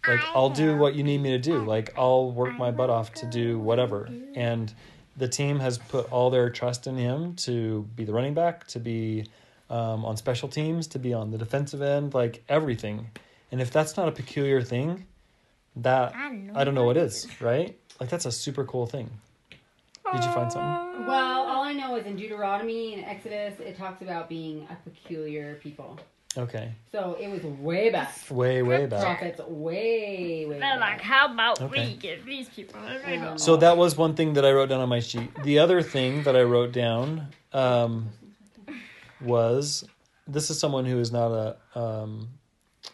like 0.08 0.22
I'll 0.34 0.50
do 0.50 0.78
what 0.78 0.96
you 0.96 1.04
need 1.04 1.20
me 1.22 1.32
to 1.32 1.38
do. 1.38 1.60
Like 1.66 1.94
I'll 1.98 2.32
work 2.32 2.58
my 2.58 2.72
butt 2.72 2.90
off 2.90 3.14
to 3.16 3.26
do 3.28 3.60
whatever. 3.60 4.10
And 4.36 4.74
the 5.20 5.28
team 5.28 5.60
has 5.60 5.78
put 5.78 6.12
all 6.12 6.30
their 6.30 6.50
trust 6.50 6.88
in 6.88 6.96
him 6.96 7.36
to 7.36 7.84
be 7.96 8.06
the 8.06 8.14
running 8.14 8.34
back, 8.34 8.66
to 8.68 8.80
be 8.80 9.26
um, 9.70 10.06
on 10.06 10.18
special 10.18 10.48
teams, 10.48 10.88
to 10.88 11.00
be 11.00 11.14
on 11.14 11.32
the 11.32 11.38
defensive 11.38 11.82
end, 11.82 12.14
like 12.14 12.44
everything. 12.50 13.12
And 13.52 13.62
if 13.62 13.72
that's 13.72 13.98
not 13.98 14.08
a 14.08 14.12
peculiar 14.12 14.62
thing, 14.62 15.06
that 15.76 16.16
I 16.16 16.30
don't 16.30 16.48
know. 16.48 16.54
I 16.56 16.64
don't 16.64 16.74
know 16.74 16.86
what 16.86 16.98
is, 16.98 17.28
right? 17.42 17.78
Like 18.00 18.10
that's 18.10 18.26
a 18.26 18.32
super 18.32 18.64
cool 18.66 18.88
thing. 18.88 19.10
Did 20.12 20.24
you 20.24 20.32
find 20.32 20.52
something? 20.52 21.06
Well, 21.06 21.46
all 21.46 21.62
I 21.64 21.74
know 21.74 21.96
is 21.96 22.06
in 22.08 22.16
Deuteronomy 22.16 22.96
and 22.96 23.06
Exodus, 23.06 23.60
it 23.60 23.78
talks 23.78 24.02
about 24.02 24.28
being 24.28 24.68
a 24.72 24.90
peculiar 24.90 25.56
people. 25.56 26.00
Okay. 26.38 26.74
So 26.92 27.18
it 27.20 27.28
was 27.28 27.44
way 27.44 27.90
back. 27.90 28.14
Way, 28.30 28.62
way 28.62 28.86
back. 28.86 29.02
Prophets 29.02 29.40
way, 29.48 30.46
way 30.46 30.60
They're 30.60 30.80
like, 30.80 31.02
how 31.02 31.34
about 31.34 31.62
Okay. 31.62 31.88
we 31.90 31.96
get 31.96 32.26
these 32.26 32.48
people? 32.50 32.80
Um, 32.80 33.38
So 33.38 33.58
that 33.58 33.78
was 33.78 33.98
one 33.98 34.14
thing 34.16 34.34
that 34.34 34.46
I 34.46 34.52
wrote 34.52 34.70
down 34.70 34.80
on 34.80 34.90
my 34.90 35.00
sheet. 35.00 35.32
The 35.44 35.60
other 35.60 35.82
thing 35.82 36.24
that 36.24 36.36
I 36.36 36.44
wrote 36.44 36.72
down 36.72 37.28
um, 37.52 38.10
was 39.22 39.86
this 40.28 40.50
is 40.50 40.60
someone 40.60 40.86
who 40.86 41.00
is 41.00 41.12
not 41.12 41.32
a 41.32 41.58
um, 41.80 42.30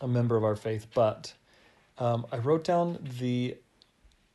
a 0.01 0.07
member 0.07 0.35
of 0.37 0.43
our 0.43 0.55
faith, 0.55 0.87
but 0.93 1.33
um, 1.97 2.25
I 2.31 2.37
wrote 2.37 2.63
down 2.63 2.99
the 3.19 3.57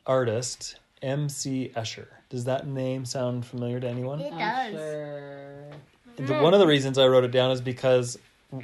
artist 0.07 0.77
M.C. 1.03 1.73
Escher. 1.75 2.07
Does 2.29 2.45
that 2.45 2.67
name 2.67 3.05
sound 3.05 3.45
familiar 3.47 3.81
to 3.81 3.89
anyone? 3.89 4.21
It 4.21 4.31
does. 4.31 4.73
sure. 4.73 5.71
The, 6.17 6.35
one 6.35 6.53
of 6.53 6.61
the 6.61 6.67
reasons 6.67 6.99
I 6.99 7.07
wrote 7.07 7.25
it 7.25 7.31
down 7.31 7.51
is 7.51 7.61
because 7.61 8.19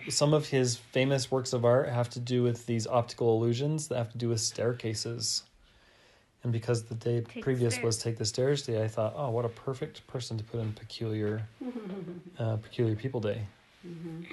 some 0.09 0.35
of 0.35 0.49
his 0.49 0.77
famous 0.77 1.31
works 1.31 1.53
of 1.53 1.65
art 1.65 1.89
have 1.89 2.11
to 2.11 2.21
do 2.21 2.43
with 2.43 2.67
these 2.67 2.87
optical 2.87 3.37
illusions 3.37 3.89
that 3.89 3.97
have 3.99 4.13
to 4.13 4.19
do 4.19 4.29
with 4.29 4.41
staircases. 4.41 5.43
And 6.43 6.53
because 6.53 6.85
the 6.85 6.95
day 6.95 7.21
the 7.21 7.41
previous 7.41 7.75
stairs. 7.75 7.85
was 7.85 7.99
Take 7.99 8.19
the 8.19 8.25
Stairs 8.25 8.63
Day, 8.63 8.83
I 8.83 8.89
thought, 8.89 9.15
oh, 9.17 9.31
what 9.31 9.45
a 9.45 9.49
perfect 9.49 10.07
person 10.07 10.39
to 10.39 10.45
put 10.45 10.61
in 10.61 10.73
peculiar, 10.73 11.49
uh, 12.39 12.57
peculiar 12.57 12.95
people 12.95 13.21
day. 13.21 13.43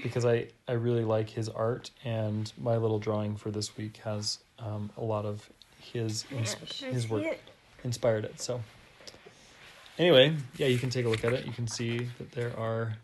Because 0.02 0.26
I, 0.26 0.48
I 0.68 0.74
really 0.74 1.04
like 1.04 1.30
his 1.30 1.48
art, 1.48 1.92
and 2.04 2.52
my 2.60 2.78
little 2.78 2.98
drawing 2.98 3.36
for 3.36 3.52
this 3.52 3.78
week 3.78 3.98
has 3.98 4.40
um, 4.58 4.90
a 4.98 5.04
lot 5.04 5.26
of 5.26 5.48
his 5.80 6.26
ins- 6.32 6.56
his 6.80 7.08
work 7.08 7.38
inspired 7.84 8.26
it. 8.26 8.42
So, 8.42 8.62
anyway, 10.00 10.36
yeah, 10.58 10.68
you 10.68 10.80
can 10.80 10.90
take 10.90 11.06
a 11.06 11.10
look 11.10 11.24
at 11.24 11.34
it. 11.34 11.46
You 11.46 11.52
can 11.52 11.68
see 11.68 12.10
that 12.18 12.32
there 12.32 12.58
are 12.58 12.98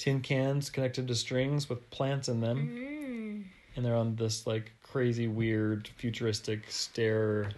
tin 0.00 0.20
cans 0.22 0.70
connected 0.70 1.06
to 1.06 1.14
strings 1.14 1.68
with 1.68 1.88
plants 1.90 2.26
in 2.30 2.40
them, 2.40 2.58
Mm. 2.68 3.44
and 3.76 3.84
they're 3.84 3.94
on 3.94 4.16
this 4.16 4.46
like 4.46 4.72
crazy, 4.82 5.28
weird, 5.28 5.88
futuristic 5.98 6.70
stair 6.70 7.50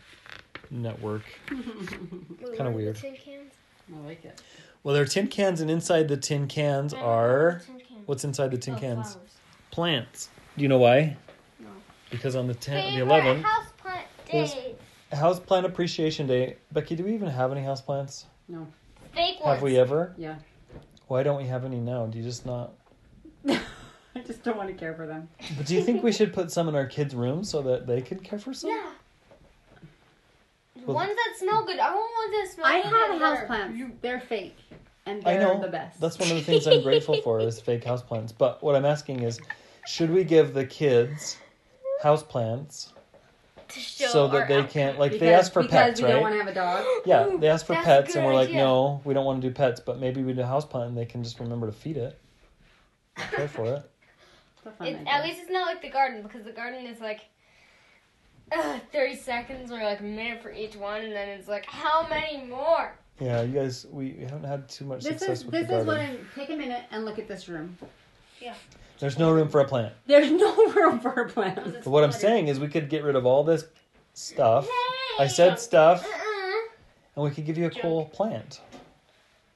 network. 0.69 1.23
Kinda 1.49 2.71
weird. 2.73 2.97
Tin 2.97 3.15
cans? 3.15 3.53
I 3.95 4.07
like 4.07 4.25
it. 4.25 4.43
Well, 4.83 4.93
there 4.93 5.05
are 5.05 5.07
tin 5.07 5.29
cans, 5.29 5.61
and 5.61 5.71
inside 5.71 6.09
the 6.09 6.17
tin 6.17 6.49
cans 6.49 6.93
are 6.93 7.63
what's 8.07 8.25
inside 8.25 8.51
the 8.51 8.59
tin 8.59 8.77
cans? 8.77 9.17
Plants. 9.71 10.29
Do 10.57 10.63
you 10.63 10.69
know 10.69 10.79
why? 10.79 11.17
No. 11.61 11.69
Because 12.11 12.35
on 12.35 12.49
the 12.49 12.55
10th, 12.55 12.93
the 12.95 13.01
11th, 13.05 13.43
houseplant 13.45 14.03
is- 14.35 14.53
day. 14.53 14.75
House 15.13 15.39
Plant 15.39 15.65
Appreciation 15.67 16.27
Day. 16.27 16.57
Becky, 16.73 16.97
do 16.97 17.05
we 17.05 17.15
even 17.15 17.29
have 17.29 17.53
any 17.53 17.61
houseplants? 17.61 18.25
No. 18.49 18.67
Fake 19.15 19.39
ones. 19.41 19.55
Have 19.55 19.63
we 19.63 19.79
ever? 19.79 20.15
Yeah. 20.17 20.37
Why 21.13 21.23
don't 21.23 21.37
we 21.37 21.45
have 21.47 21.67
any 21.67 21.77
now? 21.79 22.07
Do 22.07 22.17
you 22.17 22.25
just 22.25 22.47
not? 22.47 22.73
I 23.47 23.61
just 24.27 24.43
don't 24.45 24.57
want 24.57 24.71
to 24.71 24.75
care 24.75 24.95
for 24.95 25.07
them. 25.07 25.29
But 25.59 25.67
do 25.67 25.75
you 25.75 25.83
think 25.83 26.03
we 26.03 26.11
should 26.11 26.33
put 26.33 26.51
some 26.51 26.71
in 26.71 26.75
our 26.75 26.87
kids' 26.87 27.15
rooms 27.15 27.51
so 27.51 27.61
that 27.61 27.87
they 27.87 28.01
can 28.01 28.19
care 28.19 28.39
for 28.39 28.55
some? 28.55 28.71
Yeah. 28.71 28.91
Well- 30.87 30.95
ones 30.97 31.11
that 31.15 31.39
smell 31.39 31.67
good. 31.67 31.79
I 31.79 31.95
want 31.95 32.11
ones 32.33 32.49
that 32.49 32.55
smell 32.55 32.67
I 32.67 32.77
good. 32.81 32.85
have 32.85 33.21
that 33.21 33.23
are- 33.23 33.47
houseplants. 33.47 33.93
They're 34.01 34.21
fake. 34.21 34.57
And 35.05 35.23
I 35.29 35.35
they're 35.37 35.55
know. 35.55 35.61
the 35.61 35.69
best. 35.69 36.01
That's 36.01 36.19
one 36.19 36.31
of 36.31 36.37
the 36.39 36.43
things 36.45 36.67
I'm 36.67 36.83
grateful 36.83 37.21
for 37.21 37.41
is 37.41 37.61
fake 37.69 37.85
houseplants. 37.85 38.33
But 38.39 38.63
what 38.63 38.75
I'm 38.75 38.87
asking 38.87 39.23
is, 39.23 39.39
should 39.87 40.09
we 40.09 40.25
give 40.25 40.55
the 40.55 40.65
kids 40.65 41.37
houseplants 42.03 42.93
to 43.75 43.81
show 43.81 44.07
so 44.07 44.29
that 44.29 44.43
our 44.43 44.49
they 44.49 44.55
outcome. 44.57 44.71
can't 44.71 44.99
like 44.99 45.19
they 45.19 45.33
ask 45.35 45.53
for 45.53 45.63
because 45.63 45.73
pets, 45.73 46.01
we 46.01 46.07
don't 46.07 46.15
right? 46.15 46.23
want 46.23 46.35
to 46.35 46.39
have 46.39 46.49
a 46.49 46.55
dog. 46.55 46.85
Yeah, 47.07 47.37
they 47.39 47.49
ask 47.49 47.67
for 47.67 47.73
That's 47.75 47.85
pets, 47.87 48.15
and 48.17 48.25
we're 48.25 48.35
like, 48.35 48.49
idea. 48.49 48.63
no, 48.63 49.01
we 49.05 49.15
don't 49.15 49.25
want 49.25 49.41
to 49.43 49.49
do 49.49 49.55
pets, 49.55 49.81
but 49.81 49.99
maybe 49.99 50.23
we 50.23 50.33
do 50.33 50.41
a 50.41 50.45
houseplant, 50.45 50.89
and 50.89 50.97
they 50.99 51.05
can 51.07 51.23
just 51.25 51.39
remember 51.41 51.67
to 51.67 51.73
feed 51.73 51.97
it, 51.97 52.19
care 53.17 53.49
for 53.49 53.67
it. 53.67 53.91
It's 54.65 54.67
a 54.67 54.71
fun 54.79 54.87
It, 54.87 54.95
idea. 54.97 55.09
at 55.13 55.25
least 55.25 55.41
it's 55.43 55.51
not 55.51 55.67
like 55.67 55.83
the 55.83 55.89
garden 55.91 56.23
because 56.23 56.45
the 56.45 56.53
garden 56.53 56.87
is 56.87 57.01
like 57.01 57.23
uh, 58.53 58.79
30 58.93 59.17
seconds 59.17 59.73
or 59.73 59.83
like 59.83 59.99
a 59.99 60.05
minute 60.05 60.41
for 60.43 60.53
each 60.53 60.77
one, 60.77 61.01
and 61.03 61.13
then 61.13 61.29
it's 61.31 61.49
like, 61.49 61.67
how 61.67 62.07
many 62.09 62.45
more? 62.47 62.93
Yeah, 63.21 63.43
you 63.43 63.53
guys, 63.55 63.87
we 63.91 64.19
haven't 64.23 64.45
had 64.45 64.69
too 64.69 64.85
much 64.85 65.03
This 65.03 65.19
success 65.19 65.39
is 65.39 65.45
with 65.47 65.53
this 65.55 65.67
the 65.69 65.79
is 65.81 65.87
what 65.87 65.97
garden. 65.97 66.27
I 66.33 66.39
take 66.39 66.51
a 66.51 66.57
minute 66.57 66.85
and 66.93 67.05
look 67.05 67.19
at 67.19 67.27
this 67.29 67.49
room. 67.49 67.77
There's 69.03 69.19
no 69.19 69.33
room 69.33 69.49
for 69.49 69.59
a 69.61 69.65
plant. 69.65 69.93
There's 70.07 70.31
no 70.31 70.55
room 70.75 71.01
for 71.01 71.11
a 71.23 71.29
plant. 71.29 71.75
But 71.83 71.89
what 71.89 72.05
I'm 72.05 72.13
saying 72.13 72.47
is, 72.47 72.61
we 72.61 72.69
could 72.69 72.89
get 72.89 73.03
rid 73.03 73.17
of 73.17 73.27
all 73.27 73.43
this 73.43 73.65
stuff. 74.15 74.69
I 75.19 75.27
said 75.27 75.59
stuff, 75.59 76.07
Uh-uh. 76.07 76.69
and 77.17 77.25
we 77.25 77.33
could 77.33 77.45
give 77.45 77.59
you 77.59 77.67
a 77.67 77.71
cool 77.71 78.05
plant, 78.07 78.61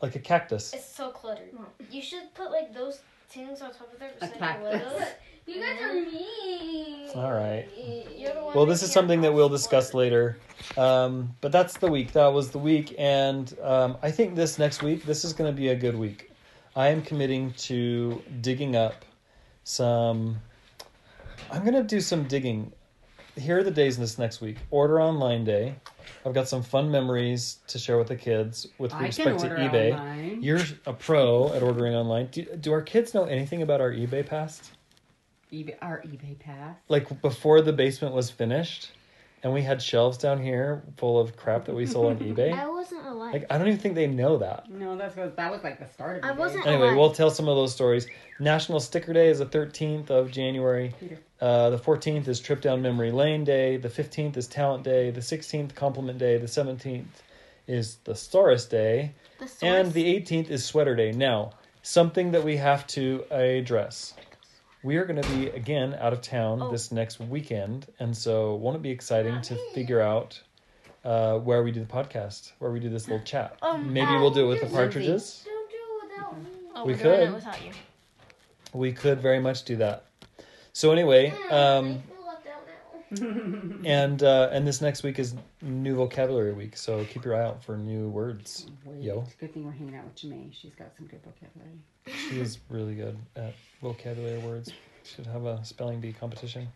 like 0.02 0.16
a 0.16 0.18
cactus. 0.18 0.72
It's 0.74 0.92
so 0.92 1.10
cluttered. 1.10 1.50
You 1.92 2.02
should 2.02 2.34
put 2.34 2.50
like 2.50 2.74
those 2.74 2.98
things 3.28 3.62
on 3.62 3.70
top 3.72 3.92
of 3.92 4.00
there. 4.00 4.10
A 4.20 4.26
beside 4.26 4.36
cactus. 4.36 4.82
windows. 4.82 5.08
You 5.46 5.60
guys 5.60 5.80
are 5.80 5.94
mean. 5.94 7.08
All 7.14 7.32
right. 7.32 7.68
You're 8.16 8.34
the 8.34 8.40
one 8.42 8.56
Well, 8.56 8.66
this 8.66 8.82
is 8.82 8.90
something 8.90 9.20
that 9.20 9.32
we'll 9.32 9.48
discuss 9.48 9.94
later. 9.94 10.38
Um, 10.76 11.36
but 11.40 11.52
that's 11.52 11.76
the 11.76 11.86
week. 11.86 12.10
That 12.14 12.26
was 12.32 12.50
the 12.50 12.58
week, 12.58 12.96
and 12.98 13.56
um, 13.62 13.96
I 14.02 14.10
think 14.10 14.34
this 14.34 14.58
next 14.58 14.82
week, 14.82 15.04
this 15.04 15.24
is 15.24 15.32
going 15.32 15.48
to 15.54 15.56
be 15.56 15.68
a 15.68 15.76
good 15.76 15.94
week. 15.94 16.32
I 16.74 16.88
am 16.88 17.00
committing 17.00 17.52
to 17.58 18.20
digging 18.40 18.74
up 18.74 19.04
some. 19.66 20.40
I'm 21.50 21.62
to 21.74 21.82
do 21.82 22.00
some 22.00 22.24
digging. 22.24 22.72
Here 23.36 23.58
are 23.58 23.62
the 23.64 23.70
days 23.70 23.96
in 23.96 24.02
this 24.02 24.16
next 24.16 24.40
week. 24.40 24.56
Order 24.70 25.00
online 25.00 25.44
day. 25.44 25.74
I've 26.24 26.32
got 26.32 26.48
some 26.48 26.62
fun 26.62 26.90
memories 26.90 27.58
to 27.68 27.78
share 27.78 27.98
with 27.98 28.08
the 28.08 28.16
kids 28.16 28.66
with 28.78 28.94
I 28.94 29.02
respect 29.02 29.40
to 29.40 29.48
eBay. 29.48 29.92
online. 29.92 30.42
You're 30.42 30.60
a 30.86 30.92
pro 30.92 31.52
at 31.52 31.62
ordering 31.62 31.94
online. 31.94 32.28
Do, 32.28 32.44
do 32.44 32.72
our 32.72 32.82
kids 32.82 33.12
know 33.12 33.24
anything 33.24 33.62
about 33.62 33.80
our 33.80 33.90
eBay 33.90 34.24
past? 34.24 34.72
eBay, 35.52 35.76
our 35.80 36.02
eBay 36.02 36.38
past. 36.38 36.78
like 36.88 37.20
before 37.22 37.60
the 37.60 37.72
basement 37.72 38.14
was 38.14 38.30
finished 38.30 38.90
and 39.46 39.54
we 39.54 39.62
had 39.62 39.80
shelves 39.80 40.18
down 40.18 40.42
here 40.42 40.82
full 40.96 41.20
of 41.20 41.36
crap 41.36 41.66
that 41.66 41.74
we 41.76 41.86
sold 41.86 42.06
on 42.06 42.18
eBay. 42.34 42.52
I 42.52 42.66
wasn't 42.66 43.06
alive. 43.06 43.32
Like 43.32 43.46
I 43.48 43.56
don't 43.58 43.68
even 43.68 43.78
think 43.78 43.94
they 43.94 44.08
know 44.08 44.38
that. 44.38 44.68
No, 44.68 44.96
that's 44.96 45.16
what 45.16 45.36
that 45.36 45.52
was 45.52 45.62
like 45.62 45.78
the 45.78 45.86
start 45.86 46.18
of. 46.18 46.24
I 46.24 46.32
wasn't- 46.32 46.66
Anyway, 46.66 46.88
alive. 46.88 46.96
we'll 46.96 47.12
tell 47.12 47.30
some 47.30 47.46
of 47.48 47.54
those 47.54 47.72
stories. 47.72 48.08
National 48.40 48.80
Sticker 48.80 49.12
Day 49.12 49.28
is 49.28 49.38
the 49.38 49.46
13th 49.46 50.10
of 50.10 50.32
January. 50.32 50.92
Peter. 50.98 51.20
Uh, 51.40 51.70
the 51.70 51.78
14th 51.78 52.26
is 52.26 52.40
Trip 52.40 52.60
Down 52.60 52.82
Memory 52.82 53.12
Lane 53.12 53.44
Day. 53.44 53.76
The 53.76 53.88
15th 53.88 54.36
is 54.36 54.48
Talent 54.48 54.82
Day. 54.82 55.12
The 55.12 55.20
16th 55.20 55.76
Compliment 55.76 56.18
Day. 56.18 56.38
The 56.38 56.46
17th 56.46 57.04
is 57.68 57.98
the 58.02 58.14
Thesaurus 58.14 58.66
Day. 58.66 59.12
The 59.38 59.46
source. 59.46 59.62
And 59.62 59.92
the 59.92 60.04
18th 60.20 60.50
is 60.50 60.64
Sweater 60.64 60.96
Day. 60.96 61.12
Now, 61.12 61.52
something 61.82 62.32
that 62.32 62.42
we 62.42 62.56
have 62.56 62.84
to 62.88 63.22
address. 63.30 64.14
We 64.86 64.96
are 64.98 65.04
going 65.04 65.20
to 65.20 65.28
be 65.30 65.48
again 65.48 65.94
out 66.00 66.12
of 66.12 66.20
town 66.22 66.62
Oh. 66.62 66.70
this 66.70 66.92
next 66.92 67.18
weekend, 67.20 67.86
and 67.98 68.16
so 68.16 68.54
won't 68.54 68.76
it 68.76 68.82
be 68.82 68.90
exciting 68.90 69.40
to 69.42 69.56
figure 69.74 70.00
out 70.00 70.40
uh, 71.04 71.38
where 71.38 71.62
we 71.64 71.72
do 71.72 71.80
the 71.80 71.86
podcast, 71.86 72.52
where 72.60 72.70
we 72.70 72.78
do 72.80 72.88
this 72.88 73.08
little 73.08 73.24
chat? 73.24 73.56
Um, 73.62 73.92
Maybe 73.92 74.06
uh, 74.06 74.20
we'll 74.20 74.30
do 74.30 74.44
it 74.46 74.48
with 74.48 74.60
the 74.60 74.66
partridges. 74.68 75.44
Don't 75.44 75.70
do 75.70 75.76
it 75.76 76.12
without 76.16 76.38
me. 76.38 76.46
Oh, 76.76 76.84
We 76.86 76.94
could. 76.94 77.20
it 77.28 77.34
without 77.34 77.64
you. 77.64 77.72
We 78.72 78.92
could 78.92 79.20
very 79.20 79.40
much 79.40 79.64
do 79.64 79.76
that. 79.76 80.04
So 80.72 80.92
anyway, 80.92 81.30
um, 81.30 81.34
I 81.36 81.48
feel 81.50 82.26
left 82.26 82.46
out 82.46 82.66
now. 82.66 82.95
and 83.84 84.22
uh, 84.22 84.48
and 84.50 84.66
this 84.66 84.80
next 84.80 85.04
week 85.04 85.18
is 85.20 85.34
new 85.62 85.94
vocabulary 85.94 86.52
week, 86.52 86.76
so 86.76 87.04
keep 87.04 87.24
your 87.24 87.36
eye 87.36 87.44
out 87.44 87.62
for 87.62 87.76
new 87.76 88.08
words. 88.08 88.66
Wait, 88.84 89.02
Yo. 89.02 89.22
It's 89.22 89.34
a 89.34 89.36
good 89.36 89.54
thing 89.54 89.64
we're 89.64 89.70
hanging 89.70 89.94
out 89.94 90.04
with 90.04 90.16
Janae. 90.16 90.52
She's 90.52 90.74
got 90.74 90.88
some 90.96 91.06
good 91.06 91.20
vocabulary. 91.22 91.78
She 92.06 92.40
is 92.40 92.58
really 92.68 92.96
good 92.96 93.16
at 93.36 93.54
vocabulary 93.80 94.38
words. 94.38 94.72
Should 95.04 95.26
have 95.26 95.44
a 95.44 95.64
spelling 95.64 96.00
bee 96.00 96.12
competition. 96.12 96.66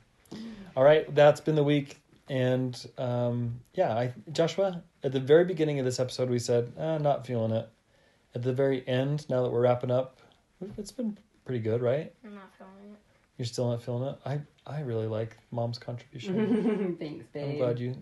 All 0.77 0.85
right, 0.85 1.13
that's 1.17 1.41
been 1.41 1.57
the 1.57 1.65
week, 1.65 2.01
and 2.29 2.87
um, 2.97 3.61
yeah, 3.75 3.93
I 3.93 4.13
Joshua. 4.31 4.85
At 5.03 5.11
the 5.11 5.21
very 5.21 5.45
beginning 5.45 5.81
of 5.81 5.85
this 5.85 5.99
episode, 5.99 6.31
we 6.31 6.39
said 6.39 6.73
ah, 6.79 6.99
not 6.99 7.27
feeling 7.27 7.51
it. 7.51 7.69
At 8.37 8.43
the 8.43 8.53
very 8.53 8.87
end, 8.87 9.29
now 9.29 9.43
that 9.43 9.51
we're 9.51 9.63
wrapping 9.63 9.91
up, 9.91 10.19
it's 10.79 10.93
been 10.93 11.19
pretty 11.45 11.61
good, 11.61 11.83
right? 11.83 12.13
I'm 12.25 12.37
not 12.37 12.53
feeling 12.57 12.93
it. 12.93 12.99
You're 13.37 13.47
still 13.47 13.71
not 13.71 13.83
feeling 13.83 14.09
it. 14.11 14.19
I 14.25 14.41
I 14.71 14.81
really 14.81 15.07
like 15.07 15.37
mom's 15.51 15.79
contribution. 15.79 16.97
Thanks, 17.01 17.27
babe. 17.33 17.51
I'm 17.51 17.57
glad 17.59 17.79
you 17.79 17.97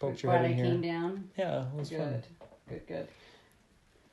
poked 0.00 0.22
your 0.22 0.32
glad 0.32 0.42
head 0.42 0.50
I 0.50 0.54
in 0.54 0.64
came 0.64 0.80
down. 0.80 1.30
Yeah, 1.38 1.62
it 1.66 1.74
was 1.74 1.90
Good. 1.90 1.98
fun. 2.00 2.22
Good, 2.68 2.86
good. 2.86 3.08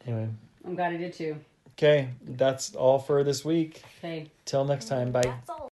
Anyway, 0.06 0.30
I'm 0.66 0.76
glad 0.76 0.94
I 0.94 0.98
did 0.98 1.14
too. 1.14 1.36
okay, 1.72 2.10
that's 2.24 2.76
all 2.76 3.00
for 3.00 3.24
this 3.24 3.44
week. 3.44 3.82
Okay. 4.00 4.30
Till 4.46 4.64
next 4.66 4.86
time, 4.86 5.12
bye. 5.12 5.22
That's 5.24 5.50
all. 5.50 5.58